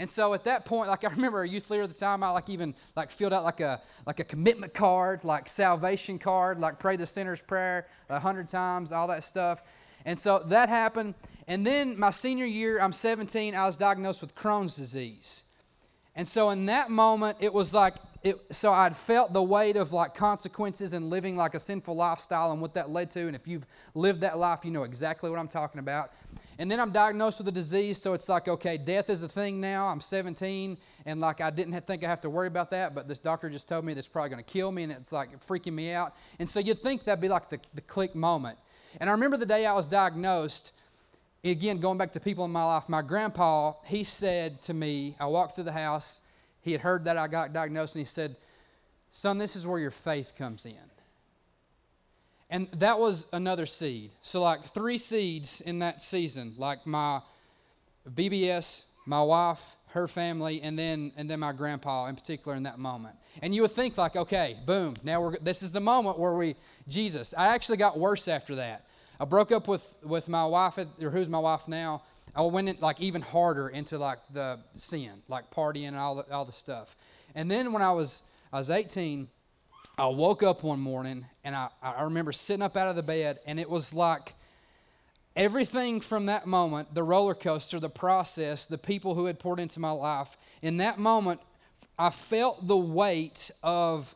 And 0.00 0.08
so 0.08 0.32
at 0.32 0.44
that 0.44 0.64
point, 0.64 0.88
like 0.88 1.04
I 1.08 1.10
remember 1.10 1.42
a 1.42 1.48
youth 1.48 1.70
leader 1.70 1.82
at 1.82 1.90
the 1.90 1.94
time, 1.94 2.22
I 2.22 2.30
like 2.30 2.48
even 2.48 2.74
like 2.96 3.10
filled 3.10 3.34
out 3.34 3.44
like 3.44 3.60
a 3.60 3.82
like 4.06 4.18
a 4.18 4.24
commitment 4.24 4.72
card, 4.72 5.22
like 5.24 5.46
salvation 5.46 6.18
card, 6.18 6.58
like 6.58 6.78
pray 6.78 6.96
the 6.96 7.06
sinner's 7.06 7.40
prayer 7.40 7.86
a 8.08 8.18
hundred 8.18 8.48
times, 8.48 8.92
all 8.92 9.06
that 9.08 9.22
stuff. 9.22 9.62
And 10.04 10.18
so 10.18 10.40
that 10.46 10.68
happened. 10.68 11.14
And 11.46 11.66
then 11.66 11.98
my 11.98 12.10
senior 12.10 12.46
year, 12.46 12.80
I'm 12.80 12.92
17, 12.92 13.54
I 13.54 13.66
was 13.66 13.76
diagnosed 13.76 14.20
with 14.20 14.34
Crohn's 14.34 14.76
disease. 14.76 15.42
And 16.16 16.26
so 16.26 16.50
in 16.50 16.66
that 16.66 16.90
moment, 16.90 17.38
it 17.40 17.52
was 17.52 17.72
like, 17.72 17.94
it, 18.22 18.36
so 18.50 18.72
I'd 18.72 18.94
felt 18.94 19.32
the 19.32 19.42
weight 19.42 19.76
of 19.76 19.92
like 19.92 20.12
consequences 20.12 20.92
and 20.92 21.08
living 21.08 21.36
like 21.36 21.54
a 21.54 21.60
sinful 21.60 21.96
lifestyle 21.96 22.52
and 22.52 22.60
what 22.60 22.74
that 22.74 22.90
led 22.90 23.10
to. 23.12 23.20
And 23.20 23.34
if 23.34 23.48
you've 23.48 23.66
lived 23.94 24.20
that 24.20 24.38
life, 24.38 24.60
you 24.64 24.70
know 24.70 24.82
exactly 24.82 25.30
what 25.30 25.38
I'm 25.38 25.48
talking 25.48 25.78
about. 25.78 26.12
And 26.58 26.70
then 26.70 26.78
I'm 26.78 26.90
diagnosed 26.90 27.38
with 27.38 27.48
a 27.48 27.52
disease, 27.52 27.96
so 27.96 28.12
it's 28.12 28.28
like, 28.28 28.46
okay, 28.46 28.76
death 28.76 29.08
is 29.08 29.22
a 29.22 29.28
thing 29.28 29.62
now. 29.62 29.86
I'm 29.88 30.02
17, 30.02 30.76
and 31.06 31.18
like 31.18 31.40
I 31.40 31.48
didn't 31.48 31.80
think 31.86 32.04
I 32.04 32.06
have 32.06 32.20
to 32.20 32.28
worry 32.28 32.48
about 32.48 32.70
that, 32.72 32.94
but 32.94 33.08
this 33.08 33.18
doctor 33.18 33.48
just 33.48 33.66
told 33.66 33.86
me 33.86 33.94
that's 33.94 34.06
probably 34.06 34.28
going 34.28 34.44
to 34.44 34.52
kill 34.52 34.70
me, 34.70 34.82
and 34.82 34.92
it's 34.92 35.10
like 35.10 35.40
freaking 35.40 35.72
me 35.72 35.92
out. 35.92 36.14
And 36.38 36.46
so 36.46 36.60
you'd 36.60 36.82
think 36.82 37.04
that'd 37.04 37.22
be 37.22 37.30
like 37.30 37.48
the, 37.48 37.58
the 37.72 37.80
click 37.80 38.14
moment. 38.14 38.58
And 38.98 39.08
I 39.08 39.12
remember 39.12 39.36
the 39.36 39.46
day 39.46 39.66
I 39.66 39.72
was 39.72 39.86
diagnosed, 39.86 40.72
again, 41.44 41.78
going 41.78 41.98
back 41.98 42.12
to 42.12 42.20
people 42.20 42.44
in 42.44 42.50
my 42.50 42.64
life, 42.64 42.88
my 42.88 43.02
grandpa, 43.02 43.74
he 43.86 44.02
said 44.04 44.60
to 44.62 44.74
me, 44.74 45.16
I 45.20 45.26
walked 45.26 45.54
through 45.54 45.64
the 45.64 45.72
house, 45.72 46.20
he 46.62 46.72
had 46.72 46.80
heard 46.80 47.04
that 47.04 47.16
I 47.16 47.28
got 47.28 47.52
diagnosed, 47.52 47.94
and 47.94 48.00
he 48.00 48.06
said, 48.06 48.36
Son, 49.10 49.38
this 49.38 49.56
is 49.56 49.66
where 49.66 49.78
your 49.78 49.90
faith 49.90 50.34
comes 50.36 50.66
in. 50.66 50.74
And 52.50 52.68
that 52.72 52.98
was 52.98 53.26
another 53.32 53.66
seed. 53.66 54.10
So, 54.22 54.42
like 54.42 54.64
three 54.64 54.98
seeds 54.98 55.60
in 55.60 55.78
that 55.80 56.02
season, 56.02 56.54
like 56.58 56.84
my 56.86 57.20
VBS, 58.08 58.84
my 59.06 59.22
wife, 59.22 59.76
her 59.92 60.08
family, 60.08 60.60
and 60.62 60.78
then 60.78 61.12
and 61.16 61.30
then 61.30 61.40
my 61.40 61.52
grandpa 61.52 62.06
in 62.06 62.16
particular 62.16 62.56
in 62.56 62.64
that 62.64 62.78
moment. 62.78 63.16
And 63.42 63.54
you 63.54 63.62
would 63.62 63.72
think 63.72 63.96
like, 63.98 64.16
okay, 64.16 64.56
boom, 64.66 64.94
now 65.02 65.20
we're 65.20 65.38
this 65.38 65.62
is 65.62 65.72
the 65.72 65.80
moment 65.80 66.18
where 66.18 66.34
we 66.34 66.56
Jesus. 66.88 67.34
I 67.36 67.54
actually 67.54 67.78
got 67.78 67.98
worse 67.98 68.28
after 68.28 68.56
that. 68.56 68.86
I 69.20 69.26
broke 69.26 69.52
up 69.52 69.68
with, 69.68 69.96
with 70.02 70.28
my 70.28 70.46
wife, 70.46 70.78
or 70.78 71.10
who's 71.10 71.28
my 71.28 71.38
wife 71.38 71.68
now. 71.68 72.02
I 72.34 72.40
went 72.42 72.70
in, 72.70 72.76
like 72.80 73.00
even 73.00 73.20
harder 73.20 73.68
into 73.68 73.98
like 73.98 74.18
the 74.32 74.60
sin, 74.76 75.10
like 75.28 75.50
partying 75.50 75.88
and 75.88 75.96
all 75.96 76.14
the, 76.16 76.32
all 76.32 76.46
the 76.46 76.52
stuff. 76.52 76.96
And 77.34 77.50
then 77.50 77.72
when 77.72 77.82
I 77.82 77.92
was 77.92 78.22
I 78.52 78.58
was 78.58 78.70
18, 78.70 79.28
I 79.98 80.06
woke 80.06 80.42
up 80.42 80.62
one 80.62 80.80
morning 80.80 81.26
and 81.44 81.54
I, 81.54 81.68
I 81.82 82.04
remember 82.04 82.32
sitting 82.32 82.62
up 82.62 82.76
out 82.76 82.88
of 82.88 82.96
the 82.96 83.02
bed 83.02 83.38
and 83.46 83.60
it 83.60 83.68
was 83.68 83.92
like 83.92 84.32
everything 85.36 86.00
from 86.00 86.26
that 86.26 86.46
moment, 86.46 86.94
the 86.94 87.02
roller 87.02 87.34
coaster, 87.34 87.80
the 87.80 87.90
process, 87.90 88.66
the 88.66 88.78
people 88.78 89.14
who 89.14 89.26
had 89.26 89.38
poured 89.38 89.60
into 89.60 89.80
my 89.80 89.90
life, 89.90 90.36
in 90.62 90.78
that 90.78 90.98
moment, 90.98 91.40
I 91.98 92.10
felt 92.10 92.66
the 92.66 92.76
weight 92.76 93.50
of 93.62 94.14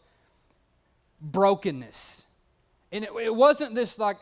brokenness. 1.21 2.27
And 2.93 3.05
it, 3.05 3.11
it 3.23 3.35
wasn't 3.35 3.75
this 3.75 3.99
like 3.99 4.17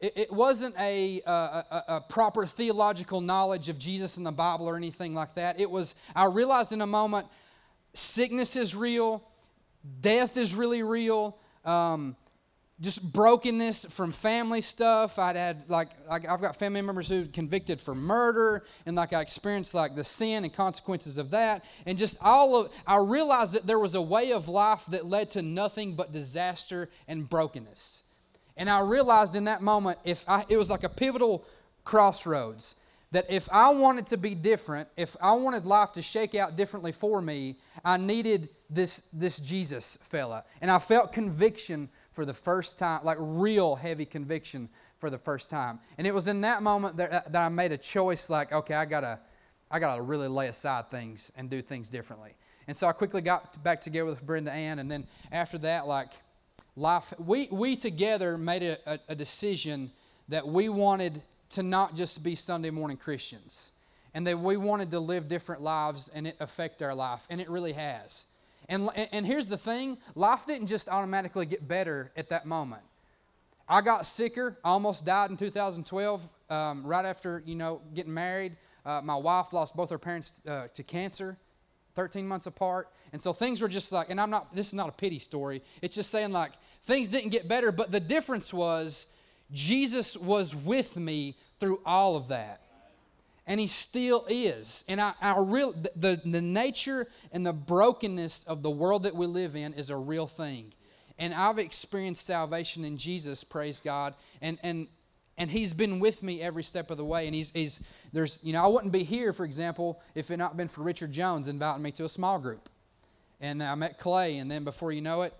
it, 0.00 0.12
it 0.16 0.32
wasn't 0.32 0.74
a, 0.78 1.20
a, 1.26 1.30
a, 1.30 1.84
a, 1.88 2.00
proper 2.00 2.46
theological 2.46 3.20
knowledge 3.20 3.68
of 3.68 3.78
Jesus 3.78 4.16
and 4.16 4.24
the 4.24 4.32
Bible 4.32 4.66
or 4.66 4.76
anything 4.76 5.14
like 5.14 5.34
that. 5.34 5.60
It 5.60 5.70
was, 5.70 5.94
I 6.16 6.26
realized 6.26 6.72
in 6.72 6.80
a 6.80 6.86
moment, 6.86 7.26
sickness 7.92 8.56
is 8.56 8.74
real, 8.74 9.22
death 10.00 10.36
is 10.36 10.54
really 10.54 10.82
real. 10.82 11.36
Um, 11.64 12.16
just 12.80 13.12
brokenness 13.12 13.84
from 13.90 14.10
family 14.10 14.60
stuff. 14.60 15.18
I'd 15.18 15.36
had 15.36 15.68
like, 15.68 15.90
like 16.08 16.28
I've 16.28 16.40
got 16.40 16.56
family 16.56 16.80
members 16.80 17.08
who 17.08 17.26
convicted 17.26 17.80
for 17.80 17.94
murder, 17.94 18.64
and 18.86 18.96
like 18.96 19.12
I 19.12 19.20
experienced 19.20 19.74
like 19.74 19.94
the 19.94 20.04
sin 20.04 20.44
and 20.44 20.52
consequences 20.52 21.18
of 21.18 21.30
that, 21.30 21.64
and 21.84 21.98
just 21.98 22.16
all 22.22 22.56
of. 22.56 22.72
I 22.86 22.96
realized 22.98 23.54
that 23.54 23.66
there 23.66 23.78
was 23.78 23.94
a 23.94 24.02
way 24.02 24.32
of 24.32 24.48
life 24.48 24.84
that 24.88 25.06
led 25.06 25.30
to 25.30 25.42
nothing 25.42 25.94
but 25.94 26.12
disaster 26.12 26.88
and 27.06 27.28
brokenness. 27.28 28.02
And 28.56 28.68
I 28.68 28.80
realized 28.80 29.36
in 29.36 29.44
that 29.44 29.62
moment, 29.62 29.98
if 30.04 30.24
I, 30.26 30.44
it 30.48 30.56
was 30.56 30.70
like 30.70 30.84
a 30.84 30.88
pivotal 30.88 31.44
crossroads, 31.84 32.76
that 33.12 33.30
if 33.30 33.48
I 33.50 33.70
wanted 33.70 34.06
to 34.08 34.16
be 34.16 34.34
different, 34.34 34.88
if 34.96 35.16
I 35.20 35.32
wanted 35.32 35.66
life 35.66 35.92
to 35.92 36.02
shake 36.02 36.34
out 36.34 36.56
differently 36.56 36.92
for 36.92 37.20
me, 37.20 37.56
I 37.84 37.96
needed 37.96 38.48
this, 38.68 39.08
this 39.12 39.40
Jesus 39.40 39.98
fella. 40.02 40.44
And 40.60 40.70
I 40.70 40.78
felt 40.78 41.12
conviction 41.12 41.88
for 42.20 42.26
the 42.26 42.34
first 42.34 42.76
time, 42.76 43.00
like 43.02 43.16
real 43.18 43.74
heavy 43.74 44.04
conviction 44.04 44.68
for 44.98 45.08
the 45.08 45.16
first 45.16 45.48
time. 45.48 45.80
And 45.96 46.06
it 46.06 46.12
was 46.12 46.28
in 46.28 46.42
that 46.42 46.62
moment 46.62 46.98
that, 46.98 47.32
that 47.32 47.46
I 47.46 47.48
made 47.48 47.72
a 47.72 47.78
choice 47.78 48.28
like, 48.28 48.52
okay, 48.52 48.74
I 48.74 48.84
gotta, 48.84 49.18
I 49.70 49.78
gotta 49.78 50.02
really 50.02 50.28
lay 50.28 50.48
aside 50.48 50.90
things 50.90 51.32
and 51.34 51.48
do 51.48 51.62
things 51.62 51.88
differently. 51.88 52.34
And 52.68 52.76
so 52.76 52.86
I 52.86 52.92
quickly 52.92 53.22
got 53.22 53.64
back 53.64 53.80
together 53.80 54.04
with 54.04 54.20
Brenda 54.20 54.52
Ann, 54.52 54.80
and 54.80 54.90
then 54.90 55.06
after 55.32 55.56
that, 55.60 55.86
like, 55.86 56.10
life. 56.76 57.14
We, 57.18 57.48
we 57.50 57.74
together 57.74 58.36
made 58.36 58.64
a, 58.64 58.76
a, 58.84 58.98
a 59.08 59.14
decision 59.14 59.90
that 60.28 60.46
we 60.46 60.68
wanted 60.68 61.22
to 61.52 61.62
not 61.62 61.96
just 61.96 62.22
be 62.22 62.34
Sunday 62.34 62.68
morning 62.68 62.98
Christians 62.98 63.72
and 64.12 64.26
that 64.26 64.38
we 64.38 64.58
wanted 64.58 64.90
to 64.90 65.00
live 65.00 65.26
different 65.26 65.62
lives 65.62 66.10
and 66.14 66.26
it 66.26 66.36
affect 66.38 66.82
our 66.82 66.94
life, 66.94 67.26
and 67.30 67.40
it 67.40 67.48
really 67.48 67.72
has. 67.72 68.26
And, 68.70 68.88
and 69.12 69.26
here's 69.26 69.48
the 69.48 69.58
thing 69.58 69.98
life 70.14 70.46
didn't 70.46 70.68
just 70.68 70.88
automatically 70.88 71.44
get 71.44 71.68
better 71.68 72.12
at 72.16 72.30
that 72.30 72.46
moment. 72.46 72.82
I 73.68 73.82
got 73.82 74.06
sicker, 74.06 74.56
I 74.64 74.70
almost 74.70 75.04
died 75.04 75.30
in 75.30 75.36
2012, 75.36 76.22
um, 76.48 76.86
right 76.86 77.04
after, 77.04 77.42
you 77.44 77.56
know, 77.56 77.82
getting 77.94 78.14
married. 78.14 78.56
Uh, 78.86 79.00
my 79.04 79.16
wife 79.16 79.52
lost 79.52 79.76
both 79.76 79.90
her 79.90 79.98
parents 79.98 80.42
uh, 80.46 80.68
to 80.72 80.82
cancer. 80.82 81.36
13 81.94 82.26
months 82.26 82.46
apart. 82.46 82.88
And 83.12 83.20
so 83.20 83.32
things 83.32 83.60
were 83.60 83.68
just 83.68 83.90
like, 83.90 84.10
and 84.10 84.20
I'm 84.20 84.30
not, 84.30 84.54
this 84.54 84.68
is 84.68 84.74
not 84.74 84.88
a 84.88 84.92
pity 84.92 85.18
story. 85.18 85.60
It's 85.82 85.94
just 85.94 86.10
saying 86.10 86.30
like 86.30 86.52
things 86.84 87.08
didn't 87.08 87.30
get 87.30 87.48
better, 87.48 87.72
but 87.72 87.90
the 87.90 88.00
difference 88.00 88.54
was 88.54 89.06
Jesus 89.52 90.16
was 90.16 90.54
with 90.54 90.96
me 90.96 91.36
through 91.58 91.80
all 91.84 92.16
of 92.16 92.28
that. 92.28 92.59
And 93.46 93.58
he 93.58 93.66
still 93.66 94.26
is. 94.28 94.84
And 94.86 95.00
I, 95.00 95.14
I 95.20 95.40
real, 95.40 95.72
the, 95.72 96.20
the 96.24 96.40
nature 96.40 97.08
and 97.32 97.44
the 97.44 97.52
brokenness 97.52 98.44
of 98.44 98.62
the 98.62 98.70
world 98.70 99.04
that 99.04 99.14
we 99.14 99.26
live 99.26 99.56
in 99.56 99.74
is 99.74 99.90
a 99.90 99.96
real 99.96 100.26
thing. 100.26 100.72
And 101.18 101.34
I've 101.34 101.58
experienced 101.58 102.26
salvation 102.26 102.84
in 102.84 102.96
Jesus, 102.96 103.44
praise 103.44 103.80
God. 103.80 104.14
And, 104.40 104.58
and, 104.62 104.88
and 105.36 105.50
he's 105.50 105.72
been 105.72 106.00
with 106.00 106.22
me 106.22 106.40
every 106.40 106.62
step 106.62 106.90
of 106.90 106.96
the 106.96 107.04
way. 107.04 107.26
And 107.26 107.34
he's, 107.34 107.50
he's 107.50 107.80
there's, 108.12 108.40
you 108.42 108.52
know, 108.52 108.64
I 108.64 108.66
wouldn't 108.66 108.92
be 108.92 109.04
here, 109.04 109.32
for 109.32 109.44
example, 109.44 110.00
if 110.14 110.30
it 110.30 110.36
not 110.36 110.56
been 110.56 110.68
for 110.68 110.82
Richard 110.82 111.12
Jones 111.12 111.48
inviting 111.48 111.82
me 111.82 111.90
to 111.92 112.04
a 112.04 112.08
small 112.08 112.38
group. 112.38 112.68
And 113.40 113.62
I 113.62 113.74
met 113.74 113.98
Clay, 113.98 114.36
and 114.36 114.50
then 114.50 114.64
before 114.64 114.92
you 114.92 115.00
know 115.00 115.22
it, 115.22 115.34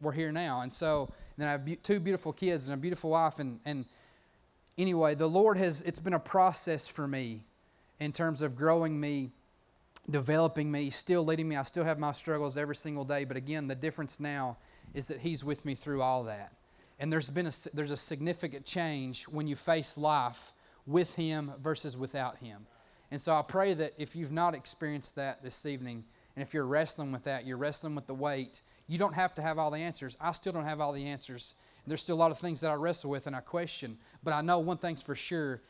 we're 0.00 0.12
here 0.12 0.32
now. 0.32 0.62
And 0.62 0.72
so, 0.72 1.02
and 1.02 1.36
then 1.36 1.48
I 1.48 1.52
have 1.52 1.82
two 1.82 2.00
beautiful 2.00 2.32
kids 2.32 2.68
and 2.68 2.74
a 2.74 2.80
beautiful 2.80 3.10
wife. 3.10 3.38
And, 3.38 3.60
and 3.64 3.84
anyway, 4.78 5.14
the 5.14 5.28
Lord 5.28 5.58
has, 5.58 5.82
it's 5.82 5.98
been 5.98 6.14
a 6.14 6.20
process 6.20 6.88
for 6.88 7.06
me 7.06 7.44
in 8.00 8.12
terms 8.12 8.40
of 8.40 8.56
growing 8.56 8.98
me, 8.98 9.32
developing 10.08 10.70
me, 10.70 10.88
still 10.90 11.24
leading 11.24 11.48
me. 11.48 11.56
I 11.56 11.64
still 11.64 11.84
have 11.84 11.98
my 11.98 12.12
struggles 12.12 12.56
every 12.56 12.76
single 12.76 13.04
day. 13.04 13.24
But 13.24 13.36
again, 13.36 13.68
the 13.68 13.74
difference 13.74 14.20
now 14.20 14.56
is 14.94 15.08
that 15.08 15.20
He's 15.20 15.44
with 15.44 15.64
me 15.64 15.74
through 15.74 16.00
all 16.00 16.24
that. 16.24 16.52
And 17.00 17.12
there's 17.12 17.30
been 17.30 17.46
a, 17.46 17.52
there's 17.74 17.90
a 17.90 17.96
significant 17.96 18.64
change 18.64 19.24
when 19.24 19.46
you 19.46 19.56
face 19.56 19.98
life 19.98 20.52
with 20.86 21.14
Him 21.14 21.52
versus 21.62 21.96
without 21.96 22.38
Him. 22.38 22.66
And 23.10 23.20
so 23.20 23.34
I 23.34 23.42
pray 23.42 23.74
that 23.74 23.92
if 23.98 24.14
you've 24.16 24.32
not 24.32 24.54
experienced 24.54 25.16
that 25.16 25.42
this 25.42 25.66
evening, 25.66 26.04
and 26.36 26.42
if 26.42 26.54
you're 26.54 26.66
wrestling 26.66 27.12
with 27.12 27.24
that, 27.24 27.46
you're 27.46 27.56
wrestling 27.56 27.94
with 27.94 28.06
the 28.06 28.14
weight, 28.14 28.62
you 28.86 28.98
don't 28.98 29.14
have 29.14 29.34
to 29.34 29.42
have 29.42 29.58
all 29.58 29.70
the 29.70 29.78
answers. 29.78 30.16
I 30.20 30.32
still 30.32 30.52
don't 30.52 30.64
have 30.64 30.80
all 30.80 30.92
the 30.92 31.06
answers. 31.06 31.54
There's 31.88 32.02
still 32.02 32.16
a 32.16 32.18
lot 32.18 32.30
of 32.30 32.38
things 32.38 32.60
that 32.60 32.70
I 32.70 32.74
wrestle 32.74 33.10
with 33.10 33.26
and 33.26 33.34
I 33.34 33.40
question. 33.40 33.98
But 34.22 34.34
I 34.34 34.40
know 34.40 34.58
one 34.58 34.78
thing's 34.78 35.02
for 35.02 35.14
sure 35.14 35.60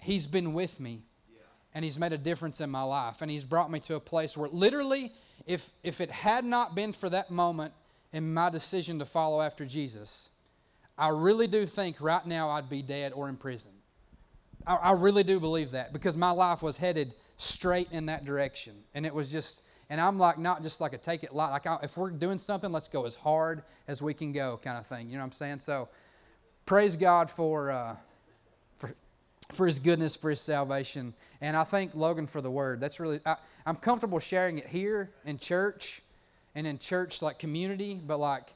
He's 0.00 0.26
been 0.26 0.52
with 0.52 0.80
me 0.80 1.02
and 1.74 1.84
He's 1.84 1.98
made 1.98 2.12
a 2.12 2.18
difference 2.18 2.60
in 2.60 2.70
my 2.70 2.82
life. 2.82 3.22
And 3.22 3.30
He's 3.30 3.44
brought 3.44 3.70
me 3.70 3.80
to 3.80 3.96
a 3.96 4.00
place 4.00 4.36
where 4.36 4.48
literally, 4.48 5.12
if, 5.46 5.70
if 5.82 6.00
it 6.00 6.10
had 6.10 6.44
not 6.44 6.74
been 6.74 6.92
for 6.92 7.10
that 7.10 7.30
moment 7.30 7.72
in 8.12 8.32
my 8.32 8.50
decision 8.50 8.98
to 9.00 9.04
follow 9.04 9.40
after 9.40 9.64
Jesus, 9.64 10.30
I 10.96 11.08
really 11.08 11.48
do 11.48 11.66
think 11.66 12.00
right 12.00 12.24
now 12.24 12.50
I'd 12.50 12.68
be 12.68 12.82
dead 12.82 13.12
or 13.12 13.28
in 13.28 13.36
prison. 13.36 13.72
I, 14.66 14.76
I 14.76 14.92
really 14.92 15.24
do 15.24 15.40
believe 15.40 15.72
that 15.72 15.92
because 15.92 16.16
my 16.16 16.30
life 16.30 16.62
was 16.62 16.76
headed 16.76 17.12
straight 17.36 17.88
in 17.90 18.06
that 18.06 18.24
direction. 18.24 18.74
And 18.94 19.04
it 19.04 19.12
was 19.12 19.32
just, 19.32 19.63
and 19.94 20.00
I'm 20.00 20.18
like, 20.18 20.38
not 20.38 20.64
just 20.64 20.80
like 20.80 20.92
a 20.92 20.98
take 20.98 21.22
it 21.22 21.32
light. 21.32 21.52
Like, 21.52 21.68
I, 21.68 21.78
if 21.84 21.96
we're 21.96 22.10
doing 22.10 22.36
something, 22.36 22.72
let's 22.72 22.88
go 22.88 23.06
as 23.06 23.14
hard 23.14 23.62
as 23.86 24.02
we 24.02 24.12
can 24.12 24.32
go 24.32 24.58
kind 24.60 24.76
of 24.76 24.88
thing. 24.88 25.06
You 25.06 25.12
know 25.12 25.20
what 25.20 25.26
I'm 25.26 25.32
saying? 25.32 25.60
So, 25.60 25.88
praise 26.66 26.96
God 26.96 27.30
for, 27.30 27.70
uh, 27.70 27.94
for, 28.78 28.92
for 29.52 29.68
his 29.68 29.78
goodness, 29.78 30.16
for 30.16 30.30
his 30.30 30.40
salvation. 30.40 31.14
And 31.40 31.56
I 31.56 31.62
thank 31.62 31.94
Logan 31.94 32.26
for 32.26 32.40
the 32.40 32.50
word. 32.50 32.80
That's 32.80 32.98
really, 32.98 33.20
I, 33.24 33.36
I'm 33.66 33.76
comfortable 33.76 34.18
sharing 34.18 34.58
it 34.58 34.66
here 34.66 35.12
in 35.26 35.38
church 35.38 36.02
and 36.56 36.66
in 36.66 36.78
church 36.78 37.22
like 37.22 37.38
community, 37.38 38.00
but 38.04 38.18
like, 38.18 38.52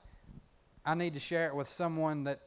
I 0.84 0.97
need 0.97 1.14
to 1.14 1.20
share 1.20 1.47
it 1.47 1.55
with 1.55 1.68
someone 1.68 2.24
that 2.24 2.41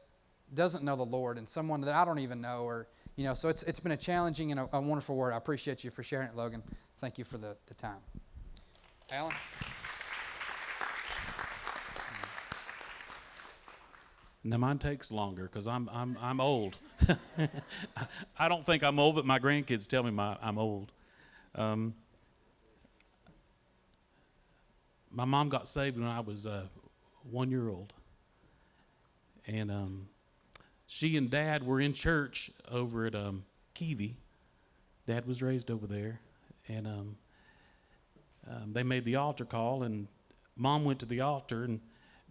doesn't 0.52 0.84
know 0.84 0.96
the 0.96 1.02
Lord 1.02 1.38
and 1.38 1.48
someone 1.48 1.80
that 1.80 1.94
I 1.94 2.04
don't 2.04 2.18
even 2.18 2.42
know 2.42 2.64
or 2.64 2.88
you 3.16 3.24
know, 3.24 3.32
so 3.32 3.48
it's, 3.48 3.62
it's 3.62 3.80
been 3.80 3.92
a 3.92 3.96
challenging 3.96 4.50
and 4.50 4.60
a, 4.60 4.68
a 4.74 4.80
wonderful 4.82 5.16
word. 5.16 5.32
I 5.32 5.38
appreciate 5.38 5.82
you 5.82 5.90
for 5.90 6.02
sharing 6.02 6.28
it, 6.28 6.36
Logan. 6.36 6.62
Thank 6.98 7.16
you 7.16 7.24
for 7.24 7.38
the, 7.38 7.56
the 7.68 7.74
time. 7.74 8.00
Alan? 9.12 9.34
Now 14.42 14.56
mine 14.56 14.78
takes 14.78 15.12
longer 15.12 15.42
because 15.42 15.68
I'm 15.68 15.90
I'm 15.92 16.16
I'm 16.18 16.40
old. 16.40 16.78
I 18.38 18.48
don't 18.48 18.64
think 18.64 18.82
I'm 18.82 18.98
old, 18.98 19.16
but 19.16 19.26
my 19.26 19.38
grandkids 19.38 19.86
tell 19.86 20.02
me 20.02 20.10
my, 20.10 20.36
I'm 20.42 20.58
old. 20.58 20.92
Um, 21.54 21.94
my 25.10 25.26
mom 25.26 25.50
got 25.50 25.68
saved 25.68 25.98
when 25.98 26.08
I 26.08 26.20
was 26.20 26.46
uh, 26.46 26.64
one 27.30 27.50
year 27.50 27.68
old, 27.68 27.92
and 29.46 29.70
um, 29.70 30.08
she 30.86 31.18
and 31.18 31.30
dad 31.30 31.66
were 31.66 31.80
in 31.80 31.92
church 31.92 32.50
over 32.70 33.04
at 33.04 33.14
um, 33.14 33.44
Kiwi. 33.74 34.16
Dad 35.06 35.26
was 35.26 35.42
raised 35.42 35.70
over 35.70 35.86
there, 35.86 36.18
and 36.66 36.86
um, 36.86 37.16
um, 38.48 38.72
they 38.72 38.82
made 38.82 39.04
the 39.04 39.16
altar 39.16 39.44
call, 39.44 39.82
and 39.82 40.08
mom 40.56 40.84
went 40.84 41.00
to 41.00 41.06
the 41.06 41.20
altar, 41.20 41.64
and 41.64 41.80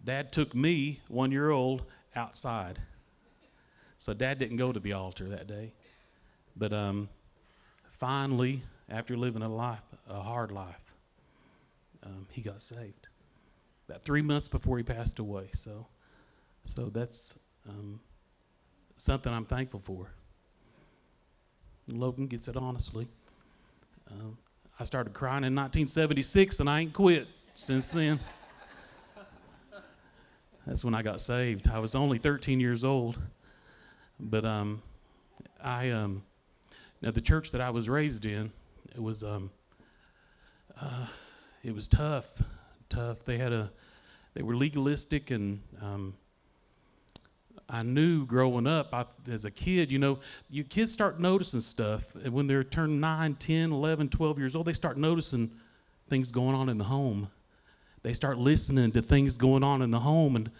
dad 0.04 0.32
took 0.32 0.54
me, 0.54 1.00
one 1.08 1.32
year 1.32 1.50
old, 1.50 1.82
outside. 2.14 2.78
So 3.98 4.12
dad 4.12 4.38
didn't 4.38 4.56
go 4.56 4.72
to 4.72 4.80
the 4.80 4.92
altar 4.92 5.28
that 5.28 5.46
day, 5.46 5.72
but 6.56 6.72
um, 6.72 7.08
finally, 7.98 8.62
after 8.88 9.16
living 9.16 9.42
a 9.42 9.48
life, 9.48 9.80
a 10.08 10.20
hard 10.20 10.50
life, 10.52 10.94
um, 12.04 12.26
he 12.30 12.42
got 12.42 12.60
saved. 12.60 13.08
About 13.88 14.02
three 14.02 14.22
months 14.22 14.48
before 14.48 14.76
he 14.76 14.82
passed 14.82 15.18
away. 15.18 15.50
So, 15.54 15.86
so 16.66 16.86
that's 16.86 17.38
um, 17.68 18.00
something 18.96 19.32
I'm 19.32 19.44
thankful 19.44 19.80
for. 19.80 20.10
Logan 21.88 22.26
gets 22.26 22.48
it 22.48 22.56
honestly. 22.56 23.08
Um, 24.10 24.36
I 24.82 24.84
started 24.84 25.14
crying 25.14 25.44
in 25.44 25.54
1976 25.54 26.58
and 26.58 26.68
I 26.68 26.80
ain't 26.80 26.92
quit 26.92 27.28
since 27.54 27.86
then. 27.86 28.18
That's 30.66 30.84
when 30.84 30.92
I 30.92 31.02
got 31.02 31.20
saved. 31.20 31.68
I 31.68 31.78
was 31.78 31.94
only 31.94 32.18
13 32.18 32.58
years 32.58 32.82
old. 32.82 33.16
But 34.18 34.44
um, 34.44 34.82
I, 35.62 35.90
um, 35.90 36.24
now 37.00 37.12
the 37.12 37.20
church 37.20 37.52
that 37.52 37.60
I 37.60 37.70
was 37.70 37.88
raised 37.88 38.26
in, 38.26 38.50
it 38.92 39.00
was, 39.00 39.22
um, 39.22 39.52
uh, 40.80 41.06
it 41.62 41.72
was 41.72 41.86
tough, 41.86 42.26
tough. 42.88 43.24
They 43.24 43.38
had 43.38 43.52
a, 43.52 43.70
they 44.34 44.42
were 44.42 44.56
legalistic 44.56 45.30
and 45.30 45.62
um, 45.80 46.16
I 47.72 47.82
knew 47.82 48.26
growing 48.26 48.66
up 48.66 48.92
I, 48.92 49.06
as 49.30 49.46
a 49.46 49.50
kid, 49.50 49.90
you 49.90 49.98
know, 49.98 50.18
you 50.50 50.62
kids 50.62 50.92
start 50.92 51.18
noticing 51.18 51.60
stuff. 51.60 52.04
And 52.22 52.34
when 52.34 52.46
they're 52.46 52.62
turned 52.62 53.00
9, 53.00 53.34
10, 53.36 53.72
11, 53.72 54.10
12 54.10 54.38
years 54.38 54.54
old, 54.54 54.66
they 54.66 54.74
start 54.74 54.98
noticing 54.98 55.50
things 56.10 56.30
going 56.30 56.54
on 56.54 56.68
in 56.68 56.76
the 56.76 56.84
home. 56.84 57.30
They 58.02 58.12
start 58.12 58.36
listening 58.36 58.92
to 58.92 59.00
things 59.00 59.38
going 59.38 59.64
on 59.64 59.80
in 59.80 59.90
the 59.90 60.00
home 60.00 60.36
and, 60.36 60.50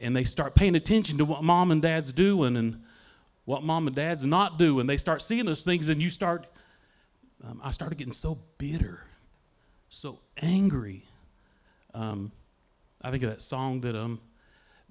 and 0.00 0.16
they 0.16 0.24
start 0.24 0.56
paying 0.56 0.74
attention 0.74 1.18
to 1.18 1.24
what 1.24 1.44
mom 1.44 1.70
and 1.70 1.80
dad's 1.80 2.12
doing 2.12 2.56
and 2.56 2.82
what 3.44 3.62
mom 3.62 3.86
and 3.86 3.94
dad's 3.94 4.24
not 4.24 4.58
doing. 4.58 4.88
They 4.88 4.96
start 4.96 5.22
seeing 5.22 5.46
those 5.46 5.62
things 5.62 5.88
and 5.88 6.02
you 6.02 6.10
start, 6.10 6.48
um, 7.44 7.60
I 7.62 7.70
started 7.70 7.96
getting 7.96 8.12
so 8.12 8.38
bitter, 8.58 9.04
so 9.88 10.18
angry. 10.42 11.04
Um, 11.94 12.32
I 13.02 13.12
think 13.12 13.22
of 13.22 13.30
that 13.30 13.42
song 13.42 13.82
that 13.82 13.94
um, 13.94 14.20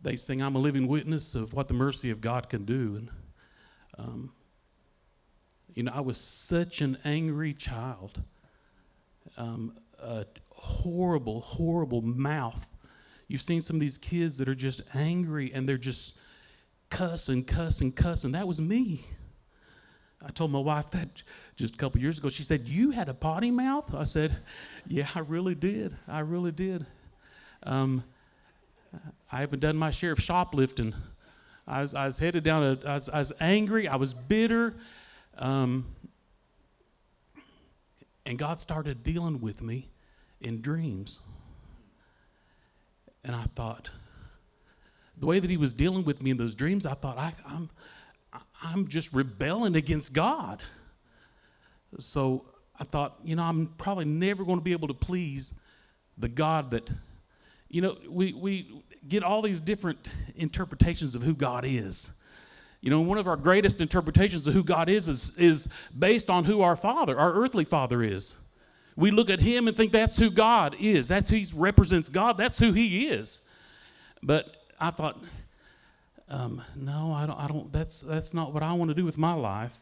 they 0.01 0.15
sing, 0.15 0.41
I'm 0.41 0.55
a 0.55 0.59
living 0.59 0.87
witness 0.87 1.35
of 1.35 1.53
what 1.53 1.67
the 1.67 1.73
mercy 1.73 2.09
of 2.11 2.21
God 2.21 2.49
can 2.49 2.65
do. 2.65 2.95
And, 2.95 3.09
um, 3.97 4.31
you 5.73 5.83
know, 5.83 5.91
I 5.93 6.01
was 6.01 6.17
such 6.17 6.81
an 6.81 6.97
angry 7.03 7.53
child, 7.53 8.21
um, 9.37 9.77
a 9.99 10.25
horrible, 10.49 11.41
horrible 11.41 12.01
mouth. 12.01 12.67
You've 13.27 13.41
seen 13.41 13.61
some 13.61 13.77
of 13.77 13.79
these 13.79 13.97
kids 13.97 14.37
that 14.37 14.47
are 14.47 14.55
just 14.55 14.81
angry 14.93 15.51
and 15.53 15.67
they're 15.67 15.77
just 15.77 16.15
cussing, 16.89 17.43
cussing, 17.43 17.91
cussing. 17.91 18.31
That 18.33 18.47
was 18.47 18.61
me. 18.61 19.05
I 20.25 20.29
told 20.29 20.51
my 20.51 20.59
wife 20.59 20.89
that 20.91 21.09
just 21.55 21.75
a 21.75 21.77
couple 21.77 22.01
years 22.01 22.17
ago. 22.17 22.29
She 22.29 22.43
said, 22.43 22.67
You 22.67 22.91
had 22.91 23.09
a 23.09 23.13
potty 23.13 23.51
mouth? 23.51 23.93
I 23.93 24.05
said, 24.05 24.37
Yeah, 24.87 25.07
I 25.13 25.19
really 25.19 25.55
did. 25.55 25.95
I 26.07 26.19
really 26.19 26.51
did. 26.51 26.85
Um, 27.63 28.03
I 29.31 29.39
haven't 29.39 29.59
done 29.59 29.75
my 29.77 29.91
share 29.91 30.11
of 30.11 30.21
shoplifting. 30.21 30.93
I 31.67 31.81
was, 31.81 31.93
I 31.93 32.05
was 32.05 32.19
headed 32.19 32.43
down, 32.43 32.63
a, 32.63 32.87
I, 32.87 32.93
was, 32.93 33.09
I 33.09 33.19
was 33.19 33.33
angry, 33.39 33.87
I 33.87 33.95
was 33.95 34.13
bitter. 34.13 34.75
Um, 35.37 35.85
and 38.25 38.37
God 38.37 38.59
started 38.59 39.03
dealing 39.03 39.41
with 39.41 39.61
me 39.61 39.89
in 40.41 40.61
dreams. 40.61 41.19
And 43.23 43.35
I 43.35 43.45
thought, 43.55 43.89
the 45.17 45.25
way 45.25 45.39
that 45.39 45.49
He 45.49 45.57
was 45.57 45.73
dealing 45.73 46.03
with 46.03 46.21
me 46.21 46.31
in 46.31 46.37
those 46.37 46.55
dreams, 46.55 46.85
I 46.85 46.93
thought, 46.93 47.17
I, 47.17 47.33
I'm, 47.47 47.69
I'm 48.61 48.87
just 48.87 49.13
rebelling 49.13 49.75
against 49.75 50.13
God. 50.13 50.61
So 51.99 52.45
I 52.79 52.83
thought, 52.83 53.19
you 53.23 53.35
know, 53.35 53.43
I'm 53.43 53.67
probably 53.77 54.05
never 54.05 54.43
going 54.43 54.57
to 54.59 54.63
be 54.63 54.73
able 54.73 54.87
to 54.87 54.93
please 54.93 55.53
the 56.17 56.29
God 56.29 56.71
that 56.71 56.89
you 57.69 57.81
know, 57.81 57.97
we, 58.09 58.33
we 58.33 58.83
get 59.07 59.23
all 59.23 59.41
these 59.41 59.61
different 59.61 60.09
interpretations 60.35 61.15
of 61.15 61.23
who 61.23 61.33
God 61.33 61.65
is. 61.65 62.09
You 62.81 62.89
know, 62.91 63.01
one 63.01 63.17
of 63.17 63.27
our 63.27 63.35
greatest 63.35 63.81
interpretations 63.81 64.45
of 64.45 64.53
who 64.53 64.63
God 64.63 64.89
is, 64.89 65.07
is 65.07 65.31
is 65.37 65.69
based 65.97 66.29
on 66.29 66.45
who 66.45 66.61
our 66.61 66.75
father, 66.75 67.17
our 67.17 67.33
earthly 67.33 67.65
father 67.65 68.03
is. 68.03 68.35
We 68.95 69.11
look 69.11 69.29
at 69.29 69.39
him 69.39 69.67
and 69.67 69.75
think 69.75 69.91
that's 69.91 70.17
who 70.17 70.29
God 70.29 70.75
is. 70.79 71.07
That's 71.07 71.29
who 71.29 71.35
he 71.35 71.47
represents 71.53 72.09
God. 72.09 72.37
That's 72.37 72.57
who 72.57 72.71
he 72.71 73.07
is. 73.07 73.41
But 74.21 74.55
I 74.79 74.91
thought, 74.91 75.21
um, 76.29 76.61
no, 76.75 77.11
I 77.11 77.25
don't, 77.25 77.39
I 77.39 77.47
don't. 77.47 77.73
That's 77.73 78.01
that's 78.01 78.33
not 78.33 78.53
what 78.53 78.63
I 78.63 78.73
want 78.73 78.89
to 78.89 78.95
do 78.95 79.03
with 79.03 79.17
my 79.17 79.33
life. 79.33 79.77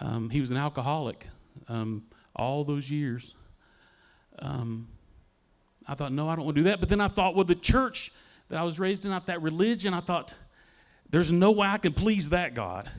Um, 0.00 0.30
he 0.30 0.40
was 0.40 0.50
an 0.50 0.56
alcoholic 0.56 1.26
um, 1.68 2.04
all 2.36 2.64
those 2.64 2.90
years. 2.90 3.34
Um, 4.40 4.88
I 5.88 5.94
thought, 5.94 6.12
no, 6.12 6.28
I 6.28 6.36
don't 6.36 6.44
want 6.44 6.56
to 6.56 6.62
do 6.62 6.68
that. 6.68 6.80
But 6.80 6.90
then 6.90 7.00
I 7.00 7.08
thought, 7.08 7.34
well, 7.34 7.44
the 7.44 7.54
church 7.54 8.12
that 8.48 8.58
I 8.58 8.62
was 8.62 8.78
raised 8.78 9.04
in, 9.06 9.10
not 9.10 9.26
that 9.26 9.40
religion, 9.42 9.94
I 9.94 10.00
thought, 10.00 10.34
there's 11.10 11.32
no 11.32 11.50
way 11.50 11.66
I 11.66 11.78
can 11.78 11.94
please 11.94 12.28
that 12.28 12.54
God. 12.54 12.90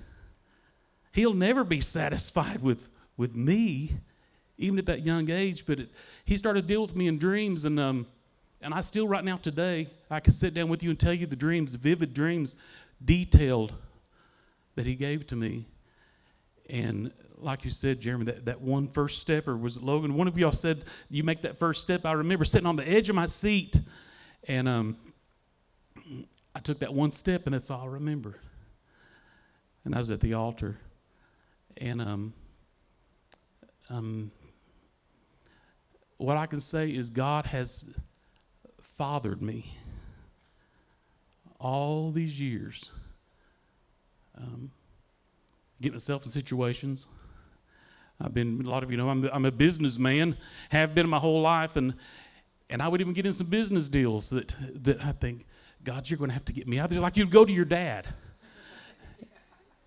He'll 1.12 1.34
never 1.34 1.64
be 1.64 1.82
satisfied 1.82 2.62
with 2.62 2.90
with 3.18 3.36
me, 3.36 3.92
even 4.58 4.80
at 4.80 4.86
that 4.86 5.06
young 5.06 5.30
age. 5.30 5.66
But 5.66 5.82
it, 5.82 5.90
he 6.26 6.38
started 6.38 6.62
to 6.62 6.68
deal 6.68 6.82
with 6.82 6.96
me 6.96 7.08
in 7.08 7.18
dreams, 7.18 7.66
and 7.66 7.80
um, 7.80 8.08
and 8.62 8.74
I 8.74 8.82
still, 8.82 9.08
right 9.08 9.24
now, 9.24 9.38
today, 9.38 9.88
I 10.10 10.20
can 10.20 10.34
sit 10.34 10.54
down 10.54 10.70
with 10.70 10.84
you 10.84 10.90
and 10.90 11.00
tell 11.00 11.14
you 11.14 11.26
the 11.26 11.36
dreams, 11.36 11.76
vivid 11.76 12.14
dreams, 12.14 12.56
detailed, 13.04 13.74
that 14.76 14.86
he 14.86 14.96
gave 14.96 15.28
to 15.28 15.36
me. 15.36 15.66
And 16.70 17.12
like 17.40 17.64
you 17.64 17.72
said, 17.72 18.00
Jeremy, 18.00 18.26
that, 18.26 18.46
that 18.46 18.62
one 18.62 18.88
first 18.88 19.22
step, 19.22 19.48
or 19.48 19.58
was 19.58 19.78
it 19.78 19.84
Logan? 19.84 20.16
One 20.16 20.28
of 20.28 20.38
y'all 20.38 20.52
said 20.52 20.84
you 21.10 21.24
make 21.24 21.42
that 21.44 21.58
first 21.58 21.82
step. 21.82 22.06
I 22.06 22.12
remember 22.14 22.46
sitting 22.46 22.68
on 22.68 22.76
the 22.76 22.88
edge 22.88 23.10
of 23.10 23.16
my 23.16 23.26
seat, 23.26 23.80
and 24.48 24.68
um, 24.68 24.98
I 26.56 26.60
took 26.60 26.80
that 26.80 26.94
one 26.94 27.12
step, 27.12 27.46
and 27.46 27.54
that's 27.54 27.70
all 27.70 27.84
I 27.84 27.88
remember. 27.88 28.36
And 29.86 29.96
I 29.96 29.98
was 29.98 30.12
at 30.12 30.20
the 30.20 30.34
altar, 30.34 30.78
and 31.78 32.02
um, 32.02 32.34
um, 33.90 34.32
what 36.18 36.36
I 36.38 36.46
can 36.46 36.60
say 36.60 36.90
is 36.90 37.10
God 37.10 37.46
has 37.46 37.86
fathered 38.98 39.42
me 39.42 39.74
all 41.60 42.12
these 42.12 42.40
years. 42.40 42.92
Um, 44.38 44.72
get 45.82 45.94
myself 45.94 46.26
in 46.26 46.32
situations. 46.32 47.08
I've 48.22 48.34
been, 48.34 48.62
a 48.66 48.70
lot 48.70 48.84
of 48.84 48.92
you 48.92 48.98
know, 48.98 49.10
I'm, 49.10 49.24
I'm 49.32 49.46
a 49.46 49.52
businessman, 49.52 50.38
have 50.70 50.94
been 50.94 51.08
my 51.08 51.20
whole 51.20 51.42
life, 51.42 51.78
and, 51.78 51.94
and 52.70 52.82
I 52.82 52.88
would 52.88 53.00
even 53.00 53.14
get 53.14 53.26
in 53.26 53.34
some 53.34 53.48
business 53.48 53.88
deals 53.88 54.30
that, 54.30 54.54
that 54.84 55.04
I 55.04 55.14
think, 55.14 55.46
God, 55.84 56.10
you're 56.10 56.18
going 56.18 56.30
to 56.30 56.34
have 56.34 56.46
to 56.46 56.54
get 56.54 56.68
me 56.68 56.80
out. 56.80 56.92
It's 56.92 57.00
like 57.00 57.16
you'd 57.16 57.32
go 57.32 57.46
to 57.46 57.52
your 57.52 57.66
dad, 57.66 58.08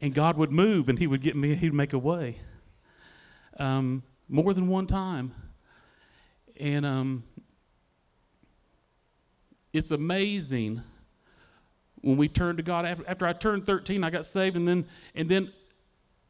and 0.01 0.15
God 0.15 0.39
would 0.39 0.51
move, 0.51 0.89
and 0.89 0.99
he 0.99 1.07
would 1.07 1.21
get 1.21 1.37
me, 1.37 1.55
he'd 1.55 1.75
make 1.75 1.93
a 1.93 1.99
way. 1.99 2.39
Um, 3.59 4.03
more 4.29 4.55
than 4.55 4.67
one 4.67 4.87
time. 4.87 5.35
And 6.59 6.87
um, 6.87 7.25
it's 9.75 9.91
amazing 9.91 10.83
when 12.01 12.17
we 12.17 12.29
turn 12.29 12.57
to 12.57 12.63
God. 12.63 12.87
After, 12.87 13.05
after 13.07 13.27
I 13.27 13.35
turned 13.35 13.67
13, 13.67 14.03
I 14.03 14.11
got 14.11 14.25
saved, 14.25 14.57
and 14.57 14.67
then, 14.67 14.87
and 15.15 15.29
then 15.29 15.53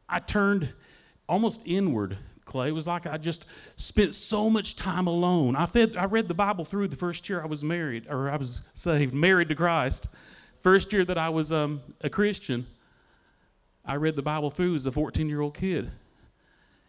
I 0.08 0.18
turned 0.18 0.72
almost 1.28 1.60
inward. 1.64 2.18
Clay 2.44 2.68
it 2.68 2.72
was 2.72 2.86
like 2.86 3.06
I 3.06 3.18
just 3.18 3.44
spent 3.76 4.14
so 4.14 4.50
much 4.50 4.76
time 4.76 5.06
alone. 5.06 5.56
I 5.56 5.66
fed, 5.66 5.96
I 5.96 6.04
read 6.04 6.28
the 6.28 6.34
Bible 6.34 6.64
through 6.64 6.88
the 6.88 6.96
first 6.96 7.28
year 7.28 7.40
I 7.40 7.46
was 7.46 7.62
married, 7.62 8.06
or 8.08 8.28
I 8.28 8.36
was 8.36 8.60
saved, 8.74 9.14
married 9.14 9.48
to 9.50 9.54
Christ. 9.54 10.08
First 10.62 10.92
year 10.92 11.04
that 11.04 11.18
I 11.18 11.28
was 11.28 11.52
um, 11.52 11.80
a 12.02 12.10
Christian, 12.10 12.66
I 13.84 13.96
read 13.96 14.16
the 14.16 14.22
Bible 14.22 14.50
through 14.50 14.74
as 14.74 14.86
a 14.86 14.92
14 14.92 15.28
year 15.28 15.40
old 15.40 15.54
kid. 15.54 15.90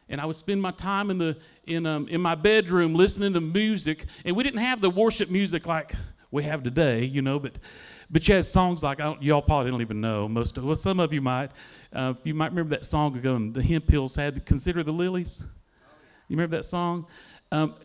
And 0.09 0.19
I 0.19 0.25
would 0.25 0.35
spend 0.35 0.61
my 0.61 0.71
time 0.71 1.09
in, 1.09 1.17
the, 1.17 1.37
in, 1.65 1.85
um, 1.85 2.07
in 2.07 2.21
my 2.21 2.35
bedroom 2.35 2.93
listening 2.93 3.33
to 3.33 3.41
music. 3.41 4.05
And 4.25 4.35
we 4.35 4.43
didn't 4.43 4.59
have 4.59 4.81
the 4.81 4.89
worship 4.89 5.29
music 5.29 5.65
like 5.65 5.93
we 6.33 6.41
have 6.41 6.63
today, 6.63 7.05
you 7.05 7.21
know, 7.21 7.37
but, 7.37 7.59
but 8.09 8.27
you 8.27 8.33
had 8.33 8.43
songs 8.43 8.81
like, 8.81 8.97
y'all 9.21 9.39
probably 9.39 9.69
don't 9.69 9.81
even 9.81 10.01
know, 10.01 10.27
most 10.27 10.57
of, 10.57 10.63
well, 10.63 10.75
some 10.75 10.99
of 10.99 11.13
you 11.13 11.21
might. 11.21 11.51
Uh, 11.93 12.15
you 12.23 12.33
might 12.33 12.49
remember 12.49 12.71
that 12.71 12.83
song 12.83 13.15
ago, 13.15 13.37
the 13.51 13.61
Hemphills 13.61 14.15
had, 14.15 14.43
Consider 14.43 14.81
the 14.81 14.91
Lilies. 14.91 15.43
You 16.27 16.35
remember 16.35 16.57
that 16.57 16.63
song? 16.63 17.05
Um, 17.51 17.75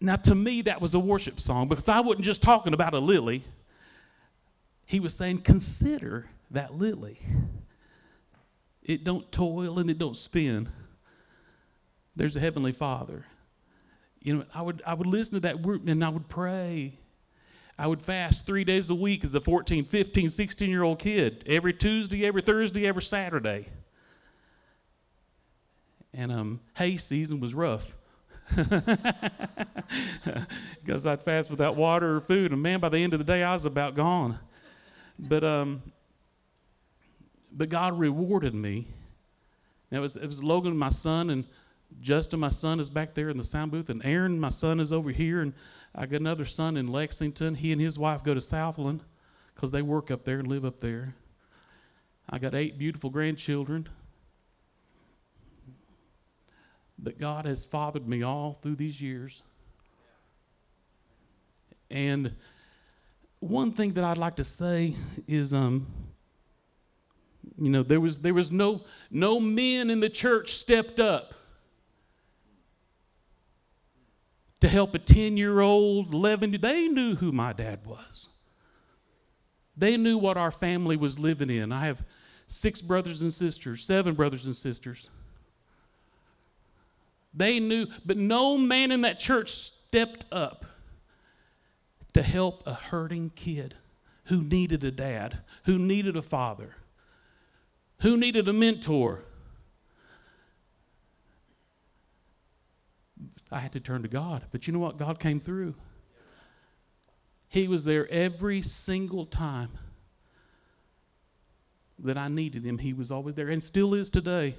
now, 0.00 0.16
to 0.16 0.34
me, 0.34 0.62
that 0.62 0.80
was 0.80 0.94
a 0.94 0.98
worship 0.98 1.38
song 1.38 1.68
because 1.68 1.90
I 1.90 2.00
wasn't 2.00 2.24
just 2.24 2.40
talking 2.40 2.72
about 2.72 2.94
a 2.94 2.98
lily. 2.98 3.44
He 4.86 4.98
was 4.98 5.14
saying, 5.14 5.42
consider 5.42 6.30
that 6.50 6.74
lily. 6.74 7.20
It 8.82 9.04
don't 9.04 9.30
toil 9.30 9.78
and 9.78 9.90
it 9.90 9.98
don't 9.98 10.16
spin. 10.16 10.70
There's 12.16 12.36
a 12.36 12.40
heavenly 12.40 12.72
Father. 12.72 13.26
You 14.22 14.38
know, 14.38 14.44
I 14.54 14.62
would 14.62 14.82
I 14.86 14.94
would 14.94 15.06
listen 15.06 15.34
to 15.34 15.40
that 15.40 15.60
word 15.60 15.86
and 15.86 16.02
I 16.02 16.08
would 16.08 16.28
pray. 16.28 16.98
I 17.78 17.86
would 17.86 18.02
fast 18.02 18.46
three 18.46 18.64
days 18.64 18.90
a 18.90 18.94
week 18.94 19.24
as 19.24 19.34
a 19.34 19.40
14, 19.40 19.84
15, 19.84 20.30
16 20.30 20.70
year 20.70 20.82
old 20.82 20.98
kid, 20.98 21.44
every 21.46 21.72
Tuesday, 21.72 22.26
every 22.26 22.42
Thursday, 22.42 22.86
every 22.86 23.02
Saturday. 23.02 23.68
And 26.14 26.30
um, 26.30 26.60
hay 26.76 26.98
season 26.98 27.40
was 27.40 27.54
rough. 27.54 27.94
Because 30.84 31.06
I'd 31.06 31.22
fast 31.22 31.50
without 31.50 31.76
water 31.76 32.16
or 32.16 32.20
food, 32.20 32.52
and 32.52 32.60
man, 32.62 32.80
by 32.80 32.88
the 32.88 32.98
end 32.98 33.12
of 33.12 33.18
the 33.18 33.24
day, 33.24 33.42
I 33.42 33.52
was 33.52 33.66
about 33.66 33.94
gone. 33.94 34.38
But 35.18 35.44
um, 35.44 35.82
but 37.52 37.68
God 37.68 37.98
rewarded 37.98 38.54
me. 38.54 38.88
It 39.90 39.98
was 39.98 40.16
it 40.16 40.26
was 40.26 40.42
Logan, 40.42 40.76
my 40.76 40.88
son, 40.88 41.30
and 41.30 41.44
Justin, 42.00 42.40
my 42.40 42.48
son, 42.48 42.80
is 42.80 42.90
back 42.90 43.14
there 43.14 43.28
in 43.28 43.36
the 43.36 43.44
sound 43.44 43.70
booth, 43.70 43.90
and 43.90 44.04
Aaron, 44.04 44.40
my 44.40 44.48
son, 44.48 44.80
is 44.80 44.92
over 44.92 45.10
here, 45.10 45.42
and 45.42 45.52
I 45.94 46.06
got 46.06 46.20
another 46.20 46.44
son 46.44 46.76
in 46.76 46.86
Lexington. 46.86 47.54
He 47.54 47.72
and 47.72 47.80
his 47.80 47.98
wife 47.98 48.24
go 48.24 48.32
to 48.34 48.40
Southland 48.40 49.02
because 49.54 49.70
they 49.70 49.82
work 49.82 50.10
up 50.10 50.24
there 50.24 50.38
and 50.38 50.48
live 50.48 50.64
up 50.64 50.80
there. 50.80 51.14
I 52.30 52.38
got 52.38 52.54
eight 52.54 52.78
beautiful 52.78 53.10
grandchildren. 53.10 53.88
But 56.98 57.18
God 57.18 57.44
has 57.44 57.64
fathered 57.64 58.08
me 58.08 58.22
all 58.22 58.58
through 58.62 58.76
these 58.76 59.00
years. 59.00 59.42
And 61.90 62.34
one 63.40 63.72
thing 63.72 63.92
that 63.94 64.04
I'd 64.04 64.18
like 64.18 64.36
to 64.36 64.44
say 64.44 64.96
is 65.26 65.52
um, 65.52 65.86
you 67.58 67.70
know, 67.70 67.82
there 67.82 68.00
was 68.00 68.18
there 68.18 68.34
was 68.34 68.50
no 68.50 68.84
no 69.10 69.40
men 69.40 69.90
in 69.90 70.00
the 70.00 70.08
church 70.08 70.54
stepped 70.54 71.00
up 71.00 71.34
to 74.62 74.68
help 74.68 74.94
a 74.94 74.98
10 75.00 75.36
year 75.36 75.58
old, 75.60 76.14
11, 76.14 76.56
they 76.60 76.86
knew 76.86 77.16
who 77.16 77.32
my 77.32 77.52
dad 77.52 77.84
was. 77.84 78.28
They 79.76 79.96
knew 79.96 80.16
what 80.16 80.36
our 80.36 80.52
family 80.52 80.96
was 80.96 81.18
living 81.18 81.50
in. 81.50 81.72
I 81.72 81.86
have 81.86 82.04
six 82.46 82.80
brothers 82.80 83.22
and 83.22 83.34
sisters, 83.34 83.84
seven 83.84 84.14
brothers 84.14 84.46
and 84.46 84.54
sisters. 84.54 85.10
They 87.34 87.58
knew, 87.58 87.88
but 88.06 88.16
no 88.16 88.56
man 88.56 88.92
in 88.92 89.00
that 89.00 89.18
church 89.18 89.50
stepped 89.50 90.26
up 90.30 90.64
to 92.12 92.22
help 92.22 92.62
a 92.64 92.74
hurting 92.74 93.32
kid 93.34 93.74
who 94.26 94.42
needed 94.42 94.84
a 94.84 94.92
dad, 94.92 95.38
who 95.64 95.76
needed 95.76 96.16
a 96.16 96.22
father, 96.22 96.76
who 98.02 98.16
needed 98.16 98.46
a 98.46 98.52
mentor. 98.52 99.24
I 103.52 103.60
had 103.60 103.72
to 103.72 103.80
turn 103.80 104.02
to 104.02 104.08
God. 104.08 104.44
But 104.50 104.66
you 104.66 104.72
know 104.72 104.78
what? 104.78 104.96
God 104.96 105.20
came 105.20 105.38
through. 105.38 105.74
He 107.48 107.68
was 107.68 107.84
there 107.84 108.10
every 108.10 108.62
single 108.62 109.26
time 109.26 109.68
that 111.98 112.16
I 112.16 112.28
needed 112.28 112.64
him. 112.64 112.78
He 112.78 112.94
was 112.94 113.10
always 113.10 113.34
there 113.34 113.48
and 113.48 113.62
still 113.62 113.92
is 113.94 114.08
today. 114.08 114.56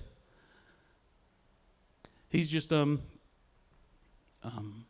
He's 2.29 2.49
just 2.49 2.71
um 2.71 3.01
um 4.43 4.85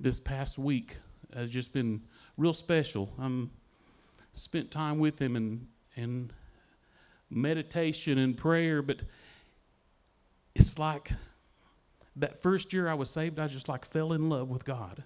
this 0.00 0.18
past 0.18 0.58
week 0.58 0.96
has 1.34 1.48
just 1.48 1.72
been 1.72 2.02
real 2.36 2.54
special. 2.54 3.08
Um 3.18 3.50
spent 4.32 4.70
time 4.70 4.98
with 4.98 5.18
him 5.20 5.36
and 5.36 5.68
and 5.96 6.32
meditation 7.30 8.18
and 8.18 8.36
prayer, 8.36 8.82
but 8.82 8.98
it's 10.54 10.78
like 10.78 11.12
that 12.16 12.42
first 12.42 12.72
year 12.72 12.88
I 12.88 12.94
was 12.94 13.10
saved, 13.10 13.38
I 13.38 13.48
just 13.48 13.68
like 13.68 13.84
fell 13.86 14.12
in 14.12 14.28
love 14.28 14.48
with 14.48 14.64
God. 14.64 15.02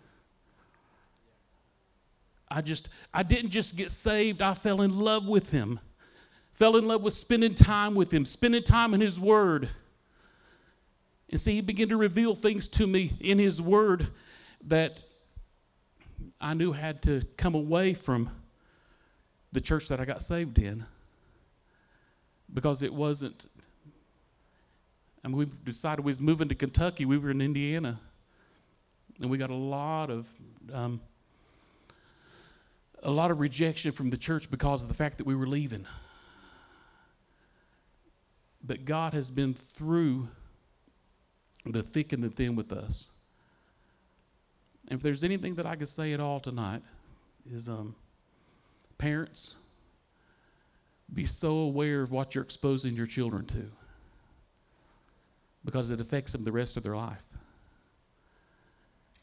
I 2.48 2.60
just, 2.60 2.88
I 3.12 3.22
didn't 3.22 3.50
just 3.50 3.76
get 3.76 3.90
saved, 3.90 4.42
I 4.42 4.54
fell 4.54 4.82
in 4.82 4.98
love 4.98 5.26
with 5.26 5.50
Him. 5.50 5.80
Fell 6.54 6.76
in 6.76 6.86
love 6.86 7.02
with 7.02 7.14
spending 7.14 7.54
time 7.54 7.94
with 7.94 8.12
Him, 8.12 8.24
spending 8.24 8.62
time 8.62 8.94
in 8.94 9.00
His 9.00 9.20
Word. 9.20 9.68
And 11.30 11.40
see, 11.40 11.54
He 11.54 11.60
began 11.60 11.88
to 11.88 11.96
reveal 11.96 12.34
things 12.34 12.68
to 12.70 12.86
me 12.86 13.12
in 13.20 13.38
His 13.38 13.60
Word 13.60 14.08
that 14.68 15.02
I 16.40 16.54
knew 16.54 16.72
had 16.72 17.02
to 17.02 17.22
come 17.36 17.54
away 17.54 17.94
from 17.94 18.30
the 19.52 19.60
church 19.60 19.88
that 19.88 20.00
I 20.00 20.04
got 20.04 20.22
saved 20.22 20.58
in. 20.58 20.84
because 22.52 22.82
it 22.82 22.92
wasn't. 22.92 23.46
We 25.34 25.46
decided 25.64 26.04
we 26.04 26.10
was 26.10 26.20
moving 26.20 26.48
to 26.48 26.54
Kentucky. 26.54 27.04
We 27.04 27.18
were 27.18 27.30
in 27.30 27.40
Indiana, 27.40 28.00
and 29.20 29.30
we 29.30 29.38
got 29.38 29.50
a 29.50 29.54
lot 29.54 30.10
of 30.10 30.26
um, 30.72 31.00
a 33.02 33.10
lot 33.10 33.30
of 33.30 33.40
rejection 33.40 33.92
from 33.92 34.10
the 34.10 34.16
church 34.16 34.50
because 34.50 34.82
of 34.82 34.88
the 34.88 34.94
fact 34.94 35.18
that 35.18 35.26
we 35.26 35.34
were 35.34 35.46
leaving. 35.46 35.86
But 38.64 38.84
God 38.84 39.14
has 39.14 39.30
been 39.30 39.54
through 39.54 40.28
the 41.64 41.82
thick 41.82 42.12
and 42.12 42.22
the 42.22 42.30
thin 42.30 42.56
with 42.56 42.72
us. 42.72 43.10
And 44.88 44.98
if 44.98 45.02
there's 45.02 45.24
anything 45.24 45.54
that 45.56 45.66
I 45.66 45.76
could 45.76 45.88
say 45.88 46.12
at 46.12 46.20
all 46.20 46.40
tonight, 46.40 46.82
is 47.52 47.68
um, 47.68 47.94
parents, 48.98 49.56
be 51.12 51.26
so 51.26 51.58
aware 51.58 52.02
of 52.02 52.10
what 52.10 52.34
you're 52.34 52.44
exposing 52.44 52.94
your 52.94 53.06
children 53.06 53.46
to 53.46 53.70
because 55.66 55.90
it 55.90 56.00
affects 56.00 56.32
them 56.32 56.44
the 56.44 56.52
rest 56.52 56.76
of 56.76 56.84
their 56.84 56.96
life. 56.96 57.22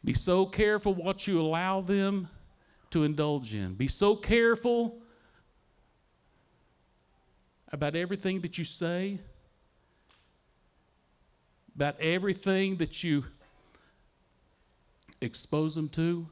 Be 0.03 0.13
so 0.13 0.45
careful 0.45 0.93
what 0.93 1.25
you 1.25 1.39
allow 1.39 1.79
them 1.79 2.27
to 2.91 3.05
indulge 3.05 3.55
in. 3.55 3.73
Be 3.73 3.87
so 3.87 4.15
careful 4.15 5.01
about 7.71 7.95
everything 7.95 8.41
that 8.41 8.57
you 8.57 8.65
say, 8.65 9.19
about 11.75 11.99
everything 12.01 12.75
that 12.75 13.03
you 13.03 13.23
expose 15.21 15.75
them 15.75 15.87
to, 15.89 16.27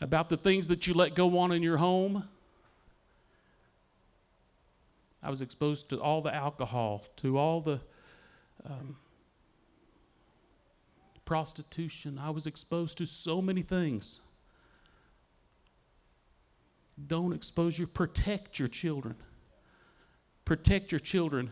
about 0.00 0.28
the 0.28 0.36
things 0.36 0.68
that 0.68 0.86
you 0.86 0.94
let 0.94 1.16
go 1.16 1.36
on 1.38 1.50
in 1.50 1.60
your 1.60 1.76
home. 1.76 2.22
I 5.24 5.28
was 5.28 5.42
exposed 5.42 5.88
to 5.90 6.00
all 6.00 6.22
the 6.22 6.32
alcohol, 6.32 7.04
to 7.16 7.36
all 7.36 7.60
the 7.60 7.80
um, 8.64 8.96
prostitution. 11.28 12.18
I 12.18 12.30
was 12.30 12.46
exposed 12.46 12.96
to 12.96 13.04
so 13.04 13.42
many 13.42 13.60
things. 13.60 14.20
Don't 17.06 17.34
expose 17.34 17.78
your, 17.78 17.86
protect 17.86 18.58
your 18.58 18.68
children. 18.68 19.14
Protect 20.46 20.90
your 20.90 21.00
children. 21.00 21.50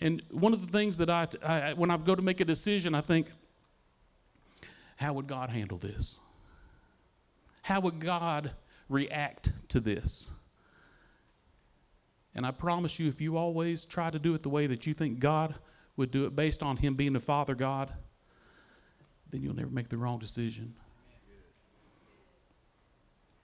And 0.00 0.20
one 0.32 0.52
of 0.52 0.66
the 0.66 0.72
things 0.76 0.96
that 0.96 1.08
I, 1.08 1.28
I, 1.44 1.74
when 1.74 1.92
I 1.92 1.96
go 1.96 2.16
to 2.16 2.22
make 2.22 2.40
a 2.40 2.44
decision, 2.44 2.92
I 2.92 3.00
think, 3.00 3.30
how 4.96 5.12
would 5.12 5.28
God 5.28 5.50
handle 5.50 5.78
this? 5.78 6.18
How 7.62 7.78
would 7.78 8.00
God 8.00 8.50
react 8.88 9.52
to 9.68 9.78
this? 9.78 10.32
And 12.34 12.44
I 12.44 12.50
promise 12.50 12.98
you, 12.98 13.06
if 13.06 13.20
you 13.20 13.36
always 13.36 13.84
try 13.84 14.10
to 14.10 14.18
do 14.18 14.34
it 14.34 14.42
the 14.42 14.48
way 14.48 14.66
that 14.66 14.88
you 14.88 14.92
think 14.92 15.20
God 15.20 15.54
would 15.96 16.10
do 16.10 16.26
it, 16.26 16.34
based 16.34 16.64
on 16.64 16.78
Him 16.78 16.96
being 16.96 17.12
the 17.12 17.20
Father 17.20 17.54
God, 17.54 17.92
then 19.30 19.42
you'll 19.42 19.56
never 19.56 19.70
make 19.70 19.88
the 19.88 19.96
wrong 19.96 20.18
decision. 20.18 20.74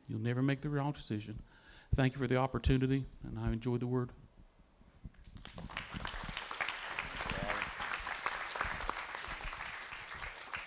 You'll 0.09 0.21
never 0.21 0.43
make 0.43 0.61
the 0.61 0.69
wrong 0.69 0.93
decision. 0.93 1.41
Thank 1.95 2.15
you 2.15 2.19
for 2.19 2.27
the 2.27 2.37
opportunity, 2.37 3.07
and 3.27 3.39
I 3.39 3.53
enjoyed 3.53 3.81
the 3.81 3.87
word. 3.87 4.11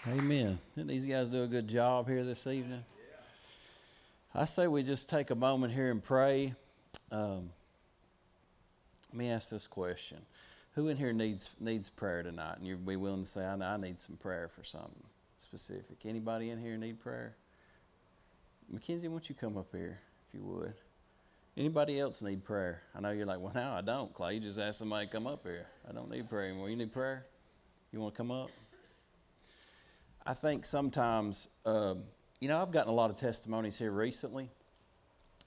Amen. 0.07 0.57
Didn't 0.76 0.88
these 0.88 1.05
guys 1.05 1.30
do 1.30 1.43
a 1.43 1.47
good 1.47 1.68
job 1.68 2.07
here 2.07 2.24
this 2.24 2.47
evening? 2.47 2.84
I 4.34 4.45
say 4.45 4.68
we 4.68 4.84
just 4.84 5.09
take 5.09 5.32
a 5.32 5.36
moment 5.36 5.74
here 5.74 5.91
and 5.91 6.01
pray. 6.01 6.53
Um, 7.11 7.49
let 9.11 9.18
me 9.18 9.30
ask 9.30 9.49
this 9.49 9.68
question: 9.68 10.20
Who 10.78 10.89
in 10.89 10.97
here 10.97 11.11
needs 11.11 11.49
needs 11.59 11.89
prayer 11.89 12.21
tonight? 12.21 12.59
And 12.59 12.67
you'd 12.67 12.86
be 12.86 12.97
willing 12.97 13.23
to 13.23 13.28
say, 13.28 13.43
"I, 13.43 13.55
I 13.55 13.78
need 13.78 13.97
some 13.97 14.15
prayer 14.15 14.47
for 14.47 14.63
something 14.63 15.03
specific." 15.39 16.05
Anybody 16.05 16.51
in 16.51 16.59
here 16.59 16.78
need 16.78 16.99
prayer? 16.99 17.36
Mackenzie, 18.69 19.07
won't 19.07 19.28
you 19.28 19.34
come 19.34 19.57
up 19.57 19.69
here 19.71 19.99
if 20.28 20.36
you 20.36 20.45
would? 20.45 20.75
Anybody 21.57 21.99
else 21.99 22.21
need 22.21 22.45
prayer? 22.45 22.84
I 22.93 22.99
know 22.99 23.09
you're 23.09 23.25
like, 23.25 23.39
well, 23.39 23.53
no, 23.55 23.71
I 23.71 23.82
don't. 23.82 24.13
Clay, 24.13 24.36
you 24.36 24.39
just 24.39 24.59
asked 24.59 24.78
somebody 24.78 25.07
to 25.07 25.11
come 25.11 25.25
up 25.25 25.43
here. 25.43 25.65
I 25.89 25.93
don't 25.93 26.11
need 26.11 26.30
prayer 26.30 26.49
anymore. 26.49 26.69
You 26.69 26.75
need 26.75 26.93
prayer? 26.93 27.25
You 27.91 27.99
want 27.99 28.13
to 28.13 28.17
come 28.17 28.30
up? 28.30 28.51
I 30.28 30.36
think 30.36 30.63
sometimes, 30.63 31.57
uh, 31.65 31.95
you 32.39 32.49
know, 32.49 32.61
I've 32.61 32.71
gotten 32.71 32.91
a 32.91 32.95
lot 32.95 33.09
of 33.09 33.17
testimonies 33.17 33.80
here 33.80 33.91
recently 33.91 34.51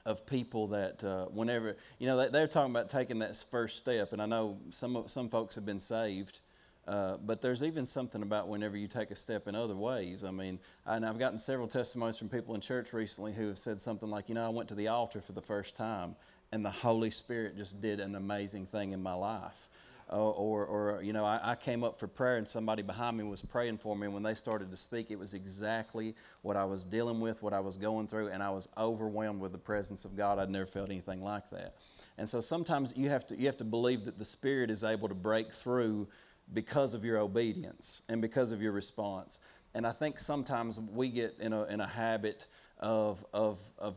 of 0.07 0.27
people 0.27 0.69
that 0.69 1.05
uh, 1.05 1.27
whenever, 1.27 1.77
you 1.99 2.07
know, 2.07 2.17
they, 2.17 2.29
they're 2.29 2.49
talking 2.49 2.71
about 2.71 2.89
taking 2.89 3.19
that 3.21 3.37
first 3.51 3.79
step, 3.79 4.13
and 4.13 4.23
I 4.23 4.27
know 4.27 4.59
some 4.71 5.05
some 5.07 5.29
folks 5.29 5.55
have 5.55 5.67
been 5.67 5.81
saved, 5.81 6.41
uh, 6.89 7.17
but 7.19 7.43
there's 7.43 7.63
even 7.63 7.85
something 7.85 8.23
about 8.23 8.49
whenever 8.49 8.77
you 8.77 8.89
take 8.89 9.11
a 9.11 9.17
step 9.17 9.47
in 9.49 9.55
other 9.55 9.77
ways. 9.77 10.25
I 10.25 10.31
mean, 10.31 10.59
and 10.87 11.05
I've 11.05 11.19
gotten 11.19 11.39
several 11.39 11.69
testimonies 11.69 12.19
from 12.19 12.29
people 12.29 12.55
in 12.55 12.61
church 12.61 12.93
recently 12.93 13.33
who 13.33 13.49
have 13.49 13.59
said 13.59 13.81
something 13.81 14.11
like, 14.11 14.29
you 14.29 14.35
know, 14.35 14.47
I 14.47 14.49
went 14.49 14.69
to 14.71 14.75
the 14.75 14.89
altar 14.89 15.21
for 15.21 15.33
the 15.33 15.43
first 15.43 15.77
time, 15.77 16.17
and 16.53 16.65
the 16.65 16.71
Holy 16.71 17.11
Spirit 17.11 17.57
just 17.57 17.81
did 17.81 18.01
an 18.01 18.15
amazing 18.15 18.67
thing 18.67 18.93
in 18.93 19.03
my 19.03 19.15
life 19.15 19.70
Uh, 20.13 20.17
or, 20.17 20.67
or, 20.67 21.03
you 21.03 21.13
know, 21.13 21.25
I, 21.25 21.53
I, 21.53 21.55
came 21.55 21.85
up 21.85 21.97
for 21.97 22.09
prayer 22.09 22.37
and 22.37 22.49
somebody 22.49 22.83
behind 22.83 23.17
me 23.17 23.23
was 23.23 23.43
praying 23.43 23.79
for 23.79 23.95
me. 23.95 24.07
And 24.07 24.15
when 24.15 24.25
they 24.25 24.35
started 24.35 24.69
to 24.73 24.77
speak, 24.77 25.13
it 25.13 25.19
was 25.19 25.35
exactly 25.35 26.17
what 26.43 26.57
I 26.57 26.65
was 26.65 26.85
dealing 26.85 27.21
with, 27.21 27.45
what 27.45 27.53
I 27.53 27.61
was 27.61 27.77
going 27.77 28.09
through, 28.09 28.29
and 28.29 28.43
I 28.43 28.51
was 28.51 28.69
overwhelmed 28.77 29.41
with 29.41 29.53
the 29.53 29.59
presence 29.59 30.05
of 30.05 30.17
God. 30.17 30.41
I'd 30.41 30.51
never 30.51 30.67
felt 30.67 30.91
anything 30.91 31.23
like 31.23 31.49
that. 31.51 31.77
And 32.19 32.29
so 32.29 32.41
sometimes 32.41 32.93
you 32.97 33.09
have 33.09 33.25
to, 33.29 33.37
you 33.37 33.47
have 33.47 33.57
to 33.59 33.65
believe 33.65 34.05
that 34.05 34.19
the 34.19 34.25
Spirit 34.25 34.69
is 34.69 34.83
able 34.83 35.09
to 35.09 35.15
break 35.15 35.53
through 35.53 36.09
because 36.55 36.93
of 36.93 37.05
your 37.05 37.19
obedience 37.19 38.03
and 38.09 38.21
because 38.21 38.51
of 38.51 38.61
your 38.61 38.73
response. 38.73 39.39
And 39.75 39.87
I 39.87 39.93
think 39.93 40.19
sometimes 40.19 40.81
we 40.81 41.09
get 41.09 41.37
in 41.39 41.53
a, 41.53 41.65
in 41.67 41.81
a 41.81 41.87
habit 41.87 42.47
of, 42.79 43.25
of, 43.33 43.61
of 43.79 43.95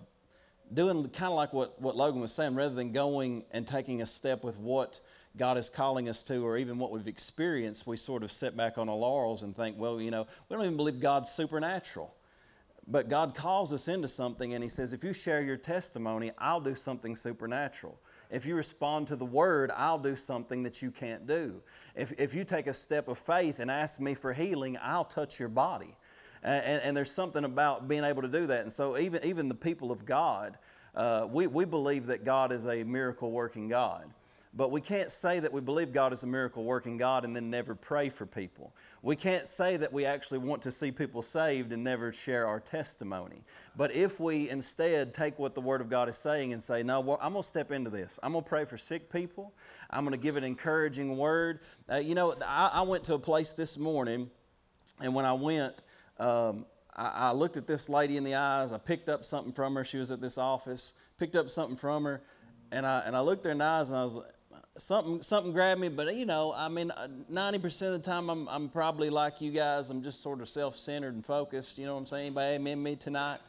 doing 0.74 1.03
kind 1.09 1.32
of 1.32 1.36
like 1.36 1.53
what, 1.53 1.82
what 1.82 1.95
Logan 1.95 2.22
was 2.22 2.32
saying, 2.32 2.55
rather 2.55 2.76
than 2.76 2.91
going 2.91 3.43
and 3.51 3.68
taking 3.68 4.01
a 4.01 4.05
step 4.05 4.43
with 4.43 4.57
what 4.59 4.99
God 5.36 5.57
is 5.57 5.69
calling 5.69 6.09
us 6.09 6.23
to, 6.25 6.45
or 6.45 6.57
even 6.57 6.77
what 6.77 6.91
we've 6.91 7.07
experienced, 7.07 7.88
we 7.88 7.97
sort 7.97 8.21
of 8.21 8.31
sit 8.31 8.55
back 8.55 8.77
on 8.77 8.88
our 8.88 8.95
laurels 8.95 9.41
and 9.41 9.55
think, 9.55 9.77
well, 9.79 9.99
you 9.99 10.11
know, 10.11 10.27
we 10.47 10.55
don't 10.55 10.65
even 10.65 10.77
believe 10.77 10.99
God's 10.99 11.31
supernatural. 11.31 12.13
But 12.88 13.09
God 13.09 13.34
calls 13.34 13.73
us 13.73 13.88
into 13.88 14.07
something, 14.07 14.53
and 14.53 14.61
He 14.61 14.69
says, 14.69 14.93
if 14.93 15.03
you 15.03 15.13
share 15.13 15.41
your 15.41 15.57
testimony, 15.57 16.31
I'll 16.38 16.61
do 16.61 16.75
something 16.75 17.15
supernatural. 17.15 17.97
If 18.29 18.45
you 18.45 18.55
respond 18.55 19.07
to 19.07 19.15
the 19.15 19.25
word, 19.25 19.71
I'll 19.75 19.97
do 19.97 20.15
something 20.15 20.63
that 20.63 20.81
you 20.81 20.91
can't 20.91 21.25
do. 21.25 21.61
If, 21.95 22.13
if 22.19 22.34
you 22.34 22.43
take 22.43 22.67
a 22.67 22.73
step 22.73 23.07
of 23.07 23.17
faith 23.17 23.59
and 23.59 23.71
ask 23.71 23.99
me 23.99 24.13
for 24.13 24.34
healing, 24.34 24.77
I'll 24.81 25.05
touch 25.05 25.39
your 25.39 25.49
body. 25.49 25.95
And, 26.43 26.81
and, 26.81 26.97
there's 26.97 27.11
something 27.11 27.45
about 27.45 27.88
being 27.88 28.03
able 28.03 28.21
to 28.21 28.27
do 28.27 28.47
that. 28.47 28.61
And 28.63 28.73
so, 28.73 28.97
even, 28.97 29.23
even 29.23 29.47
the 29.47 29.55
people 29.55 29.91
of 29.91 30.05
God, 30.05 30.57
uh, 30.93 31.25
we, 31.31 31.47
we 31.47 31.63
believe 31.63 32.07
that 32.07 32.25
God 32.25 32.51
is 32.51 32.65
a 32.65 32.84
miracle 32.84 33.31
working 33.31 33.69
God. 33.69 34.09
But 34.56 34.70
we 34.70 34.82
can't 34.82 35.12
say 35.12 35.39
that 35.39 35.51
we 35.51 35.62
believe 35.62 35.91
God 35.91 36.14
is 36.14 36.22
a 36.22 36.28
miracle 36.28 36.64
working 36.64 36.95
God 36.95 37.26
and 37.26 37.36
then 37.36 37.49
never 37.49 37.74
pray 37.74 38.10
for 38.10 38.28
people. 38.28 38.76
We 39.01 39.16
can't 39.16 39.47
say 39.47 39.78
that 39.78 39.91
we 39.91 40.06
actually 40.06 40.38
want 40.38 40.62
to 40.62 40.72
see 40.72 40.91
people 40.91 41.24
saved 41.24 41.72
and 41.74 41.84
never 41.84 42.12
share 42.12 42.45
our 42.45 42.60
testimony. 42.60 43.41
But 43.76 43.95
if 43.95 44.20
we 44.20 44.49
instead 44.51 45.12
take 45.12 45.39
what 45.39 45.56
the 45.56 45.62
Word 45.62 45.82
of 45.82 45.89
God 45.89 46.08
is 46.08 46.18
saying 46.18 46.54
and 46.54 46.62
say, 46.62 46.84
no, 46.84 46.99
well, 46.99 47.18
I'm 47.20 47.32
going 47.32 47.41
to 47.41 47.49
step 47.49 47.72
into 47.72 47.89
this. 47.89 48.20
I'm 48.22 48.34
going 48.34 48.43
to 48.43 48.49
pray 48.49 48.64
for 48.66 48.78
sick 48.78 49.12
people. 49.12 49.56
I'm 49.89 50.04
going 50.06 50.12
to 50.12 50.24
give 50.24 50.38
an 50.38 50.43
encouraging 50.43 51.18
word. 51.18 51.62
Uh, 51.91 51.97
you 51.97 52.14
know, 52.14 52.36
I, 52.45 52.70
I, 52.74 52.82
went 52.82 53.04
to 53.06 53.16
a 53.16 53.20
place 53.20 53.54
this 53.54 53.80
morning, 53.80 54.30
and 55.01 55.16
when 55.16 55.26
I 55.26 55.34
went, 55.34 55.84
um, 56.20 56.68
I, 56.95 57.10
I 57.10 57.32
looked 57.32 57.58
at 57.58 57.66
this 57.66 57.89
lady 57.89 58.18
in 58.18 58.24
the 58.24 58.36
eyes. 58.36 58.72
I 58.72 58.78
picked 58.78 59.10
up 59.10 59.26
something 59.26 59.51
from 59.51 59.74
her. 59.76 59.84
She 59.84 59.97
was 59.97 60.12
at 60.12 60.22
this 60.22 60.38
office. 60.38 60.93
Picked 61.18 61.36
up 61.36 61.49
something 61.49 61.76
from 61.76 62.04
her, 62.04 62.22
and 62.72 62.86
I 62.86 62.99
and 62.99 63.16
I 63.16 63.22
looked 63.22 63.45
her 63.45 63.51
in 63.51 63.58
the 63.60 63.66
eyes, 63.66 63.89
and 63.89 63.97
I 63.97 64.04
was 64.04 64.20
something 64.78 65.21
something 65.21 65.53
grabbed 65.53 65.80
me 65.80 65.88
but 65.88 66.15
you 66.15 66.26
know 66.26 66.51
i 66.57 66.67
mean 66.67 66.89
uh, 66.91 67.07
90% 67.32 67.82
of 67.88 67.91
the 67.91 67.99
time 67.99 68.30
I'm, 68.30 68.47
I'm 68.47 68.69
probably 68.69 69.11
like 69.11 69.39
you 69.39 69.51
guys. 69.51 69.91
I'm 69.91 70.01
just 70.01 70.21
sort 70.21 70.41
of 70.41 70.49
self-centered 70.49 71.13
and 71.13 71.24
focused 71.24 71.78
you 71.78 71.86
know 71.86 71.93
what 71.93 71.99
i'm 71.99 72.05
saying 72.07 72.26
anybody 72.28 72.55
amen 72.55 72.82
me 72.82 72.95
tonight. 72.95 73.39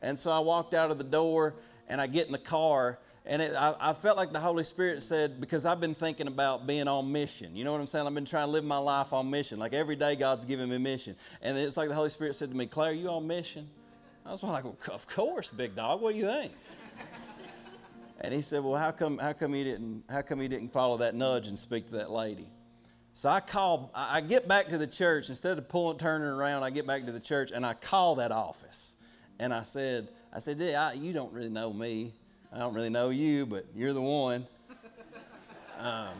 And 0.00 0.18
so 0.18 0.30
i 0.30 0.38
walked 0.38 0.72
out 0.72 0.90
of 0.90 0.96
the 0.96 1.04
door 1.04 1.54
and 1.88 2.00
i 2.00 2.06
get 2.06 2.26
in 2.26 2.32
the 2.32 2.38
car 2.38 2.98
and 3.26 3.40
it, 3.40 3.54
I, 3.54 3.74
I, 3.80 3.92
felt 3.94 4.18
like 4.18 4.34
the 4.34 4.40
holy 4.40 4.64
spirit 4.64 5.02
said 5.02 5.40
because 5.40 5.66
i've 5.66 5.80
been 5.80 5.94
thinking 5.94 6.26
about 6.26 6.66
being 6.66 6.88
on 6.88 7.12
mission. 7.12 7.54
You 7.54 7.64
know 7.64 7.72
what 7.72 7.80
i'm 7.82 7.86
saying? 7.86 8.06
I've 8.06 8.14
been 8.14 8.24
trying 8.24 8.46
to 8.46 8.50
live 8.50 8.64
my 8.64 8.78
life 8.78 9.12
on 9.12 9.28
mission. 9.28 9.58
Like 9.58 9.74
every 9.74 9.96
day 9.96 10.16
god's 10.16 10.46
giving 10.46 10.70
me 10.70 10.78
mission. 10.78 11.16
And 11.42 11.58
it's 11.58 11.76
like 11.76 11.90
the 11.90 11.94
holy 11.94 12.08
spirit 12.08 12.34
said 12.34 12.48
to 12.48 12.56
me 12.56 12.66
claire 12.66 12.92
you 12.92 13.08
on 13.08 13.26
mission? 13.26 13.68
I 14.24 14.30
was 14.30 14.42
like 14.42 14.64
well, 14.64 14.78
of 14.90 15.06
course 15.06 15.50
big 15.50 15.76
dog. 15.76 16.00
What 16.00 16.14
do 16.14 16.18
you 16.18 16.26
think 16.26 16.52
and 18.24 18.34
he 18.34 18.42
said, 18.42 18.64
Well, 18.64 18.76
how 18.76 18.90
come, 18.90 19.18
how 19.18 19.32
come 19.32 19.54
you 19.54 19.64
didn't 19.64 20.04
how 20.08 20.22
come 20.22 20.40
you 20.40 20.48
didn't 20.48 20.72
follow 20.72 20.96
that 20.98 21.14
nudge 21.14 21.48
and 21.48 21.58
speak 21.58 21.86
to 21.86 21.96
that 21.96 22.10
lady? 22.10 22.48
So 23.12 23.28
I 23.28 23.38
call, 23.38 23.92
I 23.94 24.20
get 24.20 24.48
back 24.48 24.68
to 24.70 24.78
the 24.78 24.88
church, 24.88 25.28
instead 25.28 25.56
of 25.56 25.68
pulling, 25.68 25.98
turning 25.98 26.26
around, 26.26 26.64
I 26.64 26.70
get 26.70 26.84
back 26.84 27.06
to 27.06 27.12
the 27.12 27.20
church 27.20 27.52
and 27.52 27.64
I 27.64 27.74
call 27.74 28.16
that 28.16 28.32
office. 28.32 28.96
And 29.38 29.54
I 29.54 29.62
said, 29.62 30.08
I 30.32 30.40
said, 30.40 30.60
I, 30.60 30.94
you 30.94 31.12
don't 31.12 31.32
really 31.32 31.48
know 31.48 31.72
me. 31.72 32.12
I 32.52 32.58
don't 32.58 32.74
really 32.74 32.90
know 32.90 33.10
you, 33.10 33.46
but 33.46 33.66
you're 33.74 33.92
the 33.92 34.02
one. 34.02 34.48
Um, 35.78 36.10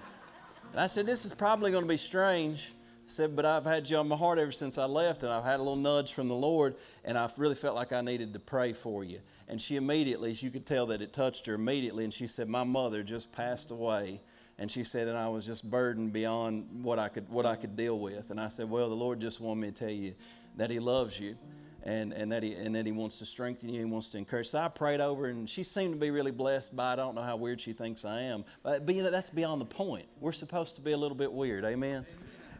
and 0.73 0.81
I 0.81 0.87
said, 0.87 1.07
This 1.07 1.25
is 1.25 1.33
probably 1.33 1.71
going 1.71 1.85
to 1.85 1.89
be 1.89 1.97
strange. 1.97 2.73
Said, 3.07 3.37
But 3.37 3.45
I've 3.45 3.65
had 3.65 3.89
you 3.89 3.99
on 3.99 4.09
my 4.09 4.17
heart 4.17 4.39
ever 4.39 4.53
since 4.53 4.79
I 4.79 4.87
left, 4.87 5.23
and 5.23 5.33
I've 5.33 5.45
had 5.45 5.61
a 5.61 5.63
little 5.63 5.77
nudge 5.77 6.15
from 6.15 6.29
the 6.29 6.35
Lord, 6.35 6.77
and 7.05 7.19
I 7.19 7.29
really 7.37 7.55
felt 7.55 7.75
like 7.75 7.93
I 7.93 8.01
needed 8.01 8.33
to 8.33 8.39
pray 8.39 8.73
for 8.73 9.05
you. 9.05 9.21
And 9.49 9.61
she 9.61 9.77
immediately, 9.77 10.33
you 10.33 10.51
could 10.51 10.67
tell 10.67 10.87
that 10.87 11.03
it 11.03 11.13
touched 11.13 11.47
her 11.47 11.55
immediately, 11.55 12.05
and 12.05 12.13
she 12.13 12.27
said, 12.27 12.49
My 12.49 12.65
mother 12.65 13.03
just 13.03 13.33
passed 13.33 13.71
away. 13.71 14.21
And 14.57 14.71
she 14.71 14.85
said, 14.85 15.09
and 15.09 15.19
I 15.19 15.29
was 15.29 15.45
just 15.45 15.69
burdened 15.69 16.13
beyond 16.13 16.85
what 16.85 17.01
I 17.01 17.09
could 17.09 17.29
what 17.29 17.45
I 17.45 17.57
could 17.57 17.77
deal 17.77 17.99
with. 17.99 18.31
And 18.31 18.41
I 18.41 18.47
said, 18.49 18.71
Well, 18.71 18.89
the 18.89 18.95
Lord 18.95 19.21
just 19.21 19.41
wanted 19.41 19.61
me 19.61 19.69
to 19.73 19.75
tell 19.75 19.91
you 19.91 20.15
that 20.57 20.71
He 20.71 20.79
loves 20.79 21.19
you 21.19 21.37
and, 21.85 22.13
and 22.13 22.33
that 22.33 22.43
he 22.43 22.55
and 22.55 22.75
that 22.75 22.87
he 22.87 22.93
wants 22.93 23.19
to 23.19 23.27
strengthen 23.27 23.69
you, 23.69 23.81
he 23.81 23.85
wants 23.85 24.11
to 24.11 24.19
encourage. 24.19 24.49
So 24.49 24.59
I 24.59 24.69
prayed 24.69 25.01
over, 25.01 25.27
and 25.27 25.49
she 25.49 25.63
seemed 25.63 25.93
to 25.95 26.01
be 26.01 26.11
really 26.11 26.31
blessed 26.31 26.75
by 26.75 26.91
it. 26.91 26.93
I 26.95 26.97
don't 26.97 27.15
know 27.15 27.23
how 27.23 27.37
weird 27.37 27.61
she 27.61 27.73
thinks 27.73 28.05
I 28.05 28.23
am, 28.23 28.45
but, 28.63 28.87
but 28.87 28.95
you 28.95 29.03
know 29.03 29.11
that's 29.11 29.31
beyond 29.31 29.61
the 29.61 29.67
point. 29.67 30.07
We're 30.21 30.33
supposed 30.33 30.77
to 30.77 30.83
be 30.83 30.93
a 30.93 30.97
little 30.97 31.17
bit 31.17 31.33
weird, 31.33 31.65
amen. 31.65 32.07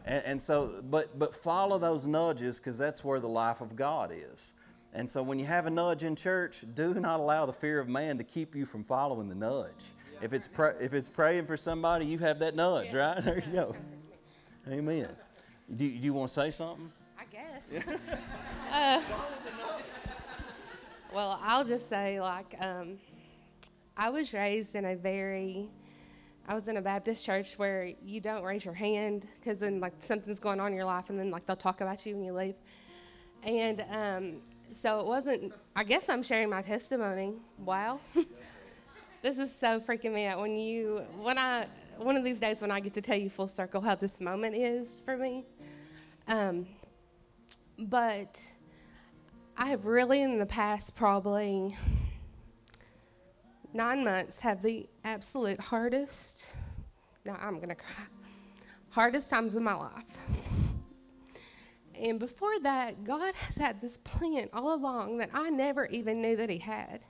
And, 0.05 0.23
and 0.25 0.41
so, 0.41 0.81
but 0.89 1.17
but 1.17 1.35
follow 1.35 1.77
those 1.77 2.07
nudges 2.07 2.59
because 2.59 2.77
that's 2.77 3.03
where 3.03 3.19
the 3.19 3.29
life 3.29 3.61
of 3.61 3.75
God 3.75 4.11
is. 4.13 4.53
And 4.93 5.09
so 5.09 5.21
when 5.21 5.37
you 5.37 5.45
have 5.45 5.65
a 5.65 5.69
nudge 5.69 6.03
in 6.03 6.15
church, 6.15 6.63
do 6.73 6.93
not 6.93 7.19
allow 7.19 7.45
the 7.45 7.53
fear 7.53 7.79
of 7.79 7.89
man 7.89 8.17
to 8.17 8.23
keep 8.23 8.55
you 8.55 8.65
from 8.65 8.83
following 8.83 9.27
the 9.27 9.35
nudge. 9.35 9.85
If 10.21 10.31
it's 10.31 10.47
if 10.79 10.93
it's 10.93 11.09
praying 11.09 11.47
for 11.47 11.57
somebody, 11.57 12.05
you 12.05 12.17
have 12.19 12.39
that 12.39 12.55
nudge, 12.55 12.93
right? 12.93 13.21
There 13.23 13.43
you 13.45 13.51
go. 13.51 13.75
Amen. 14.69 15.09
Do, 15.75 15.77
do 15.77 15.85
you 15.85 16.13
want 16.13 16.29
to 16.29 16.33
say 16.33 16.51
something? 16.51 16.91
I 17.19 17.25
guess. 17.25 17.83
uh, 18.71 19.01
well, 21.13 21.39
I'll 21.43 21.65
just 21.65 21.89
say, 21.89 22.19
like, 22.19 22.55
um, 22.59 22.97
I 23.97 24.09
was 24.09 24.33
raised 24.33 24.75
in 24.75 24.85
a 24.85 24.95
very, 24.95 25.69
I 26.47 26.53
was 26.53 26.67
in 26.67 26.77
a 26.77 26.81
Baptist 26.81 27.25
church 27.25 27.57
where 27.57 27.91
you 28.03 28.21
don't 28.21 28.43
raise 28.43 28.63
your 28.63 28.73
hand 28.73 29.27
because 29.39 29.59
then, 29.59 29.79
like, 29.79 29.93
something's 29.99 30.39
going 30.39 30.59
on 30.59 30.67
in 30.67 30.75
your 30.75 30.85
life 30.85 31.09
and 31.09 31.17
then, 31.17 31.31
like, 31.31 31.45
they'll 31.47 31.55
talk 31.55 31.81
about 31.81 32.05
you 32.05 32.15
when 32.15 32.23
you 32.23 32.33
leave. 32.33 32.55
And 33.41 33.83
um, 33.89 34.41
so 34.71 34.99
it 34.99 35.07
wasn't, 35.07 35.53
I 35.75 35.83
guess 35.83 36.07
I'm 36.07 36.21
sharing 36.21 36.49
my 36.49 36.61
testimony. 36.61 37.33
Wow. 37.57 37.99
this 39.23 39.39
is 39.39 39.55
so 39.55 39.79
freaking 39.79 40.13
me 40.13 40.25
out. 40.27 40.39
When 40.39 40.55
you, 40.55 41.01
when 41.19 41.39
I, 41.39 41.65
one 41.97 42.15
of 42.15 42.23
these 42.23 42.39
days 42.39 42.61
when 42.61 42.69
I 42.69 42.79
get 42.79 42.93
to 42.93 43.01
tell 43.01 43.17
you 43.17 43.29
full 43.29 43.47
circle 43.47 43.81
how 43.81 43.95
this 43.95 44.21
moment 44.21 44.55
is 44.55 45.01
for 45.03 45.17
me. 45.17 45.45
Um, 46.27 46.67
but 47.79 48.39
I 49.57 49.67
have 49.69 49.85
really, 49.87 50.21
in 50.21 50.37
the 50.37 50.45
past 50.45 50.95
probably 50.95 51.75
nine 53.75 54.03
months, 54.03 54.39
have 54.39 54.61
the 54.61 54.87
absolute 55.03 55.59
hardest, 55.59 56.51
now 57.25 57.37
I'm 57.41 57.57
going 57.57 57.69
to 57.69 57.75
cry, 57.75 58.05
hardest 58.89 59.29
times 59.29 59.53
of 59.53 59.61
my 59.61 59.75
life. 59.75 60.03
And 61.99 62.19
before 62.19 62.59
that, 62.61 63.03
God 63.03 63.35
has 63.35 63.55
had 63.57 63.81
this 63.81 63.97
plan 63.97 64.49
all 64.53 64.73
along 64.73 65.17
that 65.17 65.29
I 65.33 65.49
never 65.49 65.85
even 65.87 66.21
knew 66.21 66.35
that 66.37 66.49
He 66.49 66.57
had. 66.57 67.03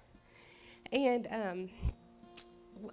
And 0.92 1.28
um, 1.32 1.70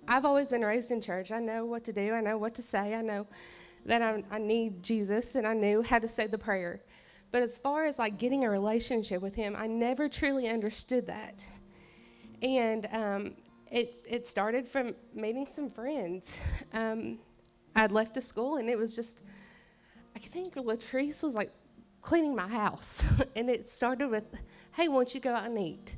I've 0.06 0.24
always 0.24 0.48
been 0.48 0.62
raised 0.62 0.90
in 0.90 1.00
church. 1.00 1.32
I 1.32 1.38
know 1.38 1.64
what 1.64 1.84
to 1.84 1.92
do, 1.92 2.12
I 2.12 2.20
know 2.20 2.38
what 2.38 2.54
to 2.56 2.62
say, 2.62 2.94
I 2.94 3.02
know 3.02 3.26
that 3.84 4.00
I, 4.00 4.22
I 4.30 4.38
need 4.38 4.82
Jesus, 4.82 5.34
and 5.34 5.46
I 5.46 5.54
knew 5.54 5.82
how 5.82 5.98
to 5.98 6.08
say 6.08 6.26
the 6.26 6.38
prayer. 6.38 6.82
But 7.30 7.42
as 7.42 7.56
far 7.56 7.86
as 7.86 7.98
like 7.98 8.18
getting 8.18 8.44
a 8.44 8.50
relationship 8.50 9.22
with 9.22 9.34
Him, 9.34 9.56
I 9.56 9.66
never 9.66 10.08
truly 10.08 10.48
understood 10.48 11.06
that. 11.06 11.44
And 12.42 12.88
um, 12.92 13.34
it, 13.72 14.04
it 14.06 14.26
started 14.26 14.68
from 14.68 14.94
meeting 15.14 15.48
some 15.52 15.70
friends. 15.70 16.40
Um, 16.74 17.18
I'd 17.76 17.92
left 17.92 18.14
to 18.14 18.22
school, 18.22 18.56
and 18.56 18.70
it 18.70 18.78
was 18.78 18.96
just, 18.96 19.20
I 20.16 20.18
think 20.18 20.54
Latrice 20.54 21.22
was 21.22 21.34
like 21.34 21.50
cleaning 22.00 22.34
my 22.34 22.48
house. 22.48 23.04
and 23.36 23.50
it 23.50 23.68
started 23.68 24.08
with, 24.08 24.24
hey, 24.72 24.88
won't 24.88 25.14
you 25.14 25.20
go 25.20 25.34
out 25.34 25.44
and 25.44 25.58
eat? 25.58 25.96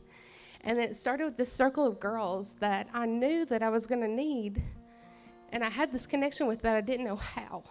And 0.63 0.81
it 0.81 0.97
started 0.97 1.27
with 1.27 1.37
this 1.37 1.53
circle 1.53 1.87
of 1.87 2.01
girls 2.01 2.55
that 2.55 2.89
I 2.93 3.07
knew 3.07 3.45
that 3.47 3.63
I 3.63 3.69
was 3.69 3.87
going 3.87 4.01
to 4.01 4.09
need. 4.09 4.65
And 5.53 5.63
I 5.63 5.69
had 5.69 5.93
this 5.93 6.07
connection 6.07 6.49
with, 6.49 6.61
but 6.61 6.73
I 6.73 6.81
didn't 6.81 7.07
know 7.07 7.17
how. 7.17 7.63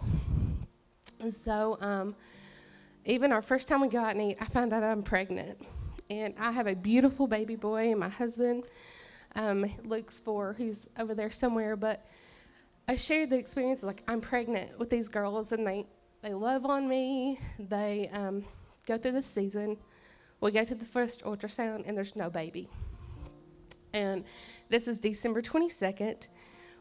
And 1.20 1.34
so, 1.34 1.78
um, 1.82 2.16
even 3.04 3.34
our 3.34 3.42
first 3.42 3.68
time 3.68 3.82
we 3.82 3.90
go 3.90 4.00
out 4.00 4.16
and 4.16 4.32
eat, 4.32 4.38
I 4.40 4.46
found 4.46 4.72
out 4.72 4.82
I'm 4.82 5.04
pregnant. 5.04 5.60
And 6.10 6.34
I 6.40 6.52
have 6.52 6.68
a 6.68 6.76
beautiful 6.76 7.28
baby 7.28 7.58
boy, 7.58 7.92
and 7.92 8.00
my 8.00 8.10
husband, 8.10 8.64
um, 9.36 9.66
Luke's 9.84 10.18
four, 10.18 10.54
who's 10.58 10.88
over 10.98 11.14
there 11.16 11.32
somewhere. 11.32 11.76
But 11.76 12.06
I 12.88 12.96
shared 12.96 13.30
the 13.30 13.38
experience 13.38 13.84
like, 13.84 14.04
I'm 14.08 14.22
pregnant 14.22 14.78
with 14.80 14.90
these 14.90 15.10
girls, 15.10 15.52
and 15.52 15.66
they, 15.66 15.86
they 16.22 16.34
love 16.34 16.66
on 16.66 16.88
me. 16.88 17.40
They 17.60 18.10
um, 18.14 18.46
go 18.86 18.98
through 18.98 19.14
the 19.14 19.24
season. 19.24 19.78
We 20.42 20.52
go 20.52 20.64
to 20.64 20.76
the 20.76 20.86
first 20.86 21.24
ultrasound, 21.24 21.84
and 21.88 21.98
there's 21.98 22.16
no 22.16 22.30
baby. 22.30 22.70
And 23.94 24.24
this 24.70 24.88
is 24.88 25.00
December 25.00 25.42
22nd. 25.42 26.28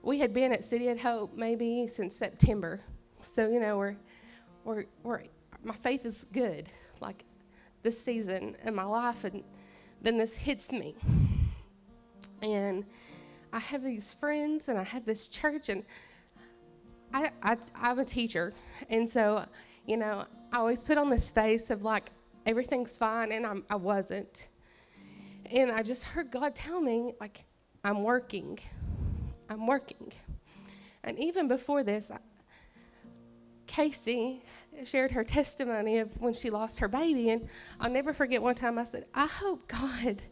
We 0.03 0.19
had 0.19 0.35
been 0.35 0.53
at 0.53 0.65
City 0.65 0.89
at 0.89 0.99
Hope 0.99 1.37
maybe 1.37 1.87
since 1.87 2.17
September. 2.17 2.81
So, 3.21 3.49
you 3.49 3.61
know, 3.61 3.79
we're, 3.79 3.97
we're, 4.65 4.85
we're 5.03 5.23
my 5.63 5.75
faith 5.75 6.05
is 6.07 6.27
good, 6.33 6.69
like 7.01 7.25
this 7.83 8.01
season 8.01 8.57
in 8.65 8.75
my 8.75 8.85
life, 8.85 9.25
and 9.25 9.45
then 10.01 10.19
this 10.19 10.35
hits 10.35 10.73
me. 10.73 10.97
And 12.43 12.85
I 13.53 13.59
have 13.59 13.83
these 13.83 14.15
friends, 14.15 14.69
and 14.69 14.79
I 14.79 14.83
have 14.83 15.05
this 15.05 15.29
church, 15.29 15.69
and 15.69 15.85
I, 17.15 17.31
I, 17.43 17.57
I'm 17.77 17.99
a 17.99 18.05
teacher, 18.05 18.53
and 18.89 19.09
so, 19.09 19.45
you 19.87 19.97
know, 19.97 20.25
I 20.53 20.59
always 20.59 20.83
put 20.83 20.99
on 20.99 21.11
this 21.11 21.31
face 21.31 21.71
of 21.71 21.83
like 21.83 22.11
everything's 22.47 22.97
fine, 22.97 23.33
and 23.33 23.47
I'm, 23.47 23.65
I 23.71 23.77
wasn't. 23.77 24.49
And 25.51 25.71
I 25.71 25.83
just 25.83 26.03
heard 26.03 26.31
God 26.31 26.55
tell 26.55 26.81
me, 26.81 27.15
like, 27.21 27.45
I'm 27.85 28.03
working. 28.03 28.59
I'm 29.51 29.67
working. 29.67 30.13
And 31.05 31.19
even 31.19 31.49
before 31.49 31.83
this, 31.83 32.11
I, 32.11 32.19
Casey 33.67 34.43
shared 34.85 35.11
her 35.11 35.25
testimony 35.25 35.99
of 35.99 36.09
when 36.21 36.33
she 36.33 36.49
lost 36.51 36.79
her 36.79 36.89
baby. 36.89 37.31
And 37.31 37.49
I'll 37.81 37.91
never 37.91 38.13
forget 38.13 38.41
one 38.41 38.55
time 38.55 38.79
I 38.79 38.85
said, 38.85 39.07
I 39.15 39.27
hope 39.27 39.67
God, 39.69 40.23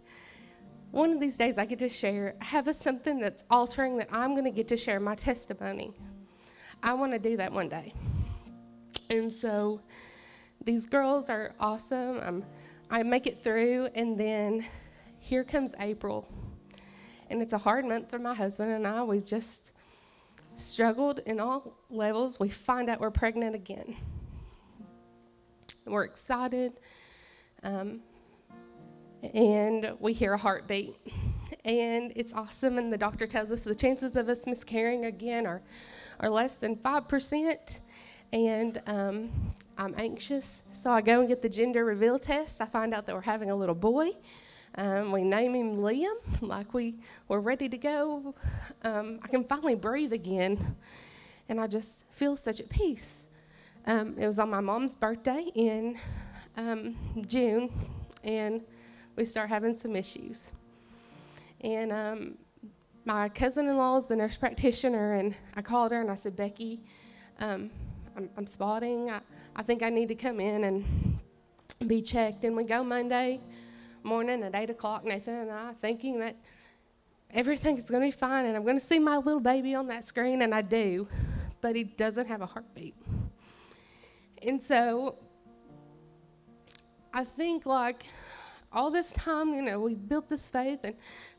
one 0.90 1.12
of 1.12 1.20
these 1.20 1.38
days 1.38 1.56
I 1.56 1.64
get 1.64 1.78
to 1.80 1.88
share, 1.88 2.34
have 2.40 2.66
a, 2.66 2.74
something 2.74 3.20
that's 3.20 3.44
altering 3.50 3.96
that 3.98 4.08
I'm 4.10 4.32
going 4.32 4.44
to 4.44 4.50
get 4.50 4.68
to 4.68 4.76
share 4.76 4.98
my 4.98 5.14
testimony. 5.14 5.92
I 6.82 6.94
want 6.94 7.12
to 7.12 7.18
do 7.18 7.36
that 7.36 7.52
one 7.52 7.68
day. 7.68 7.94
And 9.08 9.32
so 9.32 9.80
these 10.64 10.86
girls 10.86 11.30
are 11.30 11.54
awesome. 11.60 12.20
I'm, 12.20 12.44
I 12.90 13.02
make 13.02 13.26
it 13.26 13.42
through, 13.42 13.88
and 13.94 14.18
then 14.18 14.66
here 15.18 15.44
comes 15.44 15.74
April. 15.78 16.26
And 17.28 17.40
it's 17.40 17.52
a 17.52 17.58
hard 17.58 17.84
month 17.84 18.10
for 18.10 18.18
my 18.18 18.34
husband 18.34 18.72
and 18.72 18.86
I. 18.86 19.02
We've 19.04 19.24
just 19.24 19.70
struggled 20.56 21.20
in 21.26 21.38
all 21.38 21.76
levels. 21.88 22.40
We 22.40 22.48
find 22.48 22.90
out 22.90 23.00
we're 23.00 23.12
pregnant 23.12 23.54
again. 23.54 23.96
We're 25.86 26.04
excited. 26.04 26.80
Um, 27.62 28.00
and 29.22 29.92
we 29.98 30.12
hear 30.12 30.34
a 30.34 30.38
heartbeat. 30.38 30.96
And 31.64 32.12
it's 32.16 32.32
awesome. 32.32 32.78
And 32.78 32.92
the 32.92 32.98
doctor 32.98 33.26
tells 33.26 33.50
us 33.52 33.64
the 33.64 33.74
chances 33.74 34.16
of 34.16 34.28
us 34.28 34.46
miscarrying 34.46 35.04
again 35.06 35.46
are, 35.46 35.62
are 36.20 36.30
less 36.30 36.56
than 36.56 36.76
5%. 36.76 37.78
And 38.32 38.82
um, 38.86 39.30
I'm 39.76 39.94
anxious. 39.98 40.62
So 40.72 40.90
I 40.90 41.00
go 41.00 41.20
and 41.20 41.28
get 41.28 41.42
the 41.42 41.48
gender 41.48 41.84
reveal 41.84 42.18
test. 42.18 42.60
I 42.60 42.66
find 42.66 42.94
out 42.94 43.06
that 43.06 43.14
we're 43.14 43.20
having 43.20 43.50
a 43.50 43.56
little 43.56 43.74
boy. 43.74 44.12
Um, 44.76 45.10
we 45.10 45.24
name 45.24 45.54
him 45.54 45.76
Liam, 45.78 46.14
like 46.40 46.72
we 46.72 46.94
were 47.28 47.40
ready 47.40 47.68
to 47.68 47.76
go. 47.76 48.34
Um, 48.82 49.18
I 49.22 49.28
can 49.28 49.42
finally 49.42 49.74
breathe 49.74 50.12
again, 50.12 50.76
and 51.48 51.60
I 51.60 51.66
just 51.66 52.08
feel 52.12 52.36
such 52.36 52.60
at 52.60 52.68
peace. 52.68 53.26
Um, 53.86 54.16
it 54.16 54.28
was 54.28 54.38
on 54.38 54.48
my 54.48 54.60
mom's 54.60 54.94
birthday 54.94 55.50
in 55.56 55.98
um, 56.56 56.94
June, 57.26 57.70
and 58.22 58.62
we 59.20 59.26
start 59.26 59.50
having 59.50 59.74
some 59.74 59.94
issues. 59.96 60.50
And 61.60 61.92
um, 61.92 62.38
my 63.04 63.28
cousin-in-law 63.28 63.98
is 63.98 64.06
the 64.06 64.16
nurse 64.16 64.38
practitioner, 64.38 65.12
and 65.16 65.34
I 65.54 65.60
called 65.60 65.92
her 65.92 66.00
and 66.00 66.10
I 66.10 66.14
said, 66.14 66.36
Becky, 66.36 66.80
um, 67.38 67.70
I'm, 68.16 68.30
I'm 68.38 68.46
spotting. 68.46 69.10
I, 69.10 69.20
I 69.54 69.62
think 69.62 69.82
I 69.82 69.90
need 69.90 70.08
to 70.08 70.14
come 70.14 70.40
in 70.40 70.64
and 70.64 71.18
be 71.86 72.00
checked. 72.00 72.44
And 72.44 72.56
we 72.56 72.64
go 72.64 72.82
Monday 72.82 73.42
morning 74.04 74.42
at 74.42 74.54
8 74.54 74.70
o'clock, 74.70 75.04
Nathan 75.04 75.34
and 75.34 75.50
I, 75.50 75.74
thinking 75.82 76.18
that 76.20 76.36
everything's 77.30 77.90
going 77.90 78.00
to 78.00 78.16
be 78.16 78.18
fine 78.18 78.46
and 78.46 78.56
I'm 78.56 78.64
going 78.64 78.78
to 78.78 78.84
see 78.84 78.98
my 78.98 79.18
little 79.18 79.38
baby 79.38 79.74
on 79.74 79.86
that 79.88 80.06
screen, 80.06 80.40
and 80.40 80.54
I 80.54 80.62
do, 80.62 81.06
but 81.60 81.76
he 81.76 81.84
doesn't 81.84 82.26
have 82.26 82.40
a 82.40 82.46
heartbeat. 82.46 82.94
And 84.40 84.62
so 84.62 85.16
I 87.12 87.24
think, 87.24 87.66
like, 87.66 88.06
all 88.72 88.90
this 88.90 89.12
time, 89.12 89.52
you 89.54 89.62
know, 89.62 89.80
we 89.80 89.94
built 89.94 90.28
this 90.28 90.48
faith, 90.48 90.80
and 90.84 90.94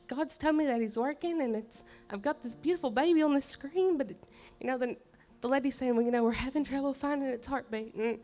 God's 0.07 0.38
told 0.38 0.55
me 0.55 0.65
that 0.65 0.82
He's 0.82 0.97
working, 0.97 1.41
and 1.41 1.55
it's 1.55 1.84
I've 2.09 2.21
got 2.21 2.43
this 2.43 2.55
beautiful 2.55 2.91
baby 2.91 3.21
on 3.21 3.34
the 3.34 3.41
screen, 3.41 3.97
but 3.97 4.11
it, 4.11 4.23
you 4.59 4.67
know 4.67 4.77
the 4.77 4.97
the 5.41 5.47
lady's 5.47 5.75
saying, 5.75 5.95
well, 5.95 6.05
you 6.05 6.11
know, 6.11 6.23
we're 6.23 6.32
having 6.34 6.63
trouble 6.63 6.93
finding 6.93 7.29
its 7.29 7.47
heartbeat, 7.47 7.95
and 7.95 8.19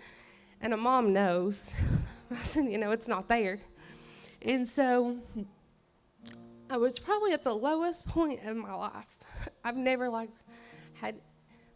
and 0.61 0.73
a 0.73 0.77
mom 0.77 1.13
knows. 1.13 1.73
I 2.31 2.43
said, 2.43 2.65
you 2.65 2.77
know, 2.77 2.91
it's 2.91 3.07
not 3.07 3.29
there, 3.29 3.59
and 4.41 4.67
so 4.67 5.17
I 6.69 6.77
was 6.77 6.99
probably 6.99 7.31
at 7.31 7.43
the 7.43 7.55
lowest 7.55 8.05
point 8.05 8.45
of 8.45 8.57
my 8.57 8.73
life. 8.73 9.05
I've 9.63 9.77
never 9.77 10.09
like 10.09 10.29
had 10.93 11.15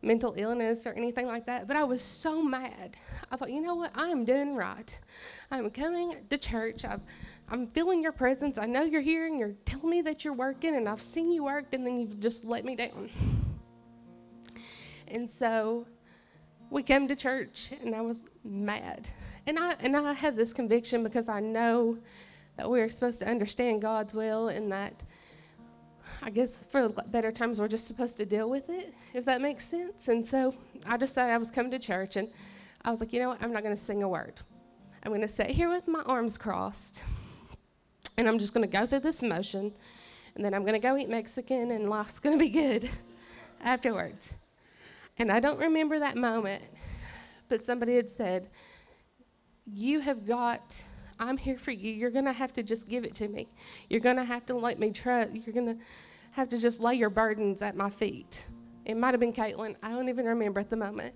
mental 0.02 0.34
illness 0.38 0.88
or 0.88 0.94
anything 0.94 1.28
like 1.28 1.46
that, 1.46 1.68
but 1.68 1.76
I 1.76 1.84
was 1.84 2.02
so 2.02 2.42
mad. 2.42 2.98
I 3.32 3.36
thought, 3.36 3.52
you 3.52 3.62
know 3.62 3.76
what? 3.76 3.92
I 3.96 4.08
am 4.08 4.26
doing 4.26 4.56
right. 4.56 5.00
I'm 5.52 5.70
coming 5.70 6.16
to 6.30 6.38
church. 6.38 6.86
I've, 6.86 7.02
I'm 7.50 7.68
feeling 7.68 8.02
your 8.02 8.12
presence. 8.12 8.58
I 8.58 8.66
know 8.66 8.84
you're 8.84 9.02
here 9.02 9.28
and 9.28 9.40
you're 9.40 9.54
telling 9.66 9.90
me 9.90 10.02
that 10.02 10.26
you're 10.26 10.34
working, 10.34 10.76
and 10.76 10.90
I've 10.90 11.02
seen 11.02 11.32
you 11.32 11.44
work, 11.44 11.74
and 11.74 11.86
then 11.86 12.00
you've 12.00 12.20
just 12.20 12.46
let 12.46 12.66
me 12.66 12.76
down. 12.76 13.10
And 15.08 15.30
so 15.30 15.86
we 16.70 16.84
came 16.84 17.08
to 17.08 17.16
church, 17.16 17.72
and 17.82 17.94
I 17.96 18.02
was 18.02 18.24
mad. 18.44 19.10
And 19.48 19.60
I, 19.60 19.76
and 19.82 19.96
I 19.96 20.14
have 20.14 20.36
this 20.36 20.54
conviction 20.54 21.04
because 21.04 21.28
I 21.28 21.40
know 21.40 21.98
that 22.58 22.70
we're 22.70 22.90
supposed 22.90 23.20
to 23.20 23.28
understand 23.28 23.82
God's 23.82 24.14
will 24.14 24.50
and 24.50 24.72
that 24.72 25.04
I 26.24 26.30
guess 26.30 26.66
for 26.66 26.90
better 26.90 27.32
terms, 27.32 27.60
we're 27.60 27.68
just 27.68 27.88
supposed 27.88 28.16
to 28.18 28.26
deal 28.26 28.50
with 28.50 28.70
it, 28.70 28.94
if 29.14 29.26
that 29.26 29.42
makes 29.42 29.66
sense. 29.66 30.08
And 30.08 30.26
so 30.26 30.54
I 30.86 30.96
decided 30.96 31.34
I 31.34 31.38
was 31.38 31.50
coming 31.50 31.72
to 31.72 31.80
church, 31.80 32.16
and 32.16 32.30
I 32.84 32.92
was 32.92 33.00
like, 33.00 33.12
you 33.12 33.20
know 33.20 33.30
what? 33.30 33.42
I'm 33.42 33.52
not 33.52 33.64
going 33.64 33.76
to 33.76 33.82
sing 33.82 34.04
a 34.04 34.08
word. 34.08 34.36
I'm 35.04 35.12
going 35.12 35.22
to 35.22 35.28
sit 35.28 35.50
here 35.50 35.70
with 35.70 35.88
my 35.88 36.02
arms 36.04 36.38
crossed, 36.38 37.02
and 38.18 38.28
I'm 38.28 38.38
just 38.38 38.54
going 38.54 38.70
to 38.70 38.78
go 38.78 38.86
through 38.86 39.00
this 39.00 39.24
motion, 39.24 39.74
and 40.36 40.46
then 40.46 40.54
I'm 40.54 40.62
going 40.62 40.74
to 40.74 40.80
go 40.80 40.96
eat 40.96 41.10
Mexican, 41.10 41.72
and 41.72 41.90
life's 41.90 42.20
going 42.20 42.38
to 42.38 42.44
be 42.44 42.52
good 42.52 42.88
afterwards. 43.62 44.36
And 45.18 45.32
I 45.32 45.40
don't 45.40 45.60
remember 45.60 45.98
that 45.98 46.18
moment, 46.18 46.64
but 47.50 47.64
somebody 47.64 47.96
had 47.96 48.10
said, 48.10 48.48
You 49.66 50.02
have 50.02 50.28
got 50.28 50.84
I'm 51.22 51.38
here 51.38 51.60
for 51.60 51.72
you. 51.72 51.94
You're 51.94 52.10
going 52.10 52.26
to 52.26 52.34
have 52.34 52.52
to 52.54 52.64
just 52.64 52.90
give 52.90 53.06
it 53.06 53.14
to 53.16 53.28
me. 53.28 53.48
You're 53.90 54.00
going 54.00 54.16
to 54.18 54.26
have 54.26 54.44
to 54.48 54.56
let 54.56 54.80
me 54.80 54.92
trust. 54.92 55.32
You're 55.36 55.54
going 55.54 55.78
to 55.78 55.78
have 56.32 56.50
to 56.50 56.58
just 56.58 56.80
lay 56.80 56.96
your 56.96 57.12
burdens 57.12 57.62
at 57.62 57.78
my 57.78 57.92
feet. 57.92 58.48
It 58.86 58.98
might 58.98 59.12
have 59.12 59.20
been 59.20 59.32
Caitlin. 59.32 59.76
I 59.84 59.90
don't 59.90 60.10
even 60.10 60.26
remember 60.26 60.60
at 60.60 60.72
the 60.72 60.76
moment. 60.76 61.14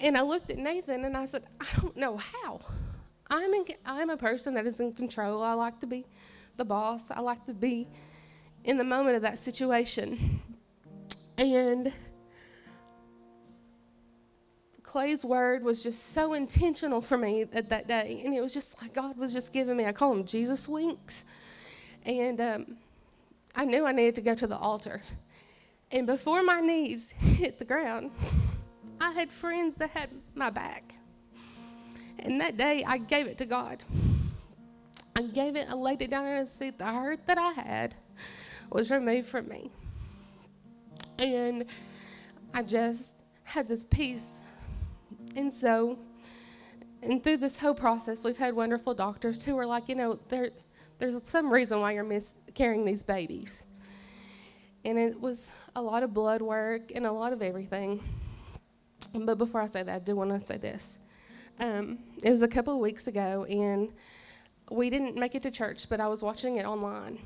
And 0.00 0.16
I 0.16 0.22
looked 0.22 0.50
at 0.50 0.56
Nathan 0.56 1.04
and 1.04 1.14
I 1.14 1.26
said, 1.26 1.44
I 1.60 1.66
don't 1.80 1.96
know 1.98 2.16
how. 2.16 2.60
I'm, 3.28 3.52
in, 3.52 3.66
I'm 3.84 4.08
a 4.08 4.16
person 4.16 4.54
that 4.54 4.66
is 4.66 4.80
in 4.80 4.94
control. 4.94 5.42
I 5.42 5.52
like 5.52 5.78
to 5.80 5.86
be 5.86 6.06
the 6.56 6.64
boss, 6.64 7.10
I 7.10 7.20
like 7.20 7.44
to 7.46 7.52
be 7.52 7.86
in 8.64 8.78
the 8.78 8.84
moment 8.84 9.16
of 9.16 9.22
that 9.22 9.38
situation. 9.38 10.40
And 11.36 11.92
Clay's 14.86 15.24
word 15.24 15.64
was 15.64 15.82
just 15.82 16.12
so 16.12 16.34
intentional 16.34 17.00
for 17.00 17.18
me 17.18 17.42
at 17.52 17.68
that 17.68 17.88
day. 17.88 18.22
And 18.24 18.32
it 18.32 18.40
was 18.40 18.54
just 18.54 18.80
like 18.80 18.94
God 18.94 19.18
was 19.18 19.32
just 19.32 19.52
giving 19.52 19.76
me, 19.76 19.84
I 19.84 19.92
call 19.92 20.14
them 20.14 20.24
Jesus 20.24 20.68
winks. 20.68 21.24
And 22.04 22.40
um, 22.40 22.76
I 23.54 23.64
knew 23.64 23.84
I 23.84 23.92
needed 23.92 24.14
to 24.14 24.20
go 24.20 24.34
to 24.36 24.46
the 24.46 24.56
altar. 24.56 25.02
And 25.90 26.06
before 26.06 26.42
my 26.44 26.60
knees 26.60 27.10
hit 27.10 27.58
the 27.58 27.64
ground, 27.64 28.12
I 29.00 29.10
had 29.10 29.30
friends 29.30 29.76
that 29.76 29.90
had 29.90 30.10
my 30.34 30.50
back. 30.50 30.94
And 32.20 32.40
that 32.40 32.56
day, 32.56 32.84
I 32.86 32.98
gave 32.98 33.26
it 33.26 33.38
to 33.38 33.44
God. 33.44 33.82
I 35.16 35.22
gave 35.22 35.56
it, 35.56 35.68
I 35.68 35.74
laid 35.74 36.00
it 36.00 36.10
down 36.10 36.26
at 36.26 36.40
his 36.40 36.56
feet. 36.56 36.78
The 36.78 36.86
hurt 36.86 37.26
that 37.26 37.38
I 37.38 37.52
had 37.52 37.94
was 38.70 38.90
removed 38.90 39.28
from 39.28 39.48
me. 39.48 39.70
And 41.18 41.66
I 42.54 42.62
just 42.62 43.16
had 43.42 43.68
this 43.68 43.84
peace 43.84 44.40
and 45.36 45.54
so, 45.54 45.98
and 47.02 47.22
through 47.22 47.36
this 47.36 47.56
whole 47.56 47.74
process, 47.74 48.24
we've 48.24 48.38
had 48.38 48.54
wonderful 48.54 48.94
doctors 48.94 49.42
who 49.42 49.56
are 49.58 49.66
like, 49.66 49.88
you 49.88 49.94
know, 49.94 50.18
there, 50.28 50.50
there's 50.98 51.22
some 51.28 51.52
reason 51.52 51.80
why 51.80 51.92
you're 51.92 52.04
miscarrying 52.04 52.84
these 52.84 53.02
babies. 53.02 53.64
And 54.84 54.98
it 54.98 55.20
was 55.20 55.50
a 55.76 55.82
lot 55.82 56.02
of 56.02 56.14
blood 56.14 56.40
work 56.40 56.90
and 56.94 57.06
a 57.06 57.12
lot 57.12 57.32
of 57.32 57.42
everything. 57.42 58.02
But 59.12 59.36
before 59.36 59.60
I 59.60 59.66
say 59.66 59.82
that, 59.82 59.94
I 59.94 59.98
do 59.98 60.16
want 60.16 60.30
to 60.30 60.44
say 60.44 60.56
this. 60.56 60.98
Um, 61.60 61.98
it 62.22 62.30
was 62.30 62.42
a 62.42 62.48
couple 62.48 62.74
of 62.74 62.80
weeks 62.80 63.06
ago, 63.06 63.44
and 63.44 63.90
we 64.70 64.90
didn't 64.90 65.16
make 65.16 65.34
it 65.34 65.42
to 65.42 65.50
church, 65.50 65.88
but 65.88 66.00
I 66.00 66.08
was 66.08 66.22
watching 66.22 66.56
it 66.56 66.64
online. 66.64 67.18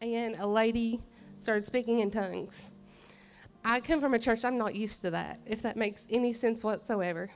And 0.00 0.36
a 0.36 0.46
lady 0.46 1.00
started 1.38 1.64
speaking 1.64 2.00
in 2.00 2.10
tongues. 2.10 2.70
I 3.64 3.80
come 3.80 4.00
from 4.00 4.14
a 4.14 4.18
church, 4.18 4.44
I'm 4.44 4.56
not 4.56 4.74
used 4.74 5.02
to 5.02 5.10
that, 5.10 5.40
if 5.46 5.62
that 5.62 5.76
makes 5.76 6.06
any 6.10 6.32
sense 6.32 6.64
whatsoever. 6.64 7.30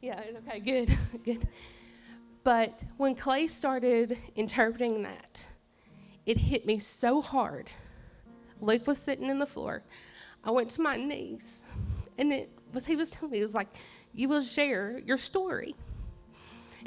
Yeah, 0.00 0.20
okay, 0.48 0.60
good, 0.60 0.96
good. 1.24 1.48
But 2.44 2.80
when 2.96 3.14
Clay 3.14 3.46
started 3.46 4.18
interpreting 4.36 5.02
that, 5.02 5.44
it 6.26 6.36
hit 6.36 6.66
me 6.66 6.78
so 6.78 7.20
hard. 7.20 7.70
Luke 8.60 8.86
was 8.86 8.98
sitting 8.98 9.28
in 9.28 9.38
the 9.38 9.46
floor. 9.46 9.82
I 10.44 10.50
went 10.50 10.70
to 10.70 10.80
my 10.80 10.96
knees, 10.96 11.62
and 12.18 12.32
it 12.32 12.50
was 12.72 12.84
he 12.84 12.96
was 12.96 13.10
telling 13.10 13.32
me, 13.32 13.40
it 13.40 13.42
was 13.42 13.54
like, 13.54 13.68
you 14.14 14.28
will 14.28 14.42
share 14.42 15.00
your 15.04 15.18
story. 15.18 15.74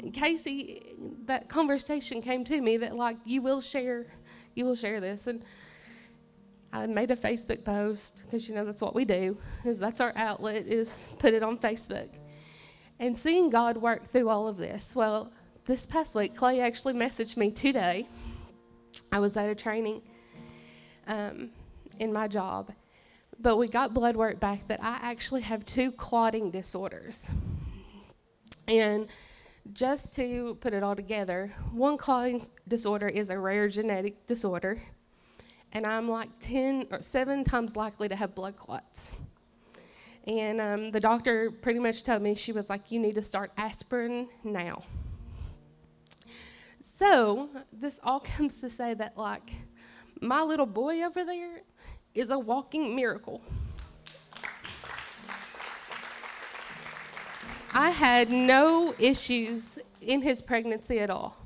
And 0.00 0.12
Casey, 0.12 0.94
that 1.24 1.48
conversation 1.48 2.20
came 2.20 2.44
to 2.44 2.60
me 2.60 2.76
that 2.78 2.96
like 2.96 3.16
you 3.24 3.40
will 3.40 3.60
share, 3.60 4.06
you 4.54 4.64
will 4.64 4.74
share 4.74 5.00
this. 5.00 5.26
And 5.26 5.42
I 6.76 6.86
made 6.86 7.10
a 7.10 7.16
Facebook 7.16 7.64
post 7.64 8.24
because 8.24 8.46
you 8.46 8.54
know 8.54 8.64
that's 8.64 8.82
what 8.82 8.94
we 8.94 9.06
do. 9.06 9.38
Is 9.64 9.78
that's 9.78 10.00
our 10.02 10.12
outlet 10.14 10.66
is 10.66 11.08
put 11.18 11.32
it 11.32 11.42
on 11.42 11.56
Facebook. 11.56 12.10
And 12.98 13.16
seeing 13.16 13.48
God 13.48 13.78
work 13.78 14.10
through 14.12 14.28
all 14.28 14.46
of 14.46 14.58
this. 14.58 14.94
Well, 14.94 15.32
this 15.64 15.86
past 15.86 16.14
week, 16.14 16.36
Clay 16.36 16.60
actually 16.60 16.92
messaged 16.92 17.38
me 17.38 17.50
today. 17.50 18.06
I 19.10 19.20
was 19.20 19.38
at 19.38 19.48
a 19.48 19.54
training 19.54 20.02
um, 21.06 21.48
in 21.98 22.12
my 22.12 22.28
job, 22.28 22.70
but 23.40 23.56
we 23.56 23.68
got 23.68 23.94
blood 23.94 24.16
work 24.16 24.38
back 24.38 24.68
that 24.68 24.82
I 24.82 24.98
actually 25.00 25.42
have 25.42 25.64
two 25.64 25.90
clotting 25.92 26.50
disorders. 26.50 27.26
And 28.68 29.08
just 29.72 30.14
to 30.16 30.58
put 30.60 30.74
it 30.74 30.82
all 30.82 30.94
together, 30.94 31.54
one 31.72 31.96
clotting 31.96 32.44
disorder 32.68 33.08
is 33.08 33.30
a 33.30 33.38
rare 33.38 33.68
genetic 33.68 34.26
disorder 34.26 34.82
and 35.72 35.86
I'm 35.86 36.08
like 36.08 36.30
10 36.40 36.88
or 36.90 37.02
seven 37.02 37.44
times 37.44 37.76
likely 37.76 38.08
to 38.08 38.16
have 38.16 38.34
blood 38.34 38.56
clots. 38.56 39.10
And 40.26 40.60
um, 40.60 40.90
the 40.90 41.00
doctor 41.00 41.50
pretty 41.50 41.78
much 41.78 42.02
told 42.02 42.22
me, 42.22 42.34
she 42.34 42.52
was 42.52 42.68
like, 42.68 42.90
you 42.90 42.98
need 42.98 43.14
to 43.14 43.22
start 43.22 43.52
aspirin 43.56 44.28
now. 44.42 44.82
So, 46.80 47.48
this 47.72 48.00
all 48.02 48.20
comes 48.36 48.60
to 48.60 48.70
say 48.70 48.94
that, 48.94 49.16
like, 49.16 49.52
my 50.20 50.42
little 50.42 50.66
boy 50.66 51.02
over 51.02 51.24
there 51.24 51.62
is 52.14 52.30
a 52.30 52.38
walking 52.38 52.96
miracle. 52.96 53.42
I 57.72 57.90
had 57.90 58.32
no 58.32 58.94
issues 58.98 59.78
in 60.00 60.22
his 60.22 60.40
pregnancy 60.40 60.98
at 61.00 61.10
all. 61.10 61.36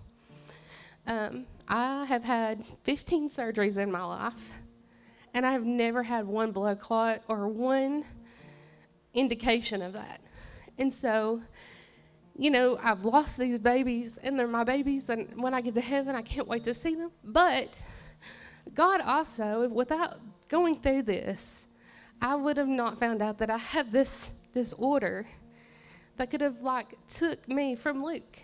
Um, 1.07 1.47
I 1.73 2.05
have 2.07 2.25
had 2.25 2.65
15 2.83 3.31
surgeries 3.31 3.79
in 3.79 3.93
my 3.93 4.03
life, 4.03 4.51
and 5.33 5.47
I 5.47 5.53
have 5.53 5.65
never 5.65 6.03
had 6.03 6.27
one 6.27 6.51
blood 6.51 6.81
clot 6.81 7.23
or 7.29 7.47
one 7.47 8.05
indication 9.15 9.81
of 9.81 9.93
that. 9.93 10.21
And 10.79 10.93
so, 10.93 11.41
you 12.37 12.51
know, 12.51 12.77
I've 12.83 13.05
lost 13.05 13.39
these 13.39 13.61
babies, 13.61 14.19
and 14.21 14.37
they're 14.37 14.49
my 14.49 14.65
babies, 14.65 15.11
and 15.11 15.41
when 15.41 15.55
I 15.55 15.61
get 15.61 15.77
to 15.77 15.81
heaven, 15.81 16.17
I 16.17 16.23
can't 16.23 16.49
wait 16.49 16.65
to 16.65 16.75
see 16.75 16.97
them. 16.97 17.13
But 17.23 17.81
God 18.75 19.01
also, 19.01 19.69
without 19.69 20.19
going 20.49 20.75
through 20.75 21.03
this, 21.03 21.69
I 22.21 22.35
would 22.35 22.57
have 22.57 22.67
not 22.67 22.99
found 22.99 23.23
out 23.23 23.39
that 23.39 23.49
I 23.49 23.59
have 23.59 23.93
this 23.93 24.33
disorder 24.53 25.25
that 26.17 26.33
could 26.33 26.41
have 26.41 26.63
like 26.63 26.99
took 27.07 27.49
me 27.49 27.77
from 27.77 28.03
Luke. 28.03 28.41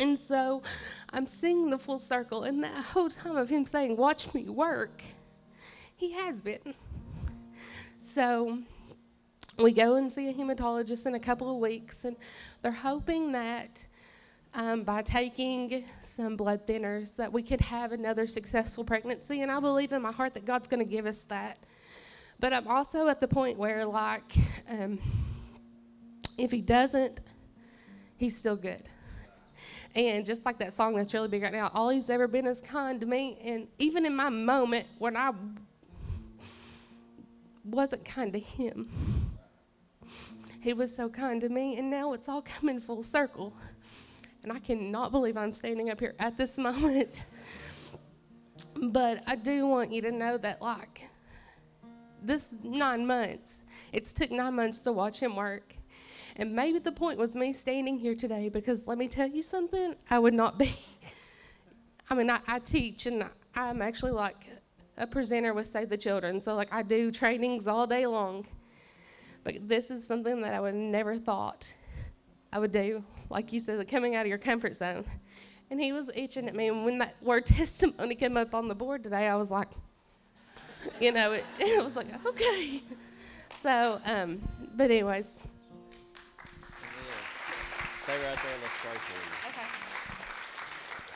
And 0.00 0.18
so 0.18 0.62
I'm 1.10 1.26
seeing 1.26 1.70
the 1.70 1.78
full 1.78 1.98
circle, 1.98 2.44
and 2.44 2.62
that 2.64 2.84
whole 2.84 3.08
time 3.08 3.36
of 3.36 3.48
him 3.48 3.64
saying, 3.64 3.96
Watch 3.96 4.32
me 4.34 4.48
work, 4.48 5.02
he 5.96 6.12
has 6.12 6.40
been. 6.40 6.74
So 8.00 8.58
we 9.62 9.72
go 9.72 9.96
and 9.96 10.12
see 10.12 10.28
a 10.28 10.32
hematologist 10.32 11.06
in 11.06 11.14
a 11.14 11.20
couple 11.20 11.50
of 11.50 11.58
weeks, 11.58 12.04
and 12.04 12.16
they're 12.62 12.72
hoping 12.72 13.32
that 13.32 13.84
um, 14.52 14.82
by 14.82 15.02
taking 15.02 15.84
some 16.00 16.36
blood 16.36 16.66
thinners 16.66 17.16
that 17.16 17.32
we 17.32 17.42
could 17.42 17.60
have 17.60 17.92
another 17.92 18.26
successful 18.26 18.84
pregnancy. 18.84 19.42
And 19.42 19.50
I 19.50 19.60
believe 19.60 19.92
in 19.92 20.02
my 20.02 20.12
heart 20.12 20.34
that 20.34 20.44
God's 20.44 20.68
going 20.68 20.80
to 20.80 20.90
give 20.90 21.06
us 21.06 21.24
that. 21.24 21.58
But 22.40 22.52
I'm 22.52 22.66
also 22.66 23.08
at 23.08 23.20
the 23.20 23.28
point 23.28 23.58
where, 23.58 23.84
like, 23.84 24.34
um, 24.68 24.98
if 26.36 26.50
He 26.50 26.60
doesn't, 26.60 27.20
He's 28.16 28.36
still 28.36 28.56
good 28.56 28.88
And 29.94 30.24
just 30.24 30.44
like 30.44 30.58
that 30.58 30.74
song 30.74 30.96
that's 30.96 31.14
really 31.14 31.28
big 31.28 31.42
right 31.42 31.52
now, 31.52 31.70
all 31.74 31.88
he's 31.88 32.10
ever 32.10 32.26
been 32.28 32.46
is 32.46 32.60
kind 32.60 33.00
to 33.00 33.06
me. 33.06 33.38
And 33.42 33.68
even 33.78 34.06
in 34.06 34.14
my 34.14 34.28
moment 34.28 34.86
when 34.98 35.16
I 35.16 35.32
wasn't 37.64 38.04
kind 38.04 38.32
to 38.32 38.38
him, 38.38 38.90
he 40.60 40.72
was 40.72 40.94
so 40.94 41.08
kind 41.08 41.40
to 41.40 41.48
me. 41.48 41.76
And 41.76 41.90
now 41.90 42.12
it's 42.12 42.28
all 42.28 42.42
coming 42.42 42.80
full 42.80 43.02
circle. 43.02 43.52
And 44.42 44.52
I 44.52 44.58
cannot 44.58 45.10
believe 45.10 45.36
I'm 45.36 45.54
standing 45.54 45.90
up 45.90 46.00
here 46.00 46.14
at 46.18 46.36
this 46.36 46.58
moment. 46.58 47.24
but 48.82 49.22
I 49.26 49.36
do 49.36 49.66
want 49.66 49.92
you 49.92 50.02
to 50.02 50.12
know 50.12 50.36
that, 50.38 50.60
like, 50.60 51.08
this 52.22 52.54
nine 52.62 53.06
months, 53.06 53.62
it's 53.92 54.12
took 54.12 54.30
nine 54.30 54.54
months 54.54 54.80
to 54.80 54.92
watch 54.92 55.20
him 55.20 55.36
work. 55.36 55.76
And 56.36 56.54
maybe 56.54 56.78
the 56.80 56.92
point 56.92 57.18
was 57.18 57.36
me 57.36 57.52
standing 57.52 57.98
here 57.98 58.14
today 58.14 58.48
because 58.48 58.86
let 58.86 58.98
me 58.98 59.06
tell 59.06 59.28
you 59.28 59.42
something, 59.42 59.94
I 60.10 60.18
would 60.18 60.34
not 60.34 60.58
be. 60.58 60.74
I 62.10 62.14
mean, 62.14 62.28
I, 62.28 62.40
I 62.46 62.58
teach 62.58 63.06
and 63.06 63.24
I'm 63.54 63.80
actually 63.80 64.10
like 64.10 64.46
a 64.96 65.06
presenter 65.06 65.54
with 65.54 65.68
Save 65.68 65.88
the 65.88 65.96
Children. 65.96 66.40
So, 66.40 66.54
like, 66.54 66.72
I 66.72 66.82
do 66.82 67.10
trainings 67.10 67.66
all 67.68 67.86
day 67.86 68.06
long. 68.06 68.46
But 69.44 69.68
this 69.68 69.90
is 69.90 70.06
something 70.06 70.40
that 70.42 70.54
I 70.54 70.60
would 70.60 70.74
never 70.74 71.16
thought 71.16 71.72
I 72.52 72.58
would 72.58 72.72
do. 72.72 73.04
Like 73.30 73.52
you 73.52 73.60
said, 73.60 73.86
coming 73.88 74.14
out 74.14 74.22
of 74.22 74.28
your 74.28 74.38
comfort 74.38 74.76
zone. 74.76 75.04
And 75.70 75.80
he 75.80 75.92
was 75.92 76.10
itching 76.14 76.48
at 76.48 76.54
me. 76.54 76.68
And 76.68 76.84
when 76.84 76.98
that 76.98 77.16
word 77.22 77.46
testimony 77.46 78.14
came 78.14 78.36
up 78.36 78.54
on 78.54 78.68
the 78.68 78.74
board 78.74 79.02
today, 79.02 79.28
I 79.28 79.36
was 79.36 79.50
like, 79.50 79.68
you 81.00 81.12
know, 81.12 81.32
it, 81.32 81.44
it 81.58 81.82
was 81.82 81.96
like, 81.96 82.06
okay. 82.26 82.82
So, 83.54 84.00
um, 84.04 84.40
but 84.74 84.90
anyways. 84.90 85.42
Stay 88.04 88.12
right 88.12 88.22
there. 88.22 88.52
Let's 88.60 88.74
pray 88.82 88.92
for 88.92 89.14
you. 89.14 89.48
Okay. 89.48 89.66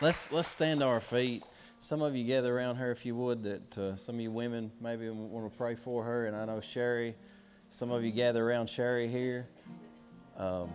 Let's 0.01 0.33
let's 0.33 0.49
stand 0.49 0.81
to 0.81 0.87
our 0.87 1.01
feet. 1.01 1.45
Some 1.79 2.01
of 2.01 2.17
you 2.17 2.25
gather 2.25 2.57
around 2.57 2.77
her 2.77 2.91
if 2.91 3.05
you 3.05 3.15
would. 3.15 3.43
That 3.43 3.77
uh, 3.77 3.95
some 3.95 4.15
of 4.15 4.23
you 4.23 4.31
women 4.31 4.73
maybe 4.81 5.11
want 5.11 5.53
to 5.53 5.59
pray 5.59 5.75
for 5.75 6.03
her, 6.03 6.25
and 6.25 6.35
I 6.35 6.47
know 6.47 6.63
Sherry. 6.63 7.15
Some 7.69 7.91
of 7.91 8.05
you 8.05 8.11
gather 8.11 8.49
around 8.49 8.71
Sherry 8.71 9.07
here. 9.07 9.47
Um, 10.39 10.71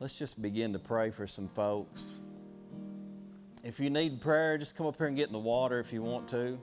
let's 0.00 0.18
just 0.18 0.40
begin 0.40 0.72
to 0.72 0.78
pray 0.78 1.10
for 1.10 1.26
some 1.26 1.48
folks. 1.48 2.20
If 3.64 3.78
you 3.78 3.90
need 3.90 4.22
prayer, 4.22 4.56
just 4.56 4.78
come 4.78 4.86
up 4.86 4.96
here 4.96 5.08
and 5.08 5.16
get 5.16 5.26
in 5.26 5.34
the 5.34 5.38
water 5.38 5.78
if 5.78 5.92
you 5.92 6.00
want 6.00 6.26
to. 6.28 6.58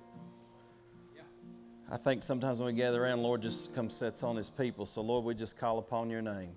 I 1.91 1.97
think 1.97 2.24
sometimes 2.24 2.60
when 2.60 2.74
we 2.74 2.82
gather 2.82 3.04
around, 3.04 3.22
Lord 3.22 3.43
just 3.43 3.76
comes 3.76 3.93
sets 3.93 4.24
on 4.24 4.36
His 4.36 4.49
people. 4.49 4.88
So 4.88 5.01
Lord, 5.01 5.24
we 5.24 5.36
just 5.36 5.60
call 5.60 5.78
upon 5.78 6.10
Your 6.10 6.24
name. 6.24 6.49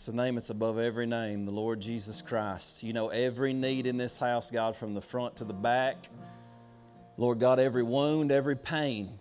It's 0.00 0.06
the 0.06 0.14
name 0.14 0.36
that's 0.36 0.48
above 0.48 0.78
every 0.78 1.04
name, 1.04 1.44
the 1.44 1.50
Lord 1.50 1.78
Jesus 1.78 2.22
Christ. 2.22 2.82
You 2.82 2.94
know 2.94 3.10
every 3.10 3.52
need 3.52 3.84
in 3.84 3.98
this 3.98 4.16
house, 4.16 4.50
God, 4.50 4.74
from 4.74 4.94
the 4.94 5.00
front 5.02 5.36
to 5.36 5.44
the 5.44 5.52
back. 5.52 6.08
Lord 7.18 7.38
God, 7.38 7.58
every 7.58 7.82
wound, 7.82 8.32
every 8.32 8.56
pain. 8.56 9.18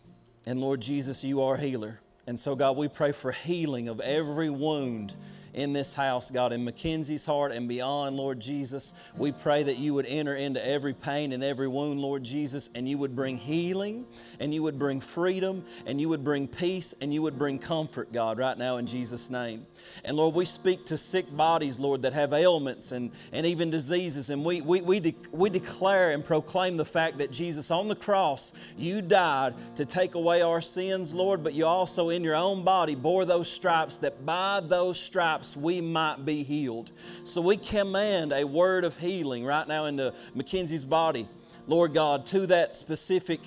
And 0.47 0.61
Lord 0.61 0.80
Jesus, 0.80 1.21
you 1.21 1.41
are 1.41 1.57
healer. 1.57 1.99
And 2.27 2.39
so, 2.39 2.55
God, 2.55 2.77
we 2.77 2.88
pray 2.88 3.11
for 3.11 3.34
healing 3.34 3.89
of 3.89 3.99
every 3.99 4.49
wound 4.49 5.15
in 5.54 5.74
this 5.74 5.93
house, 5.93 6.30
God, 6.30 6.54
in 6.54 6.64
Mackenzie's 6.64 7.26
heart 7.26 7.52
and 7.52 7.68
beyond, 7.68 8.16
Lord 8.16 8.39
Jesus. 8.39 8.93
We 9.18 9.32
pray 9.32 9.64
that 9.64 9.78
you 9.78 9.93
would 9.93 10.06
enter 10.06 10.36
into 10.36 10.66
every 10.66 10.93
pain 10.93 11.34
and 11.34 11.43
every 11.43 11.68
wound, 11.68 12.00
Lord 12.00 12.24
Jesus, 12.24 12.70
and 12.76 12.88
you 12.88 12.97
would 12.97 13.16
bring 13.16 13.38
healing, 13.38 14.06
and 14.39 14.54
you 14.54 14.64
would 14.64 14.78
bring 14.78 15.00
freedom, 15.00 15.64
and 15.86 16.00
you 16.00 16.10
would 16.10 16.24
bring 16.24 16.47
peace, 16.47 16.93
and 17.02 17.14
you 17.14 17.22
would 17.22 17.38
bring 17.38 17.60
comfort, 17.60 18.12
God, 18.12 18.38
right 18.38 18.58
now 18.58 18.78
in 18.78 18.86
Jesus' 18.86 19.30
name. 19.30 19.66
And 20.04 20.18
Lord, 20.18 20.36
we 20.36 20.45
speak 20.45 20.86
to 20.86 20.97
sick 20.97 21.26
bodies, 21.36 21.80
Lord, 21.80 22.02
that 22.04 22.14
have 22.14 22.34
ailments 22.34 22.91
and, 22.91 23.12
and 23.32 23.45
even 23.45 23.70
diseases, 23.70 24.30
and 24.30 24.43
we, 24.43 24.62
we, 24.62 24.82
we, 24.82 25.00
de- 25.00 25.16
we 25.32 25.50
declare 25.50 26.12
and 26.12 26.24
proclaim 26.24 26.78
the 26.78 26.86
fact 26.86 27.18
that 27.18 27.32
Jesus 27.32 27.72
on 27.72 27.88
the 27.88 27.95
cross, 27.95 28.54
you 28.78 29.02
died 29.02 29.54
to 29.76 29.86
take 29.86 30.16
away 30.16 30.41
our 30.41 30.62
sins, 30.62 31.14
Lord, 31.14 31.43
but 31.43 31.54
you 31.54 31.66
also 31.66 32.10
in 32.10 32.24
your 32.24 32.36
own 32.36 32.64
body 32.64 32.95
bore 32.95 33.26
those 33.26 33.50
stripes 33.50 33.97
that 33.97 34.26
by 34.26 34.62
those 34.64 35.00
stripes 35.00 35.39
stripes 35.44 35.58
we 35.58 35.82
might 35.82 36.26
be 36.26 36.44
healed. 36.44 36.92
So 37.24 37.42
we 37.42 37.58
command 37.58 38.34
a 38.34 38.44
word 38.44 38.84
of 38.84 38.98
healing 38.98 39.46
right 39.46 39.68
now 39.68 39.86
into 39.86 40.14
Mackenzie's 40.36 40.86
body, 40.86 41.28
Lord 41.68 41.94
God, 41.94 42.26
to 42.28 42.48
that 42.48 42.76
specific 42.76 43.40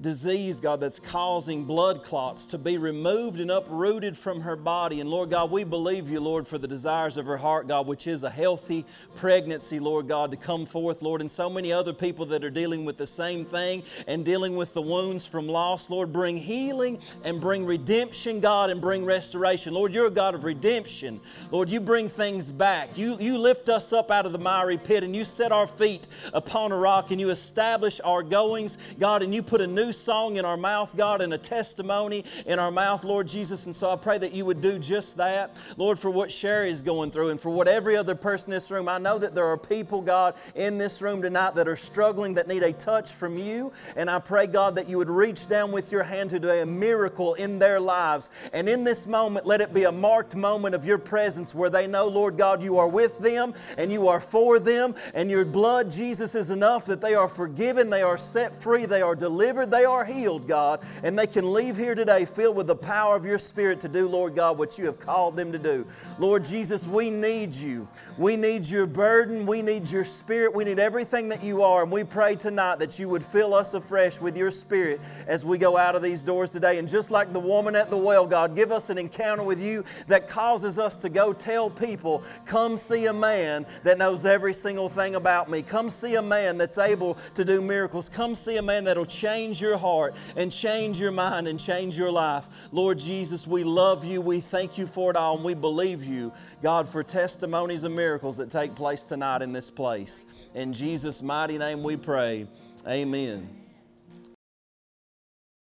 disease, 0.00 0.60
God, 0.60 0.80
that's 0.80 0.98
causing 0.98 1.64
blood 1.64 2.02
clots 2.02 2.46
to 2.46 2.58
be 2.58 2.78
removed 2.78 3.40
and 3.40 3.50
uprooted 3.50 4.16
from 4.16 4.40
her 4.40 4.56
body. 4.56 5.00
And 5.00 5.10
Lord 5.10 5.30
God, 5.30 5.50
we 5.50 5.64
believe 5.64 6.10
you, 6.10 6.20
Lord, 6.20 6.46
for 6.46 6.58
the 6.58 6.68
desires 6.68 7.16
of 7.16 7.26
her 7.26 7.36
heart, 7.36 7.68
God, 7.68 7.86
which 7.86 8.06
is 8.06 8.22
a 8.22 8.30
healthy 8.30 8.86
pregnancy, 9.14 9.78
Lord 9.78 10.08
God, 10.08 10.30
to 10.30 10.36
come 10.36 10.64
forth, 10.64 11.02
Lord. 11.02 11.20
And 11.20 11.30
so 11.30 11.50
many 11.50 11.72
other 11.72 11.92
people 11.92 12.24
that 12.26 12.44
are 12.44 12.50
dealing 12.50 12.84
with 12.84 12.96
the 12.96 13.06
same 13.06 13.44
thing 13.44 13.82
and 14.06 14.24
dealing 14.24 14.56
with 14.56 14.72
the 14.72 14.82
wounds 14.82 15.26
from 15.26 15.46
loss, 15.46 15.90
Lord, 15.90 16.12
bring 16.12 16.36
healing 16.36 16.98
and 17.24 17.40
bring 17.40 17.66
redemption, 17.66 18.40
God, 18.40 18.70
and 18.70 18.80
bring 18.80 19.04
restoration. 19.04 19.74
Lord, 19.74 19.92
you're 19.92 20.06
a 20.06 20.10
God 20.10 20.34
of 20.34 20.44
redemption. 20.44 21.20
Lord, 21.50 21.68
you 21.68 21.80
bring 21.80 22.08
things 22.08 22.50
back. 22.50 22.96
You, 22.96 23.16
you 23.20 23.36
lift 23.36 23.68
us 23.68 23.92
up 23.92 24.10
out 24.10 24.26
of 24.26 24.32
the 24.32 24.38
miry 24.38 24.78
pit 24.78 25.04
and 25.04 25.14
you 25.14 25.24
set 25.24 25.52
our 25.52 25.66
feet 25.66 26.08
upon 26.32 26.72
a 26.72 26.76
rock 26.76 27.10
and 27.10 27.20
you 27.20 27.30
establish 27.30 28.00
our 28.02 28.22
goings, 28.22 28.78
God, 28.98 29.22
and 29.22 29.34
you 29.34 29.42
put 29.42 29.60
a 29.60 29.66
new 29.90 29.94
song 29.94 30.36
in 30.36 30.44
our 30.44 30.56
mouth, 30.56 30.96
God, 30.96 31.20
and 31.20 31.34
a 31.34 31.38
testimony 31.38 32.24
in 32.46 32.60
our 32.60 32.70
mouth, 32.70 33.02
Lord 33.02 33.26
Jesus. 33.26 33.66
And 33.66 33.74
so 33.74 33.90
I 33.90 33.96
pray 33.96 34.18
that 34.18 34.32
you 34.32 34.44
would 34.44 34.60
do 34.60 34.78
just 34.78 35.16
that, 35.16 35.56
Lord, 35.76 35.98
for 35.98 36.12
what 36.12 36.30
Sherry 36.30 36.70
is 36.70 36.80
going 36.80 37.10
through 37.10 37.30
and 37.30 37.40
for 37.40 37.50
what 37.50 37.66
every 37.66 37.96
other 37.96 38.14
person 38.14 38.52
in 38.52 38.56
this 38.56 38.70
room. 38.70 38.88
I 38.88 38.98
know 38.98 39.18
that 39.18 39.34
there 39.34 39.46
are 39.46 39.56
people, 39.56 40.00
God, 40.00 40.36
in 40.54 40.78
this 40.78 41.02
room 41.02 41.20
tonight 41.20 41.56
that 41.56 41.66
are 41.66 41.74
struggling, 41.74 42.34
that 42.34 42.46
need 42.46 42.62
a 42.62 42.72
touch 42.72 43.14
from 43.14 43.36
you. 43.36 43.72
And 43.96 44.08
I 44.08 44.20
pray, 44.20 44.46
God, 44.46 44.76
that 44.76 44.88
you 44.88 44.96
would 44.96 45.10
reach 45.10 45.48
down 45.48 45.72
with 45.72 45.90
your 45.90 46.04
hand 46.04 46.30
to 46.30 46.38
do 46.38 46.50
a 46.50 46.64
miracle 46.64 47.34
in 47.34 47.58
their 47.58 47.80
lives. 47.80 48.30
And 48.52 48.68
in 48.68 48.84
this 48.84 49.08
moment, 49.08 49.44
let 49.44 49.60
it 49.60 49.74
be 49.74 49.84
a 49.84 49.92
marked 49.92 50.36
moment 50.36 50.76
of 50.76 50.84
your 50.84 50.98
presence 50.98 51.52
where 51.52 51.68
they 51.68 51.88
know, 51.88 52.06
Lord 52.06 52.36
God, 52.38 52.62
you 52.62 52.78
are 52.78 52.86
with 52.88 53.18
them 53.18 53.54
and 53.76 53.90
you 53.90 54.06
are 54.06 54.20
for 54.20 54.60
them, 54.60 54.94
and 55.14 55.28
your 55.28 55.44
blood, 55.44 55.90
Jesus, 55.90 56.36
is 56.36 56.52
enough 56.52 56.84
that 56.84 57.00
they 57.00 57.14
are 57.14 57.28
forgiven, 57.28 57.90
they 57.90 58.02
are 58.02 58.16
set 58.16 58.54
free, 58.54 58.86
they 58.86 59.02
are 59.02 59.16
delivered, 59.16 59.68
they 59.68 59.79
they 59.80 59.86
are 59.86 60.04
healed, 60.04 60.46
God, 60.46 60.80
and 61.02 61.18
they 61.18 61.26
can 61.26 61.54
leave 61.54 61.74
here 61.74 61.94
today 61.94 62.26
filled 62.26 62.54
with 62.54 62.66
the 62.66 62.76
power 62.76 63.16
of 63.16 63.24
your 63.24 63.38
Spirit 63.38 63.80
to 63.80 63.88
do, 63.88 64.06
Lord 64.06 64.34
God, 64.34 64.58
what 64.58 64.78
you 64.78 64.84
have 64.84 65.00
called 65.00 65.36
them 65.36 65.50
to 65.52 65.58
do. 65.58 65.86
Lord 66.18 66.44
Jesus, 66.44 66.86
we 66.86 67.08
need 67.08 67.54
you. 67.54 67.88
We 68.18 68.36
need 68.36 68.66
your 68.66 68.84
burden. 68.84 69.46
We 69.46 69.62
need 69.62 69.90
your 69.90 70.04
Spirit. 70.04 70.54
We 70.54 70.64
need 70.64 70.78
everything 70.78 71.30
that 71.30 71.42
you 71.42 71.62
are. 71.62 71.82
And 71.82 71.90
we 71.90 72.04
pray 72.04 72.36
tonight 72.36 72.78
that 72.80 72.98
you 72.98 73.08
would 73.08 73.24
fill 73.24 73.54
us 73.54 73.72
afresh 73.72 74.20
with 74.20 74.36
your 74.36 74.50
Spirit 74.50 75.00
as 75.26 75.46
we 75.46 75.56
go 75.56 75.78
out 75.78 75.96
of 75.96 76.02
these 76.02 76.20
doors 76.20 76.50
today. 76.50 76.76
And 76.78 76.86
just 76.86 77.10
like 77.10 77.32
the 77.32 77.40
woman 77.40 77.74
at 77.74 77.88
the 77.88 77.96
well, 77.96 78.26
God, 78.26 78.54
give 78.54 78.72
us 78.72 78.90
an 78.90 78.98
encounter 78.98 79.44
with 79.44 79.62
you 79.62 79.82
that 80.08 80.28
causes 80.28 80.78
us 80.78 80.98
to 80.98 81.08
go 81.08 81.32
tell 81.32 81.70
people, 81.70 82.22
come 82.44 82.76
see 82.76 83.06
a 83.06 83.14
man 83.14 83.64
that 83.84 83.96
knows 83.96 84.26
every 84.26 84.52
single 84.52 84.90
thing 84.90 85.14
about 85.14 85.48
me. 85.48 85.62
Come 85.62 85.88
see 85.88 86.16
a 86.16 86.22
man 86.22 86.58
that's 86.58 86.76
able 86.76 87.16
to 87.32 87.46
do 87.46 87.62
miracles. 87.62 88.10
Come 88.10 88.34
see 88.34 88.58
a 88.58 88.62
man 88.62 88.84
that'll 88.84 89.06
change 89.06 89.62
your 89.62 89.69
your 89.70 89.78
heart 89.78 90.14
and 90.36 90.50
change 90.50 90.98
your 90.98 91.12
mind 91.12 91.46
and 91.46 91.58
change 91.58 91.96
your 91.96 92.10
life. 92.10 92.44
Lord 92.72 92.98
Jesus, 92.98 93.46
we 93.46 93.62
love 93.62 94.04
you. 94.04 94.20
We 94.20 94.40
thank 94.40 94.76
you 94.76 94.86
for 94.86 95.10
it 95.10 95.16
all, 95.16 95.36
and 95.36 95.44
we 95.44 95.54
believe 95.54 96.04
you, 96.04 96.32
God, 96.62 96.88
for 96.88 97.02
testimonies 97.02 97.84
and 97.84 97.94
miracles 97.94 98.36
that 98.38 98.50
take 98.50 98.74
place 98.74 99.02
tonight 99.02 99.42
in 99.42 99.52
this 99.52 99.70
place. 99.70 100.26
In 100.54 100.72
Jesus' 100.72 101.22
mighty 101.22 101.56
name 101.56 101.82
we 101.82 101.96
pray. 101.96 102.48
Amen. 102.86 103.59